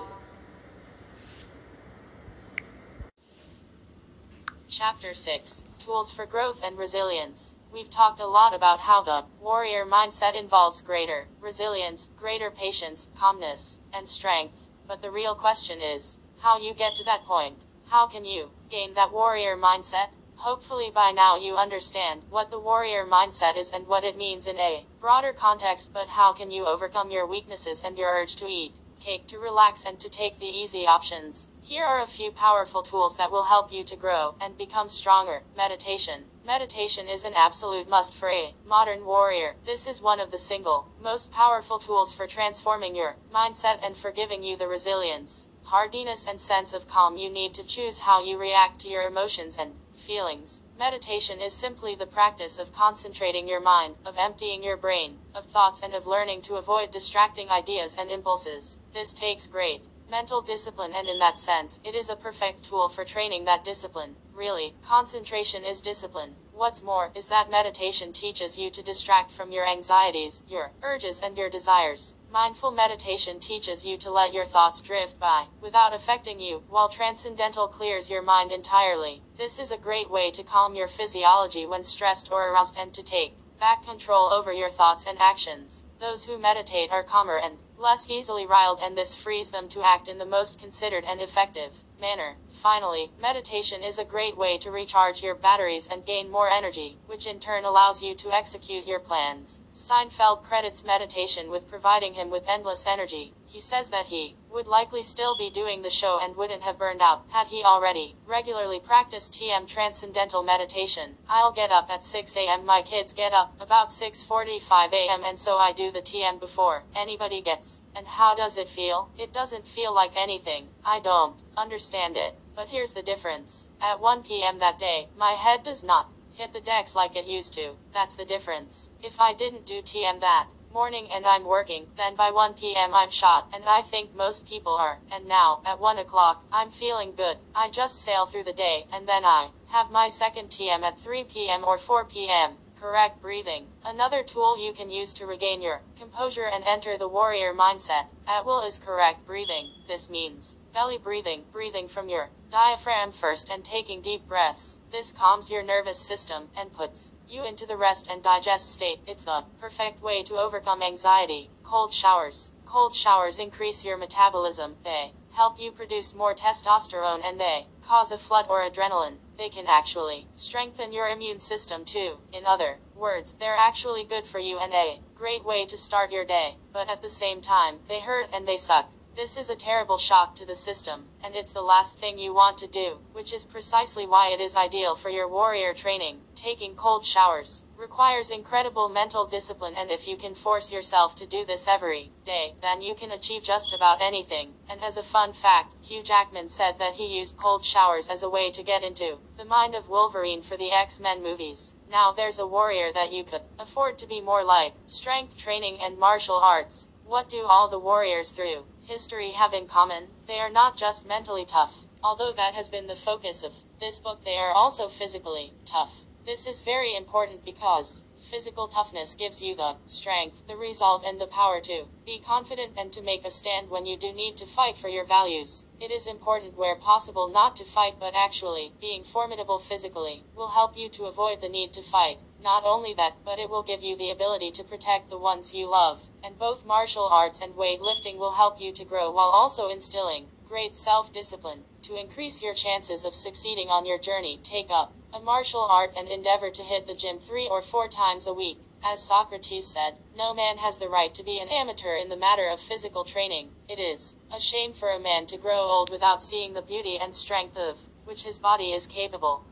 Chapter 4.68 5.14
6 5.14 5.64
Tools 5.80 6.12
for 6.12 6.26
Growth 6.26 6.62
and 6.62 6.78
Resilience. 6.78 7.56
We've 7.72 7.90
talked 7.90 8.20
a 8.20 8.26
lot 8.26 8.54
about 8.54 8.80
how 8.80 9.02
the 9.02 9.24
warrior 9.40 9.84
mindset 9.84 10.36
involves 10.36 10.80
greater 10.80 11.26
resilience, 11.40 12.08
greater 12.16 12.52
patience, 12.52 13.08
calmness, 13.18 13.80
and 13.92 14.08
strength. 14.08 14.70
But 14.86 15.02
the 15.02 15.10
real 15.10 15.34
question 15.34 15.80
is 15.80 16.20
how 16.42 16.60
you 16.60 16.72
get 16.72 16.94
to 16.96 17.04
that 17.04 17.24
point. 17.24 17.64
How 17.88 18.06
can 18.06 18.24
you 18.24 18.50
gain 18.68 18.94
that 18.94 19.12
warrior 19.12 19.56
mindset? 19.56 20.08
Hopefully 20.36 20.90
by 20.94 21.10
now 21.10 21.36
you 21.36 21.56
understand 21.56 22.22
what 22.30 22.50
the 22.50 22.60
warrior 22.60 23.04
mindset 23.04 23.56
is 23.56 23.70
and 23.70 23.86
what 23.86 24.04
it 24.04 24.16
means 24.16 24.46
in 24.46 24.58
a 24.58 24.86
broader 25.00 25.32
context, 25.32 25.92
but 25.92 26.08
how 26.08 26.32
can 26.32 26.50
you 26.50 26.66
overcome 26.66 27.10
your 27.10 27.26
weaknesses 27.26 27.82
and 27.84 27.98
your 27.98 28.10
urge 28.10 28.36
to 28.36 28.46
eat 28.46 28.74
cake 28.98 29.26
to 29.26 29.38
relax 29.38 29.84
and 29.84 29.98
to 30.00 30.08
take 30.08 30.38
the 30.38 30.46
easy 30.46 30.86
options. 30.86 31.48
Here 31.62 31.84
are 31.84 32.02
a 32.02 32.06
few 32.06 32.30
powerful 32.30 32.82
tools 32.82 33.16
that 33.16 33.30
will 33.30 33.44
help 33.44 33.72
you 33.72 33.84
to 33.84 33.96
grow 33.96 34.34
and 34.40 34.58
become 34.58 34.88
stronger. 34.88 35.42
Meditation. 35.56 36.24
Meditation 36.46 37.08
is 37.08 37.24
an 37.24 37.34
absolute 37.36 37.88
must 37.88 38.14
for 38.14 38.30
a 38.30 38.54
modern 38.66 39.04
warrior. 39.04 39.56
This 39.66 39.86
is 39.86 40.02
one 40.02 40.20
of 40.20 40.30
the 40.30 40.38
single 40.38 40.88
most 41.02 41.30
powerful 41.30 41.78
tools 41.78 42.12
for 42.14 42.26
transforming 42.26 42.96
your 42.96 43.16
mindset 43.32 43.78
and 43.82 43.96
for 43.96 44.10
giving 44.10 44.42
you 44.42 44.56
the 44.56 44.66
resilience, 44.66 45.48
hardiness, 45.68 46.26
and 46.26 46.40
sense 46.40 46.72
of 46.72 46.88
calm 46.88 47.16
you 47.16 47.30
need 47.30 47.54
to 47.54 47.66
choose 47.66 48.00
how 48.00 48.22
you 48.22 48.38
react 48.38 48.80
to 48.80 48.88
your 48.88 49.02
emotions 49.02 49.56
and 49.58 49.72
feelings. 49.92 50.62
Meditation 50.78 51.40
is 51.40 51.52
simply 51.52 51.94
the 51.94 52.06
practice 52.06 52.58
of 52.58 52.72
concentrating 52.72 53.48
your 53.48 53.60
mind, 53.60 53.94
of 54.04 54.16
emptying 54.18 54.62
your 54.62 54.76
brain, 54.76 55.18
of 55.34 55.44
thoughts, 55.44 55.80
and 55.82 55.94
of 55.94 56.06
learning 56.06 56.42
to 56.42 56.54
avoid 56.54 56.90
distracting 56.90 57.50
ideas 57.50 57.96
and 57.98 58.10
impulses. 58.10 58.80
This 58.92 59.12
takes 59.12 59.46
great 59.46 59.82
mental 60.10 60.40
discipline, 60.40 60.92
and 60.94 61.06
in 61.06 61.18
that 61.18 61.38
sense, 61.38 61.80
it 61.84 61.94
is 61.94 62.08
a 62.08 62.16
perfect 62.16 62.64
tool 62.64 62.88
for 62.88 63.04
training 63.04 63.44
that 63.44 63.64
discipline. 63.64 64.16
Really, 64.34 64.74
concentration 64.82 65.64
is 65.64 65.80
discipline. 65.80 66.36
What's 66.58 66.82
more, 66.82 67.12
is 67.14 67.28
that 67.28 67.52
meditation 67.52 68.10
teaches 68.10 68.58
you 68.58 68.68
to 68.72 68.82
distract 68.82 69.30
from 69.30 69.52
your 69.52 69.64
anxieties, 69.64 70.40
your 70.48 70.72
urges, 70.82 71.20
and 71.20 71.38
your 71.38 71.48
desires. 71.48 72.16
Mindful 72.32 72.72
meditation 72.72 73.38
teaches 73.38 73.86
you 73.86 73.96
to 73.98 74.10
let 74.10 74.34
your 74.34 74.44
thoughts 74.44 74.82
drift 74.82 75.20
by, 75.20 75.44
without 75.60 75.94
affecting 75.94 76.40
you, 76.40 76.64
while 76.68 76.88
transcendental 76.88 77.68
clears 77.68 78.10
your 78.10 78.22
mind 78.22 78.50
entirely. 78.50 79.22
This 79.36 79.60
is 79.60 79.70
a 79.70 79.78
great 79.78 80.10
way 80.10 80.32
to 80.32 80.42
calm 80.42 80.74
your 80.74 80.88
physiology 80.88 81.64
when 81.64 81.84
stressed 81.84 82.32
or 82.32 82.48
aroused 82.52 82.74
and 82.76 82.92
to 82.92 83.04
take 83.04 83.36
back 83.60 83.84
control 83.86 84.24
over 84.24 84.52
your 84.52 84.68
thoughts 84.68 85.06
and 85.06 85.16
actions. 85.20 85.86
Those 86.00 86.24
who 86.24 86.40
meditate 86.40 86.90
are 86.90 87.04
calmer 87.04 87.38
and 87.38 87.58
less 87.78 88.10
easily 88.10 88.46
riled, 88.46 88.80
and 88.82 88.96
this 88.96 89.20
frees 89.20 89.50
them 89.50 89.68
to 89.68 89.86
act 89.86 90.08
in 90.08 90.18
the 90.18 90.26
most 90.26 90.58
considered 90.58 91.04
and 91.04 91.20
effective 91.20 91.84
manner. 92.00 92.36
Finally, 92.48 93.10
meditation 93.20 93.82
is 93.82 93.98
a 93.98 94.04
great 94.04 94.36
way 94.36 94.58
to 94.58 94.70
recharge 94.70 95.22
your 95.22 95.34
batteries 95.34 95.88
and 95.90 96.06
gain 96.06 96.30
more 96.30 96.48
energy, 96.48 96.98
which 97.06 97.26
in 97.26 97.38
turn 97.38 97.64
allows 97.64 98.02
you 98.02 98.14
to 98.14 98.32
execute 98.32 98.86
your 98.86 99.00
plans. 99.00 99.62
Seinfeld 99.72 100.42
credits 100.42 100.84
meditation 100.84 101.50
with 101.50 101.68
providing 101.68 102.14
him 102.14 102.30
with 102.30 102.44
endless 102.48 102.86
energy. 102.86 103.32
He 103.46 103.60
says 103.60 103.90
that 103.90 104.06
he 104.06 104.36
would 104.50 104.66
likely 104.66 105.02
still 105.02 105.36
be 105.36 105.50
doing 105.50 105.82
the 105.82 105.90
show 105.90 106.18
and 106.20 106.36
wouldn't 106.36 106.62
have 106.62 106.78
burned 106.78 107.02
out 107.02 107.24
had 107.30 107.48
he 107.48 107.62
already 107.62 108.16
regularly 108.26 108.80
practiced 108.80 109.32
TM 109.32 109.66
transcendental 109.66 110.42
meditation. 110.42 111.16
I'll 111.28 111.52
get 111.52 111.70
up 111.70 111.90
at 111.90 112.04
6 112.04 112.36
a.m. 112.36 112.64
My 112.64 112.82
kids 112.82 113.12
get 113.12 113.32
up 113.32 113.54
about 113.60 113.88
6:45 113.88 114.92
a.m. 114.92 115.22
and 115.24 115.38
so 115.38 115.58
I 115.58 115.72
do 115.72 115.90
the 115.90 116.00
TM 116.00 116.40
before 116.40 116.84
anybody 116.94 117.40
gets. 117.40 117.82
And 117.94 118.06
how 118.06 118.34
does 118.34 118.56
it 118.56 118.68
feel? 118.68 119.10
It 119.18 119.32
doesn't 119.32 119.66
feel 119.66 119.94
like 119.94 120.16
anything. 120.16 120.68
I 120.84 121.00
don't 121.00 121.36
understand 121.56 122.16
it. 122.16 122.34
But 122.54 122.68
here's 122.68 122.94
the 122.94 123.02
difference. 123.02 123.68
At 123.80 124.00
1 124.00 124.22
p.m. 124.24 124.58
that 124.58 124.78
day, 124.78 125.08
my 125.16 125.32
head 125.32 125.62
does 125.62 125.84
not 125.84 126.10
hit 126.34 126.52
the 126.52 126.60
decks 126.60 126.94
like 126.94 127.16
it 127.16 127.26
used 127.26 127.52
to. 127.54 127.74
That's 127.92 128.14
the 128.14 128.24
difference. 128.24 128.90
If 129.02 129.20
I 129.20 129.34
didn't 129.34 129.66
do 129.66 129.82
TM 129.82 130.20
that 130.20 130.48
morning 130.78 131.08
and 131.12 131.26
I'm 131.26 131.44
working, 131.44 131.88
then 131.96 132.14
by 132.14 132.30
1 132.30 132.54
p.m. 132.54 132.94
I'm 132.94 133.10
shot, 133.10 133.48
and 133.52 133.64
I 133.66 133.80
think 133.80 134.14
most 134.14 134.48
people 134.48 134.76
are. 134.76 135.00
And 135.10 135.26
now, 135.26 135.60
at 135.66 135.80
1 135.80 135.98
o'clock, 135.98 136.44
I'm 136.52 136.70
feeling 136.70 137.14
good. 137.16 137.38
I 137.52 137.68
just 137.68 138.00
sail 138.00 138.26
through 138.26 138.44
the 138.44 138.52
day, 138.52 138.86
and 138.92 139.08
then 139.08 139.24
I 139.24 139.48
have 139.72 139.90
my 139.90 140.08
second 140.08 140.50
TM 140.50 140.82
at 140.82 140.96
3 140.96 141.24
p.m. 141.24 141.64
or 141.64 141.78
4 141.78 142.04
p.m. 142.04 142.52
Correct 142.80 143.20
breathing. 143.20 143.66
Another 143.84 144.22
tool 144.22 144.64
you 144.64 144.72
can 144.72 144.88
use 144.88 145.12
to 145.14 145.26
regain 145.26 145.62
your 145.62 145.80
composure 145.98 146.46
and 146.46 146.62
enter 146.62 146.96
the 146.96 147.08
warrior 147.08 147.52
mindset 147.52 148.04
at 148.24 148.46
will 148.46 148.64
is 148.64 148.78
correct 148.78 149.26
breathing. 149.26 149.70
This 149.88 150.08
means 150.08 150.58
belly 150.72 150.96
breathing, 150.96 151.42
breathing 151.50 151.88
from 151.88 152.08
your 152.08 152.30
diaphragm 152.52 153.10
first 153.10 153.50
and 153.50 153.64
taking 153.64 154.00
deep 154.00 154.28
breaths. 154.28 154.78
This 154.92 155.10
calms 155.10 155.50
your 155.50 155.64
nervous 155.64 155.98
system 155.98 156.50
and 156.56 156.72
puts 156.72 157.14
you 157.30 157.44
into 157.44 157.66
the 157.66 157.76
rest 157.76 158.08
and 158.10 158.22
digest 158.22 158.72
state. 158.72 159.00
It's 159.06 159.24
the 159.24 159.44
perfect 159.60 160.02
way 160.02 160.22
to 160.24 160.34
overcome 160.34 160.82
anxiety. 160.82 161.50
Cold 161.62 161.92
showers. 161.92 162.52
Cold 162.64 162.94
showers 162.94 163.38
increase 163.38 163.84
your 163.84 163.96
metabolism. 163.96 164.76
They 164.84 165.12
help 165.34 165.60
you 165.60 165.70
produce 165.70 166.14
more 166.14 166.34
testosterone 166.34 167.24
and 167.24 167.38
they 167.38 167.66
cause 167.82 168.10
a 168.10 168.18
flood 168.18 168.46
or 168.48 168.60
adrenaline. 168.60 169.18
They 169.36 169.48
can 169.48 169.66
actually 169.68 170.26
strengthen 170.34 170.92
your 170.92 171.08
immune 171.08 171.38
system 171.38 171.84
too. 171.84 172.18
In 172.32 172.44
other 172.44 172.78
words, 172.94 173.34
they're 173.34 173.56
actually 173.56 174.04
good 174.04 174.26
for 174.26 174.40
you 174.40 174.58
and 174.58 174.72
a 174.72 175.00
great 175.14 175.44
way 175.44 175.64
to 175.66 175.76
start 175.76 176.10
your 176.10 176.24
day. 176.24 176.56
But 176.72 176.90
at 176.90 177.02
the 177.02 177.08
same 177.08 177.40
time, 177.40 177.76
they 177.88 178.00
hurt 178.00 178.26
and 178.32 178.48
they 178.48 178.56
suck. 178.56 178.90
This 179.18 179.36
is 179.36 179.50
a 179.50 179.56
terrible 179.56 179.98
shock 179.98 180.36
to 180.36 180.46
the 180.46 180.54
system, 180.54 181.06
and 181.24 181.34
it's 181.34 181.50
the 181.50 181.60
last 181.60 181.98
thing 181.98 182.20
you 182.20 182.32
want 182.32 182.56
to 182.58 182.68
do, 182.68 182.98
which 183.12 183.32
is 183.32 183.44
precisely 183.44 184.06
why 184.06 184.28
it 184.28 184.40
is 184.40 184.54
ideal 184.54 184.94
for 184.94 185.08
your 185.08 185.26
warrior 185.26 185.74
training. 185.74 186.18
Taking 186.40 186.76
cold 186.76 187.04
showers 187.04 187.64
requires 187.76 188.30
incredible 188.30 188.88
mental 188.88 189.26
discipline, 189.26 189.74
and 189.76 189.90
if 189.90 190.06
you 190.06 190.16
can 190.16 190.36
force 190.36 190.72
yourself 190.72 191.16
to 191.16 191.26
do 191.26 191.44
this 191.44 191.66
every 191.66 192.12
day, 192.22 192.54
then 192.62 192.80
you 192.80 192.94
can 192.94 193.10
achieve 193.10 193.42
just 193.42 193.74
about 193.74 194.00
anything. 194.00 194.54
And 194.70 194.80
as 194.80 194.96
a 194.96 195.02
fun 195.02 195.32
fact, 195.32 195.74
Hugh 195.84 196.00
Jackman 196.00 196.48
said 196.48 196.78
that 196.78 196.94
he 196.94 197.18
used 197.18 197.36
cold 197.36 197.64
showers 197.64 198.06
as 198.06 198.22
a 198.22 198.30
way 198.30 198.52
to 198.52 198.62
get 198.62 198.84
into 198.84 199.18
the 199.36 199.44
mind 199.44 199.74
of 199.74 199.88
Wolverine 199.88 200.40
for 200.40 200.56
the 200.56 200.70
X 200.70 201.00
Men 201.00 201.24
movies. 201.24 201.74
Now 201.90 202.12
there's 202.12 202.38
a 202.38 202.46
warrior 202.46 202.92
that 202.92 203.12
you 203.12 203.24
could 203.24 203.42
afford 203.58 203.98
to 203.98 204.06
be 204.06 204.20
more 204.20 204.44
like 204.44 204.74
strength 204.86 205.36
training 205.36 205.78
and 205.82 205.98
martial 205.98 206.36
arts. 206.36 206.90
What 207.04 207.28
do 207.28 207.46
all 207.46 207.66
the 207.66 207.80
warriors 207.80 208.30
through 208.30 208.64
history 208.86 209.30
have 209.30 209.52
in 209.52 209.66
common? 209.66 210.10
They 210.28 210.38
are 210.38 210.50
not 210.50 210.76
just 210.76 211.08
mentally 211.08 211.44
tough. 211.44 211.86
Although 212.00 212.32
that 212.32 212.54
has 212.54 212.70
been 212.70 212.86
the 212.86 212.94
focus 212.94 213.42
of 213.42 213.54
this 213.80 213.98
book, 213.98 214.24
they 214.24 214.36
are 214.36 214.52
also 214.52 214.86
physically 214.86 215.52
tough. 215.64 216.04
This 216.28 216.46
is 216.46 216.60
very 216.60 216.94
important 216.94 217.42
because 217.42 218.04
physical 218.14 218.68
toughness 218.68 219.14
gives 219.14 219.40
you 219.40 219.56
the 219.56 219.76
strength, 219.86 220.46
the 220.46 220.56
resolve, 220.56 221.02
and 221.02 221.18
the 221.18 221.26
power 221.26 221.58
to 221.62 221.86
be 222.04 222.18
confident 222.18 222.74
and 222.76 222.92
to 222.92 223.00
make 223.00 223.24
a 223.24 223.30
stand 223.30 223.70
when 223.70 223.86
you 223.86 223.96
do 223.96 224.12
need 224.12 224.36
to 224.36 224.44
fight 224.44 224.76
for 224.76 224.88
your 224.88 225.06
values. 225.06 225.68
It 225.80 225.90
is 225.90 226.06
important 226.06 226.58
where 226.58 226.76
possible 226.76 227.30
not 227.30 227.56
to 227.56 227.64
fight, 227.64 227.94
but 227.98 228.14
actually 228.14 228.74
being 228.78 229.04
formidable 229.04 229.58
physically 229.58 230.22
will 230.34 230.48
help 230.48 230.76
you 230.76 230.90
to 230.90 231.04
avoid 231.04 231.40
the 231.40 231.48
need 231.48 231.72
to 231.72 231.80
fight. 231.80 232.18
Not 232.42 232.62
only 232.62 232.92
that, 232.92 233.24
but 233.24 233.38
it 233.38 233.48
will 233.48 233.62
give 233.62 233.82
you 233.82 233.96
the 233.96 234.10
ability 234.10 234.50
to 234.50 234.64
protect 234.64 235.08
the 235.08 235.16
ones 235.16 235.54
you 235.54 235.66
love. 235.66 236.10
And 236.22 236.38
both 236.38 236.66
martial 236.66 237.04
arts 237.04 237.40
and 237.40 237.54
weightlifting 237.54 238.18
will 238.18 238.32
help 238.32 238.60
you 238.60 238.70
to 238.72 238.84
grow 238.84 239.10
while 239.10 239.30
also 239.32 239.70
instilling 239.70 240.26
great 240.48 240.74
self 240.74 241.12
discipline. 241.12 241.64
To 241.82 242.00
increase 242.00 242.42
your 242.42 242.54
chances 242.54 243.04
of 243.04 243.14
succeeding 243.14 243.68
on 243.68 243.84
your 243.84 243.98
journey, 243.98 244.40
take 244.42 244.70
up 244.70 244.94
a 245.12 245.20
martial 245.20 245.60
art 245.60 245.92
and 245.96 246.08
endeavor 246.08 246.50
to 246.50 246.62
hit 246.62 246.86
the 246.86 246.94
gym 246.94 247.18
three 247.18 247.46
or 247.46 247.60
four 247.60 247.86
times 247.88 248.26
a 248.26 248.32
week. 248.32 248.58
As 248.82 249.02
Socrates 249.02 249.66
said, 249.66 249.96
no 250.16 250.32
man 250.32 250.58
has 250.58 250.78
the 250.78 250.88
right 250.88 251.12
to 251.14 251.22
be 251.22 251.38
an 251.38 251.48
amateur 251.48 251.96
in 251.96 252.08
the 252.08 252.16
matter 252.16 252.48
of 252.48 252.60
physical 252.60 253.04
training. 253.04 253.50
It 253.68 253.78
is 253.78 254.16
a 254.34 254.40
shame 254.40 254.72
for 254.72 254.90
a 254.90 255.00
man 255.00 255.26
to 255.26 255.36
grow 255.36 255.60
old 255.60 255.90
without 255.90 256.22
seeing 256.22 256.54
the 256.54 256.62
beauty 256.62 256.98
and 256.98 257.14
strength 257.14 257.56
of 257.56 257.88
which 258.04 258.24
his 258.24 258.38
body 258.38 258.72
is 258.72 258.86
capable. 258.86 259.44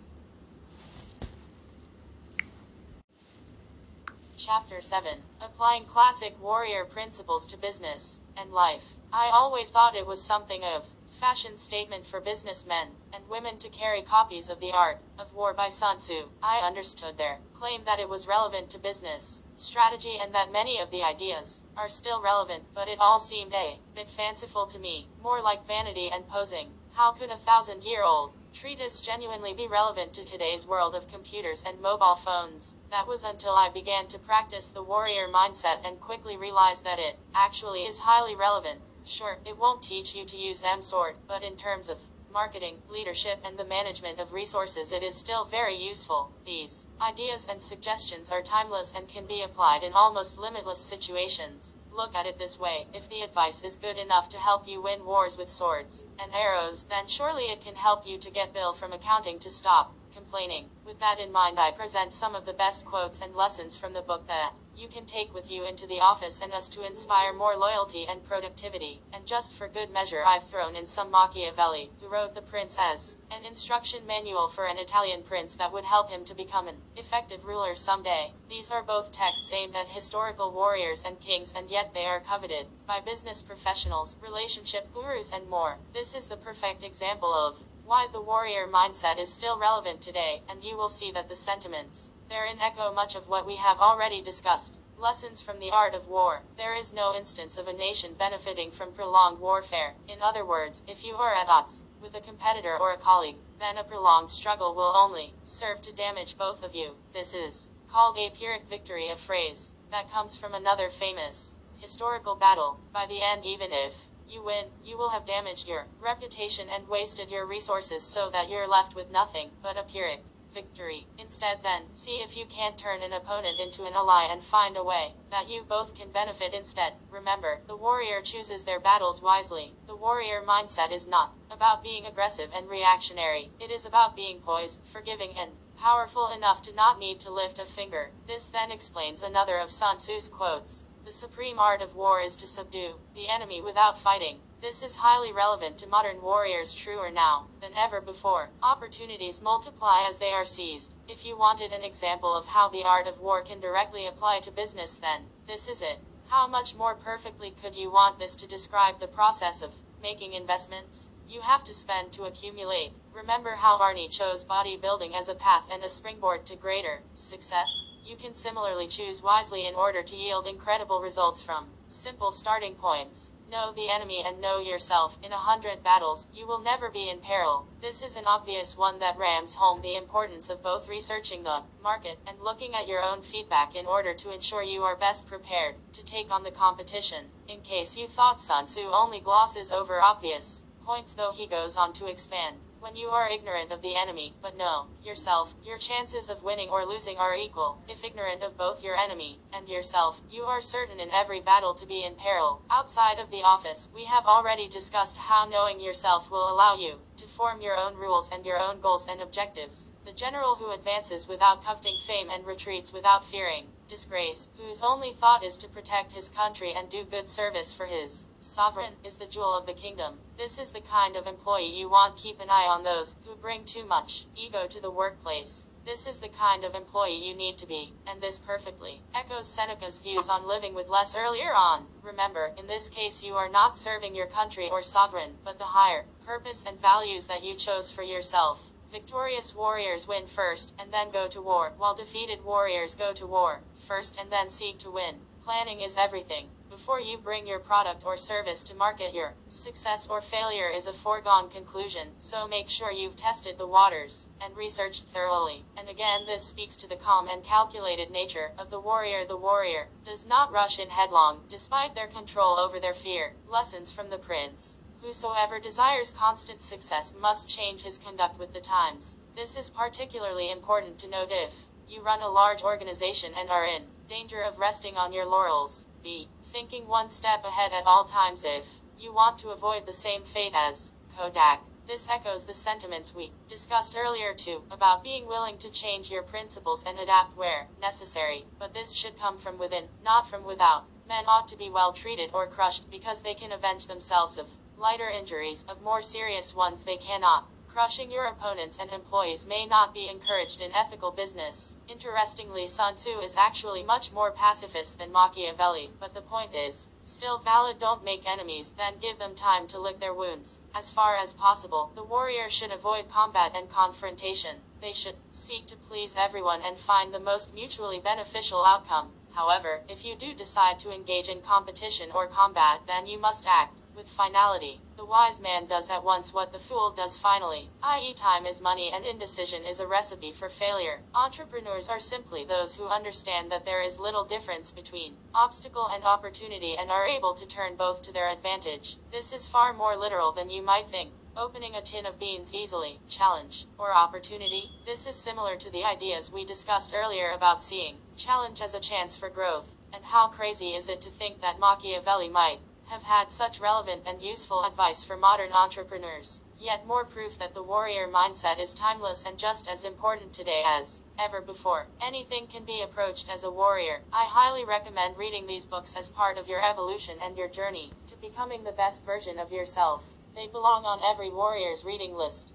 Chapter 4.38 4.82
7 4.82 5.22
Applying 5.40 5.84
Classic 5.84 6.38
Warrior 6.42 6.84
Principles 6.84 7.46
to 7.46 7.56
Business 7.56 8.22
and 8.36 8.52
Life. 8.52 8.96
I 9.10 9.30
always 9.32 9.70
thought 9.70 9.96
it 9.96 10.06
was 10.06 10.22
something 10.22 10.62
of 10.62 10.94
fashion 11.06 11.56
statement 11.56 12.04
for 12.04 12.20
businessmen 12.20 12.88
and 13.14 13.30
women 13.30 13.56
to 13.56 13.70
carry 13.70 14.02
copies 14.02 14.50
of 14.50 14.60
The 14.60 14.72
Art 14.72 14.98
of 15.18 15.32
War 15.32 15.54
by 15.54 15.68
Sun 15.68 15.98
Tzu. 15.98 16.28
I 16.42 16.58
understood 16.58 17.16
their 17.16 17.38
claim 17.54 17.84
that 17.86 17.98
it 17.98 18.10
was 18.10 18.28
relevant 18.28 18.68
to 18.70 18.78
business 18.78 19.42
strategy 19.56 20.18
and 20.20 20.34
that 20.34 20.52
many 20.52 20.78
of 20.78 20.90
the 20.90 21.02
ideas 21.02 21.64
are 21.74 21.88
still 21.88 22.22
relevant, 22.22 22.64
but 22.74 22.88
it 22.88 23.00
all 23.00 23.18
seemed 23.18 23.54
a 23.54 23.78
bit 23.94 24.10
fanciful 24.10 24.66
to 24.66 24.78
me, 24.78 25.08
more 25.22 25.40
like 25.40 25.64
vanity 25.64 26.10
and 26.12 26.28
posing. 26.28 26.72
How 26.94 27.12
could 27.12 27.30
a 27.30 27.36
thousand 27.36 27.84
year 27.84 28.02
old 28.02 28.36
treatise 28.56 29.02
genuinely 29.02 29.52
be 29.52 29.68
relevant 29.68 30.14
to 30.14 30.24
today's 30.24 30.66
world 30.66 30.94
of 30.94 31.06
computers 31.06 31.62
and 31.66 31.78
mobile 31.78 32.14
phones? 32.14 32.76
That 32.90 33.06
was 33.06 33.22
until 33.22 33.52
I 33.52 33.68
began 33.68 34.06
to 34.08 34.18
practice 34.18 34.70
the 34.70 34.82
warrior 34.82 35.28
mindset 35.28 35.86
and 35.86 36.00
quickly 36.00 36.38
realized 36.38 36.82
that 36.84 36.98
it 36.98 37.18
actually 37.34 37.82
is 37.82 38.00
highly 38.00 38.34
relevant. 38.34 38.80
Sure, 39.04 39.36
it 39.44 39.58
won't 39.58 39.82
teach 39.82 40.14
you 40.14 40.24
to 40.24 40.38
use 40.38 40.62
M-Sort, 40.62 41.18
but 41.28 41.42
in 41.42 41.54
terms 41.54 41.90
of 41.90 42.00
marketing, 42.32 42.76
leadership, 42.88 43.40
and 43.44 43.58
the 43.58 43.64
management 43.64 44.18
of 44.20 44.32
resources, 44.32 44.90
it 44.90 45.02
is 45.02 45.14
still 45.14 45.44
very 45.44 45.76
useful. 45.76 46.32
These 46.46 46.88
ideas 47.00 47.46
and 47.48 47.60
suggestions 47.60 48.30
are 48.30 48.42
timeless 48.42 48.94
and 48.94 49.06
can 49.06 49.26
be 49.26 49.42
applied 49.42 49.82
in 49.82 49.92
almost 49.92 50.38
limitless 50.38 50.80
situations. 50.80 51.76
Look 51.96 52.14
at 52.14 52.26
it 52.26 52.36
this 52.36 52.58
way 52.58 52.88
if 52.92 53.08
the 53.08 53.22
advice 53.22 53.62
is 53.62 53.78
good 53.78 53.96
enough 53.96 54.28
to 54.28 54.36
help 54.36 54.68
you 54.68 54.82
win 54.82 55.06
wars 55.06 55.38
with 55.38 55.48
swords 55.50 56.06
and 56.22 56.30
arrows, 56.34 56.84
then 56.84 57.06
surely 57.06 57.44
it 57.44 57.62
can 57.62 57.74
help 57.74 58.06
you 58.06 58.18
to 58.18 58.30
get 58.30 58.52
Bill 58.52 58.74
from 58.74 58.92
accounting 58.92 59.38
to 59.38 59.48
stop 59.48 59.94
complaining. 60.14 60.68
With 60.84 61.00
that 61.00 61.18
in 61.18 61.32
mind, 61.32 61.58
I 61.58 61.70
present 61.70 62.12
some 62.12 62.34
of 62.34 62.44
the 62.44 62.52
best 62.52 62.84
quotes 62.84 63.18
and 63.18 63.34
lessons 63.34 63.78
from 63.78 63.94
the 63.94 64.02
book 64.02 64.26
that 64.26 64.52
you 64.76 64.88
can 64.88 65.06
take 65.06 65.32
with 65.32 65.50
you 65.50 65.64
into 65.64 65.86
the 65.86 66.00
office 66.00 66.40
and 66.40 66.52
us 66.52 66.68
to 66.68 66.86
inspire 66.86 67.32
more 67.32 67.56
loyalty 67.56 68.06
and 68.08 68.22
productivity. 68.22 69.00
And 69.12 69.26
just 69.26 69.52
for 69.52 69.68
good 69.68 69.90
measure, 69.90 70.22
I've 70.26 70.44
thrown 70.44 70.76
in 70.76 70.86
some 70.86 71.10
Machiavelli, 71.10 71.90
who 72.00 72.08
wrote 72.08 72.34
The 72.34 72.42
Prince 72.42 72.76
as 72.78 73.16
an 73.30 73.44
instruction 73.44 74.06
manual 74.06 74.48
for 74.48 74.66
an 74.66 74.78
Italian 74.78 75.22
prince 75.22 75.54
that 75.56 75.72
would 75.72 75.84
help 75.84 76.10
him 76.10 76.24
to 76.24 76.34
become 76.34 76.68
an 76.68 76.76
effective 76.96 77.46
ruler 77.46 77.74
someday. 77.74 78.32
These 78.48 78.70
are 78.70 78.82
both 78.82 79.12
texts 79.12 79.52
aimed 79.52 79.74
at 79.74 79.88
historical 79.88 80.52
warriors 80.52 81.02
and 81.04 81.20
kings, 81.20 81.54
and 81.56 81.70
yet 81.70 81.94
they 81.94 82.04
are 82.04 82.20
coveted 82.20 82.66
by 82.86 83.00
business 83.00 83.42
professionals, 83.42 84.16
relationship 84.22 84.92
gurus, 84.92 85.30
and 85.32 85.48
more. 85.48 85.78
This 85.92 86.14
is 86.14 86.26
the 86.26 86.36
perfect 86.36 86.82
example 86.82 87.32
of 87.32 87.66
why 87.86 88.08
the 88.12 88.20
warrior 88.20 88.66
mindset 88.66 89.16
is 89.16 89.32
still 89.32 89.56
relevant 89.56 90.00
today, 90.00 90.42
and 90.48 90.64
you 90.64 90.76
will 90.76 90.88
see 90.88 91.12
that 91.12 91.28
the 91.28 91.36
sentiments 91.36 92.12
therein 92.28 92.58
echo 92.60 92.92
much 92.92 93.14
of 93.14 93.28
what 93.28 93.46
we 93.46 93.54
have 93.54 93.78
already 93.78 94.20
discussed. 94.20 94.76
Lessons 94.98 95.40
from 95.40 95.60
the 95.60 95.70
art 95.70 95.94
of 95.94 96.08
war. 96.08 96.42
There 96.56 96.74
is 96.74 96.92
no 96.92 97.14
instance 97.14 97.56
of 97.56 97.68
a 97.68 97.72
nation 97.72 98.14
benefiting 98.18 98.72
from 98.72 98.92
prolonged 98.92 99.38
warfare. 99.38 99.94
In 100.08 100.18
other 100.20 100.44
words, 100.44 100.82
if 100.88 101.04
you 101.04 101.14
are 101.14 101.34
at 101.34 101.48
odds 101.48 101.86
with 102.00 102.16
a 102.16 102.20
competitor 102.20 102.76
or 102.76 102.92
a 102.92 102.96
colleague, 102.96 103.36
then 103.60 103.76
a 103.76 103.84
prolonged 103.84 104.30
struggle 104.30 104.74
will 104.74 104.92
only 104.96 105.34
serve 105.44 105.80
to 105.82 105.94
damage 105.94 106.36
both 106.36 106.64
of 106.64 106.74
you. 106.74 106.96
This 107.12 107.34
is 107.34 107.70
called 107.88 108.16
a 108.18 108.30
Pyrrhic 108.30 108.66
victory, 108.66 109.08
a 109.08 109.16
phrase 109.16 109.76
that 109.92 110.10
comes 110.10 110.36
from 110.36 110.54
another 110.54 110.88
famous 110.88 111.54
historical 111.78 112.34
battle. 112.34 112.80
By 112.92 113.06
the 113.06 113.22
end, 113.22 113.44
even 113.44 113.68
if 113.70 114.08
you 114.28 114.42
win, 114.42 114.66
you 114.84 114.96
will 114.98 115.10
have 115.10 115.24
damaged 115.24 115.68
your 115.68 115.86
reputation 116.00 116.68
and 116.68 116.88
wasted 116.88 117.30
your 117.30 117.46
resources 117.46 118.02
so 118.02 118.30
that 118.30 118.48
you're 118.48 118.68
left 118.68 118.94
with 118.94 119.10
nothing 119.10 119.50
but 119.62 119.76
a 119.76 119.82
Pyrrhic 119.82 120.22
victory. 120.56 121.06
Instead, 121.18 121.62
then, 121.62 121.82
see 121.92 122.22
if 122.22 122.36
you 122.36 122.46
can't 122.46 122.78
turn 122.78 123.02
an 123.02 123.12
opponent 123.12 123.60
into 123.60 123.84
an 123.84 123.92
ally 123.92 124.24
and 124.24 124.42
find 124.42 124.76
a 124.76 124.82
way 124.82 125.12
that 125.30 125.50
you 125.50 125.62
both 125.62 125.94
can 125.94 126.10
benefit 126.10 126.54
instead. 126.54 126.94
Remember, 127.10 127.60
the 127.66 127.76
warrior 127.76 128.22
chooses 128.22 128.64
their 128.64 128.80
battles 128.80 129.20
wisely. 129.20 129.74
The 129.86 129.96
warrior 129.96 130.40
mindset 130.40 130.92
is 130.92 131.06
not 131.06 131.34
about 131.50 131.82
being 131.82 132.06
aggressive 132.06 132.50
and 132.54 132.70
reactionary, 132.70 133.50
it 133.60 133.70
is 133.70 133.84
about 133.84 134.16
being 134.16 134.40
poised, 134.40 134.86
forgiving, 134.86 135.34
and 135.36 135.50
powerful 135.76 136.30
enough 136.34 136.62
to 136.62 136.74
not 136.74 136.98
need 136.98 137.20
to 137.20 137.30
lift 137.30 137.58
a 137.58 137.66
finger. 137.66 138.12
This 138.26 138.48
then 138.48 138.70
explains 138.70 139.22
another 139.22 139.58
of 139.58 139.70
Sun 139.70 139.98
Tzu's 139.98 140.28
quotes. 140.28 140.86
The 141.06 141.12
supreme 141.12 141.60
art 141.60 141.82
of 141.82 141.94
war 141.94 142.20
is 142.20 142.34
to 142.38 142.48
subdue 142.48 142.98
the 143.14 143.28
enemy 143.28 143.62
without 143.62 143.96
fighting. 143.96 144.40
This 144.60 144.82
is 144.82 144.96
highly 144.96 145.32
relevant 145.32 145.78
to 145.78 145.86
modern 145.86 146.20
warriors 146.20 146.74
truer 146.74 147.12
now 147.12 147.46
than 147.60 147.70
ever 147.76 148.00
before. 148.00 148.50
Opportunities 148.60 149.40
multiply 149.40 150.04
as 150.04 150.18
they 150.18 150.32
are 150.32 150.44
seized. 150.44 150.94
If 151.06 151.24
you 151.24 151.38
wanted 151.38 151.70
an 151.70 151.84
example 151.84 152.34
of 152.34 152.46
how 152.46 152.68
the 152.68 152.82
art 152.82 153.06
of 153.06 153.20
war 153.20 153.40
can 153.40 153.60
directly 153.60 154.04
apply 154.04 154.40
to 154.40 154.50
business 154.50 154.96
then, 154.96 155.26
this 155.46 155.68
is 155.68 155.80
it. 155.80 156.00
How 156.28 156.48
much 156.48 156.74
more 156.74 156.96
perfectly 156.96 157.52
could 157.52 157.76
you 157.76 157.88
want 157.92 158.18
this 158.18 158.34
to 158.34 158.48
describe 158.48 158.98
the 158.98 159.06
process 159.06 159.62
of 159.62 159.84
making 160.02 160.32
investments? 160.32 161.12
You 161.28 161.42
have 161.42 161.62
to 161.64 161.72
spend 161.72 162.10
to 162.14 162.24
accumulate. 162.24 162.94
Remember 163.12 163.50
how 163.50 163.78
Arnie 163.78 164.10
chose 164.10 164.44
bodybuilding 164.44 165.16
as 165.16 165.28
a 165.28 165.36
path 165.36 165.68
and 165.70 165.84
a 165.84 165.88
springboard 165.88 166.44
to 166.46 166.56
greater 166.56 167.02
success? 167.12 167.90
You 168.06 168.14
can 168.14 168.34
similarly 168.34 168.86
choose 168.86 169.20
wisely 169.20 169.66
in 169.66 169.74
order 169.74 170.00
to 170.00 170.16
yield 170.16 170.46
incredible 170.46 171.00
results 171.00 171.42
from 171.42 171.66
simple 171.88 172.30
starting 172.30 172.76
points. 172.76 173.34
Know 173.50 173.72
the 173.72 173.88
enemy 173.88 174.22
and 174.24 174.40
know 174.40 174.60
yourself. 174.60 175.18
In 175.24 175.32
a 175.32 175.36
hundred 175.36 175.82
battles, 175.82 176.28
you 176.32 176.46
will 176.46 176.60
never 176.60 176.88
be 176.88 177.08
in 177.10 177.18
peril. 177.18 177.66
This 177.80 178.02
is 178.02 178.14
an 178.14 178.24
obvious 178.24 178.76
one 178.76 179.00
that 179.00 179.18
rams 179.18 179.56
home 179.56 179.82
the 179.82 179.96
importance 179.96 180.48
of 180.48 180.62
both 180.62 180.88
researching 180.88 181.42
the 181.42 181.64
market 181.82 182.20
and 182.28 182.40
looking 182.40 182.76
at 182.76 182.86
your 182.86 183.02
own 183.02 183.22
feedback 183.22 183.74
in 183.74 183.86
order 183.86 184.14
to 184.14 184.32
ensure 184.32 184.62
you 184.62 184.84
are 184.84 184.96
best 184.96 185.26
prepared 185.26 185.74
to 185.92 186.04
take 186.04 186.30
on 186.30 186.44
the 186.44 186.52
competition. 186.52 187.24
In 187.48 187.60
case 187.60 187.96
you 187.96 188.06
thought 188.06 188.40
Sun 188.40 188.66
Tzu 188.66 188.88
only 188.92 189.18
glosses 189.18 189.72
over 189.72 190.00
obvious 190.00 190.64
points, 190.84 191.12
though, 191.12 191.32
he 191.32 191.48
goes 191.48 191.76
on 191.76 191.92
to 191.94 192.06
expand. 192.06 192.58
When 192.86 192.94
you 192.94 193.08
are 193.08 193.28
ignorant 193.28 193.72
of 193.72 193.82
the 193.82 193.96
enemy, 193.96 194.34
but 194.40 194.56
know 194.56 194.86
yourself, 195.02 195.56
your 195.64 195.76
chances 195.76 196.28
of 196.28 196.44
winning 196.44 196.68
or 196.68 196.86
losing 196.86 197.18
are 197.18 197.34
equal. 197.34 197.82
If 197.88 198.04
ignorant 198.04 198.44
of 198.44 198.56
both 198.56 198.84
your 198.84 198.94
enemy 198.94 199.40
and 199.52 199.68
yourself, 199.68 200.20
you 200.30 200.44
are 200.44 200.60
certain 200.60 201.00
in 201.00 201.10
every 201.10 201.40
battle 201.40 201.74
to 201.74 201.84
be 201.84 202.04
in 202.04 202.14
peril. 202.14 202.62
Outside 202.70 203.18
of 203.18 203.32
the 203.32 203.42
office, 203.42 203.88
we 203.92 204.04
have 204.04 204.24
already 204.24 204.68
discussed 204.68 205.16
how 205.16 205.48
knowing 205.48 205.80
yourself 205.80 206.30
will 206.30 206.48
allow 206.48 206.76
you 206.76 207.00
to 207.16 207.26
form 207.26 207.60
your 207.60 207.76
own 207.76 207.96
rules 207.96 208.30
and 208.32 208.46
your 208.46 208.60
own 208.60 208.78
goals 208.78 209.04
and 209.04 209.20
objectives. 209.20 209.90
The 210.04 210.12
general 210.12 210.54
who 210.54 210.70
advances 210.70 211.26
without 211.26 211.64
coveting 211.64 211.98
fame 211.98 212.30
and 212.30 212.46
retreats 212.46 212.92
without 212.92 213.24
fearing 213.24 213.66
disgrace, 213.88 214.48
whose 214.58 214.80
only 214.80 215.10
thought 215.10 215.42
is 215.42 215.58
to 215.58 215.68
protect 215.68 216.12
his 216.12 216.28
country 216.28 216.72
and 216.72 216.88
do 216.88 217.02
good 217.02 217.28
service 217.28 217.74
for 217.74 217.86
his 217.86 218.28
sovereign, 218.38 218.94
is 219.02 219.18
the 219.18 219.26
jewel 219.26 219.58
of 219.58 219.66
the 219.66 219.74
kingdom. 219.74 220.18
This 220.36 220.58
is 220.58 220.72
the 220.72 220.82
kind 220.82 221.16
of 221.16 221.26
employee 221.26 221.78
you 221.78 221.88
want. 221.88 222.18
Keep 222.18 222.40
an 222.40 222.50
eye 222.50 222.66
on 222.68 222.82
those 222.82 223.16
who 223.24 223.34
bring 223.34 223.64
too 223.64 223.86
much 223.86 224.26
ego 224.36 224.66
to 224.66 224.80
the 224.80 224.90
workplace. 224.90 225.68
This 225.86 226.06
is 226.06 226.20
the 226.20 226.28
kind 226.28 226.62
of 226.62 226.74
employee 226.74 227.26
you 227.26 227.34
need 227.34 227.56
to 227.56 227.66
be, 227.66 227.94
and 228.06 228.20
this 228.20 228.38
perfectly 228.38 229.00
echoes 229.14 229.48
Seneca's 229.48 229.98
views 229.98 230.28
on 230.28 230.46
living 230.46 230.74
with 230.74 230.90
less 230.90 231.16
earlier 231.16 231.54
on. 231.54 231.86
Remember, 232.02 232.52
in 232.58 232.66
this 232.66 232.90
case, 232.90 233.24
you 233.24 233.32
are 233.34 233.48
not 233.48 233.78
serving 233.78 234.14
your 234.14 234.26
country 234.26 234.68
or 234.68 234.82
sovereign, 234.82 235.38
but 235.42 235.56
the 235.56 235.72
higher 235.72 236.04
purpose 236.26 236.66
and 236.66 236.78
values 236.78 237.28
that 237.28 237.42
you 237.42 237.54
chose 237.54 237.90
for 237.90 238.02
yourself. 238.02 238.72
Victorious 238.92 239.54
warriors 239.54 240.06
win 240.06 240.26
first, 240.26 240.74
and 240.78 240.92
then 240.92 241.10
go 241.10 241.28
to 241.28 241.40
war, 241.40 241.72
while 241.78 241.94
defeated 241.94 242.44
warriors 242.44 242.94
go 242.94 243.12
to 243.14 243.26
war 243.26 243.62
first 243.72 244.20
and 244.20 244.30
then 244.30 244.50
seek 244.50 244.76
to 244.78 244.90
win. 244.90 245.16
Planning 245.40 245.80
is 245.80 245.96
everything. 245.96 246.48
Before 246.76 247.00
you 247.00 247.16
bring 247.16 247.46
your 247.46 247.58
product 247.58 248.04
or 248.04 248.18
service 248.18 248.62
to 248.64 248.74
market, 248.74 249.14
your 249.14 249.32
success 249.46 250.06
or 250.06 250.20
failure 250.20 250.68
is 250.68 250.86
a 250.86 250.92
foregone 250.92 251.48
conclusion, 251.48 252.08
so 252.18 252.46
make 252.46 252.68
sure 252.68 252.92
you've 252.92 253.16
tested 253.16 253.56
the 253.56 253.66
waters 253.66 254.28
and 254.42 254.54
researched 254.54 255.04
thoroughly. 255.04 255.64
And 255.74 255.88
again, 255.88 256.26
this 256.26 256.44
speaks 256.44 256.76
to 256.76 256.86
the 256.86 256.96
calm 256.96 257.28
and 257.28 257.42
calculated 257.42 258.10
nature 258.10 258.52
of 258.58 258.68
the 258.68 258.78
warrior. 258.78 259.24
The 259.24 259.38
warrior 259.38 259.88
does 260.04 260.26
not 260.26 260.52
rush 260.52 260.78
in 260.78 260.90
headlong, 260.90 261.44
despite 261.48 261.94
their 261.94 262.08
control 262.08 262.58
over 262.58 262.78
their 262.78 262.92
fear. 262.92 263.36
Lessons 263.48 263.90
from 263.90 264.10
the 264.10 264.18
prince. 264.18 264.78
Whosoever 265.00 265.58
desires 265.58 266.10
constant 266.10 266.60
success 266.60 267.14
must 267.18 267.48
change 267.48 267.84
his 267.84 267.96
conduct 267.96 268.38
with 268.38 268.52
the 268.52 268.60
times. 268.60 269.16
This 269.34 269.56
is 269.56 269.70
particularly 269.70 270.50
important 270.50 270.98
to 270.98 271.08
note 271.08 271.30
if 271.30 271.68
you 271.88 272.02
run 272.02 272.20
a 272.20 272.28
large 272.28 272.62
organization 272.62 273.32
and 273.34 273.48
are 273.48 273.64
in 273.64 273.84
danger 274.06 274.40
of 274.42 274.58
resting 274.58 274.96
on 274.96 275.12
your 275.12 275.26
laurels. 275.26 275.88
B. 276.02 276.28
Thinking 276.42 276.86
one 276.86 277.08
step 277.08 277.44
ahead 277.44 277.72
at 277.72 277.86
all 277.86 278.04
times 278.04 278.44
if 278.44 278.80
you 278.98 279.12
want 279.12 279.38
to 279.38 279.48
avoid 279.50 279.86
the 279.86 279.92
same 279.92 280.22
fate 280.22 280.52
as 280.54 280.94
Kodak. 281.16 281.64
This 281.86 282.08
echoes 282.08 282.46
the 282.46 282.54
sentiments 282.54 283.14
we 283.14 283.30
discussed 283.46 283.96
earlier 283.96 284.34
too, 284.34 284.64
about 284.70 285.04
being 285.04 285.26
willing 285.26 285.56
to 285.58 285.70
change 285.70 286.10
your 286.10 286.22
principles 286.22 286.84
and 286.84 286.98
adapt 286.98 287.36
where 287.36 287.68
necessary, 287.80 288.46
but 288.58 288.74
this 288.74 288.94
should 288.94 289.16
come 289.16 289.38
from 289.38 289.58
within, 289.58 289.84
not 290.04 290.28
from 290.28 290.44
without. 290.44 290.86
Men 291.08 291.24
ought 291.28 291.46
to 291.48 291.56
be 291.56 291.70
well 291.70 291.92
treated 291.92 292.30
or 292.32 292.48
crushed 292.48 292.90
because 292.90 293.22
they 293.22 293.34
can 293.34 293.52
avenge 293.52 293.86
themselves 293.86 294.36
of 294.36 294.58
lighter 294.76 295.08
injuries, 295.08 295.64
of 295.68 295.82
more 295.82 296.02
serious 296.02 296.54
ones 296.54 296.82
they 296.82 296.96
cannot. 296.96 297.48
Crushing 297.76 298.10
your 298.10 298.24
opponents 298.24 298.78
and 298.78 298.90
employees 298.90 299.46
may 299.46 299.66
not 299.66 299.92
be 299.92 300.08
encouraged 300.08 300.62
in 300.62 300.72
ethical 300.72 301.10
business. 301.10 301.76
Interestingly, 301.86 302.66
Sun 302.66 302.94
Tzu 302.94 303.18
is 303.18 303.36
actually 303.36 303.82
much 303.82 304.10
more 304.12 304.30
pacifist 304.30 304.98
than 304.98 305.12
Machiavelli, 305.12 305.90
but 306.00 306.14
the 306.14 306.22
point 306.22 306.54
is 306.54 306.92
still 307.04 307.36
valid 307.36 307.78
don't 307.78 308.02
make 308.02 308.26
enemies, 308.26 308.72
then 308.72 308.94
give 308.98 309.18
them 309.18 309.34
time 309.34 309.66
to 309.66 309.78
lick 309.78 310.00
their 310.00 310.14
wounds. 310.14 310.62
As 310.74 310.90
far 310.90 311.16
as 311.16 311.34
possible, 311.34 311.92
the 311.94 312.02
warrior 312.02 312.48
should 312.48 312.72
avoid 312.72 313.10
combat 313.10 313.52
and 313.54 313.68
confrontation. 313.68 314.62
They 314.80 314.94
should 314.94 315.16
seek 315.30 315.66
to 315.66 315.76
please 315.76 316.16
everyone 316.16 316.62
and 316.64 316.78
find 316.78 317.12
the 317.12 317.20
most 317.20 317.52
mutually 317.52 318.00
beneficial 318.00 318.64
outcome. 318.64 319.10
However, 319.34 319.82
if 319.86 320.02
you 320.02 320.16
do 320.16 320.32
decide 320.32 320.78
to 320.78 320.94
engage 320.94 321.28
in 321.28 321.42
competition 321.42 322.10
or 322.10 322.26
combat, 322.26 322.86
then 322.86 323.06
you 323.06 323.18
must 323.18 323.46
act 323.46 323.82
with 323.94 324.08
finality. 324.08 324.80
The 324.96 325.04
wise 325.04 325.40
man 325.40 325.66
does 325.66 325.90
at 325.90 326.04
once 326.04 326.32
what 326.32 326.52
the 326.52 326.58
fool 326.58 326.90
does 326.90 327.18
finally, 327.18 327.68
i.e., 327.82 328.14
time 328.14 328.46
is 328.46 328.62
money 328.62 328.90
and 328.90 329.04
indecision 329.04 329.62
is 329.62 329.78
a 329.78 329.86
recipe 329.86 330.32
for 330.32 330.48
failure. 330.48 331.02
Entrepreneurs 331.14 331.86
are 331.86 331.98
simply 331.98 332.44
those 332.44 332.76
who 332.76 332.88
understand 332.88 333.50
that 333.50 333.66
there 333.66 333.82
is 333.82 334.00
little 334.00 334.24
difference 334.24 334.72
between 334.72 335.18
obstacle 335.34 335.86
and 335.92 336.02
opportunity 336.02 336.78
and 336.78 336.90
are 336.90 337.06
able 337.06 337.34
to 337.34 337.46
turn 337.46 337.76
both 337.76 338.00
to 338.02 338.12
their 338.12 338.30
advantage. 338.30 338.96
This 339.10 339.34
is 339.34 339.46
far 339.46 339.74
more 339.74 339.96
literal 339.96 340.32
than 340.32 340.48
you 340.48 340.62
might 340.62 340.88
think. 340.88 341.12
Opening 341.36 341.74
a 341.74 341.82
tin 341.82 342.06
of 342.06 342.18
beans 342.18 342.54
easily, 342.54 342.98
challenge, 343.06 343.66
or 343.76 343.94
opportunity. 343.94 344.70
This 344.86 345.06
is 345.06 345.14
similar 345.14 345.56
to 345.56 345.70
the 345.70 345.84
ideas 345.84 346.32
we 346.32 346.46
discussed 346.46 346.94
earlier 346.96 347.32
about 347.32 347.60
seeing 347.60 347.98
challenge 348.16 348.62
as 348.62 348.74
a 348.74 348.80
chance 348.80 349.14
for 349.14 349.28
growth. 349.28 349.76
And 349.92 350.06
how 350.06 350.28
crazy 350.28 350.70
is 350.70 350.88
it 350.88 351.02
to 351.02 351.10
think 351.10 351.42
that 351.42 351.60
Machiavelli 351.60 352.30
might 352.30 352.60
have 352.90 353.02
had 353.02 353.30
such 353.30 353.60
relevant 353.60 354.02
and 354.06 354.22
useful 354.22 354.64
advice 354.64 355.02
for 355.02 355.16
modern 355.16 355.52
entrepreneurs. 355.52 356.44
Yet 356.58 356.86
more 356.86 357.04
proof 357.04 357.38
that 357.38 357.52
the 357.52 357.62
warrior 357.62 358.08
mindset 358.08 358.58
is 358.58 358.72
timeless 358.72 359.24
and 359.24 359.38
just 359.38 359.68
as 359.68 359.84
important 359.84 360.32
today 360.32 360.62
as 360.64 361.04
ever 361.18 361.40
before. 361.40 361.88
Anything 362.00 362.46
can 362.46 362.64
be 362.64 362.80
approached 362.80 363.28
as 363.28 363.44
a 363.44 363.50
warrior. 363.50 364.02
I 364.12 364.24
highly 364.24 364.64
recommend 364.64 365.18
reading 365.18 365.46
these 365.46 365.66
books 365.66 365.94
as 365.96 366.10
part 366.10 366.38
of 366.38 366.48
your 366.48 366.64
evolution 366.64 367.16
and 367.22 367.36
your 367.36 367.48
journey 367.48 367.90
to 368.06 368.16
becoming 368.16 368.64
the 368.64 368.72
best 368.72 369.04
version 369.04 369.38
of 369.38 369.52
yourself. 369.52 370.14
They 370.34 370.46
belong 370.46 370.84
on 370.84 371.00
every 371.04 371.30
warrior's 371.30 371.84
reading 371.84 372.14
list. 372.14 372.52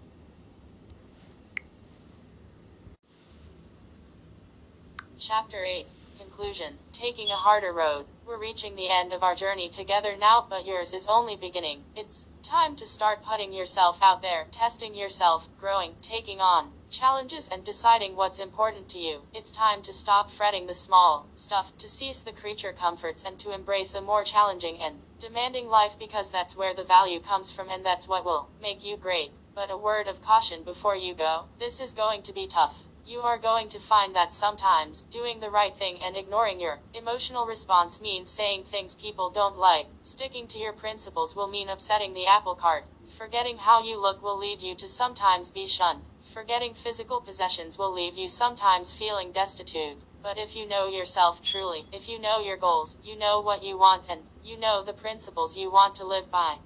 Chapter 5.20 5.64
8 5.64 5.86
Conclusion 6.18 6.74
Taking 6.92 7.30
a 7.30 7.36
harder 7.36 7.72
road. 7.72 8.06
We're 8.32 8.40
reaching 8.40 8.78
the 8.78 8.88
end 8.88 9.12
of 9.12 9.24
our 9.24 9.36
journey 9.36 9.68
together 9.68 10.16
now, 10.16 10.48
but 10.50 10.66
yours 10.66 10.94
is 10.94 11.06
only 11.06 11.36
beginning. 11.36 11.84
It's 11.98 12.30
time 12.42 12.78
to 12.78 12.86
start 12.86 13.22
putting 13.22 13.52
yourself 13.52 14.00
out 14.02 14.22
there, 14.22 14.46
testing 14.52 14.96
yourself, 14.96 15.50
growing, 15.58 15.96
taking 16.02 16.40
on 16.40 16.72
challenges, 16.90 17.50
and 17.50 17.62
deciding 17.66 18.16
what's 18.16 18.40
important 18.40 18.88
to 18.88 19.00
you. 19.00 19.24
It's 19.34 19.52
time 19.52 19.82
to 19.82 19.92
stop 19.92 20.30
fretting 20.30 20.68
the 20.68 20.74
small 20.74 21.28
stuff, 21.36 21.76
to 21.76 21.90
cease 21.90 22.22
the 22.22 22.32
creature 22.32 22.72
comforts, 22.72 23.22
and 23.22 23.38
to 23.40 23.52
embrace 23.52 23.94
a 23.94 24.00
more 24.00 24.24
challenging 24.24 24.80
and 24.80 25.02
demanding 25.20 25.68
life 25.68 26.00
because 26.00 26.32
that's 26.32 26.56
where 26.56 26.74
the 26.74 26.86
value 26.86 27.20
comes 27.20 27.52
from 27.52 27.68
and 27.70 27.86
that's 27.86 28.08
what 28.08 28.24
will 28.24 28.50
make 28.62 28.82
you 28.82 28.96
great. 28.96 29.32
But 29.54 29.70
a 29.70 29.76
word 29.76 30.08
of 30.08 30.22
caution 30.22 30.64
before 30.64 30.96
you 30.96 31.14
go 31.14 31.48
this 31.60 31.82
is 31.82 31.92
going 31.92 32.22
to 32.22 32.32
be 32.32 32.48
tough. 32.48 32.88
You 33.12 33.20
are 33.24 33.38
going 33.38 33.68
to 33.68 33.78
find 33.78 34.16
that 34.16 34.32
sometimes, 34.32 35.02
doing 35.02 35.42
the 35.42 35.50
right 35.50 35.76
thing 35.76 36.02
and 36.02 36.16
ignoring 36.16 36.62
your 36.62 36.80
emotional 36.94 37.46
response 37.46 38.00
means 38.00 38.30
saying 38.30 38.64
things 38.64 38.96
people 38.96 39.30
don't 39.30 39.58
like. 39.58 39.88
Sticking 40.02 40.48
to 40.48 40.58
your 40.58 40.72
principles 40.72 41.36
will 41.36 41.50
mean 41.50 41.68
upsetting 41.68 42.14
the 42.14 42.26
apple 42.26 42.56
cart. 42.56 42.86
Forgetting 43.04 43.58
how 43.58 43.84
you 43.84 44.00
look 44.00 44.24
will 44.24 44.38
lead 44.38 44.62
you 44.62 44.76
to 44.76 44.88
sometimes 44.88 45.52
be 45.52 45.68
shunned. 45.68 46.04
Forgetting 46.22 46.74
physical 46.74 47.20
possessions 47.20 47.78
will 47.78 47.92
leave 47.92 48.18
you 48.18 48.30
sometimes 48.30 48.94
feeling 48.94 49.34
destitute. 49.34 49.98
But 50.24 50.38
if 50.38 50.56
you 50.56 50.66
know 50.66 50.88
yourself 50.88 51.44
truly, 51.44 51.88
if 51.92 52.08
you 52.08 52.18
know 52.18 52.40
your 52.40 52.56
goals, 52.56 52.98
you 53.04 53.18
know 53.18 53.42
what 53.42 53.62
you 53.62 53.78
want, 53.78 54.04
and 54.08 54.22
you 54.42 54.58
know 54.58 54.82
the 54.82 54.94
principles 54.94 55.58
you 55.58 55.70
want 55.70 55.96
to 55.96 56.06
live 56.06 56.32
by, 56.32 56.60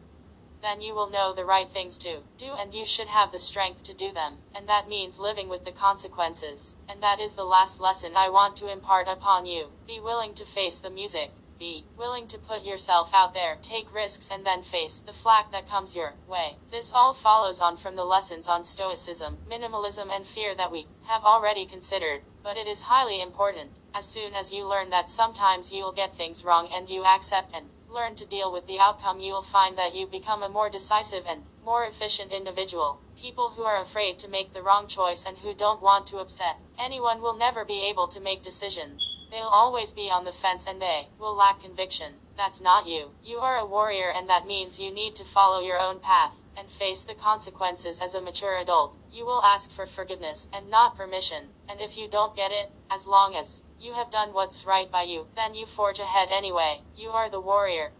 then 0.61 0.81
you 0.81 0.93
will 0.93 1.09
know 1.09 1.33
the 1.33 1.45
right 1.45 1.69
things 1.69 1.97
to 1.99 2.21
do 2.37 2.53
and 2.57 2.73
you 2.73 2.85
should 2.85 3.07
have 3.07 3.31
the 3.31 3.39
strength 3.39 3.83
to 3.83 3.93
do 3.93 4.11
them. 4.11 4.37
And 4.53 4.67
that 4.67 4.89
means 4.89 5.19
living 5.19 5.49
with 5.49 5.65
the 5.65 5.71
consequences. 5.71 6.75
And 6.89 7.01
that 7.01 7.19
is 7.19 7.35
the 7.35 7.43
last 7.43 7.79
lesson 7.79 8.13
I 8.15 8.29
want 8.29 8.55
to 8.57 8.71
impart 8.71 9.07
upon 9.07 9.45
you. 9.45 9.71
Be 9.87 9.99
willing 9.99 10.33
to 10.35 10.45
face 10.45 10.79
the 10.79 10.89
music. 10.89 11.31
Be 11.57 11.85
willing 11.95 12.27
to 12.27 12.37
put 12.37 12.65
yourself 12.65 13.13
out 13.13 13.33
there, 13.33 13.57
take 13.61 13.93
risks, 13.93 14.29
and 14.29 14.45
then 14.45 14.61
face 14.61 14.99
the 14.99 15.13
flack 15.13 15.51
that 15.51 15.69
comes 15.69 15.95
your 15.95 16.13
way. 16.27 16.57
This 16.69 16.91
all 16.91 17.13
follows 17.13 17.61
on 17.61 17.77
from 17.77 17.95
the 17.95 18.03
lessons 18.03 18.49
on 18.49 18.65
Stoicism, 18.65 19.37
minimalism, 19.49 20.13
and 20.13 20.27
fear 20.27 20.53
that 20.53 20.71
we 20.71 20.87
have 21.05 21.23
already 21.23 21.65
considered. 21.65 22.23
But 22.43 22.57
it 22.57 22.67
is 22.67 22.83
highly 22.83 23.21
important. 23.21 23.71
As 23.93 24.05
soon 24.05 24.33
as 24.33 24.51
you 24.51 24.67
learn 24.67 24.89
that 24.89 25.09
sometimes 25.09 25.71
you'll 25.71 25.93
get 25.93 26.13
things 26.13 26.43
wrong 26.43 26.67
and 26.73 26.89
you 26.89 27.05
accept 27.05 27.53
and 27.55 27.67
learn 27.95 28.13
to 28.15 28.25
deal 28.25 28.51
with 28.51 28.67
the 28.67 28.77
outcome, 28.77 29.21
you'll 29.21 29.41
find 29.41 29.77
that 29.77 29.95
you 29.95 30.05
become 30.05 30.43
a 30.43 30.49
more 30.49 30.69
decisive 30.69 31.25
and 31.27 31.43
more 31.63 31.85
efficient 31.85 32.31
individual. 32.31 32.99
People 33.15 33.49
who 33.51 33.63
are 33.63 33.81
afraid 33.81 34.19
to 34.19 34.27
make 34.27 34.51
the 34.51 34.61
wrong 34.61 34.85
choice 34.85 35.23
and 35.25 35.37
who 35.37 35.53
don't 35.53 35.81
want 35.81 36.05
to 36.07 36.17
upset 36.17 36.57
anyone 36.77 37.21
will 37.21 37.37
never 37.37 37.63
be 37.63 37.87
able 37.87 38.07
to 38.07 38.19
make 38.19 38.41
decisions. 38.41 39.15
They'll 39.31 39.43
always 39.43 39.93
be 39.93 40.09
on 40.09 40.25
the 40.25 40.31
fence 40.31 40.65
and 40.67 40.81
they 40.81 41.07
will 41.17 41.35
lack 41.35 41.61
conviction. 41.61 42.13
That's 42.37 42.61
not 42.61 42.87
you. 42.87 43.11
You 43.23 43.37
are 43.37 43.57
a 43.57 43.65
warrior, 43.65 44.11
and 44.13 44.29
that 44.29 44.45
means 44.45 44.77
you 44.77 44.91
need 44.93 45.15
to 45.15 45.23
follow 45.23 45.61
your 45.61 45.79
own 45.79 45.99
path 45.99 46.43
and 46.57 46.69
face 46.69 47.01
the 47.01 47.13
consequences 47.13 47.99
as 48.01 48.13
a 48.13 48.21
mature 48.21 48.57
adult. 48.57 48.97
You 49.11 49.25
will 49.25 49.41
ask 49.41 49.71
for 49.71 49.85
forgiveness 49.85 50.47
and 50.51 50.69
not 50.69 50.97
permission. 50.97 51.45
And 51.69 51.79
if 51.79 51.97
you 51.97 52.09
don't 52.09 52.35
get 52.35 52.51
it, 52.51 52.71
as 52.91 53.07
long 53.07 53.35
as 53.35 53.63
you 53.85 53.93
have 53.93 54.09
done 54.09 54.33
what's 54.33 54.65
right 54.65 54.91
by 54.91 55.03
you, 55.03 55.27
then 55.35 55.53
you 55.53 55.65
forge 55.65 55.99
ahead 55.99 56.29
anyway. 56.31 56.81
You 56.97 57.09
are 57.09 57.29
the 57.29 57.39
warrior. 57.39 57.91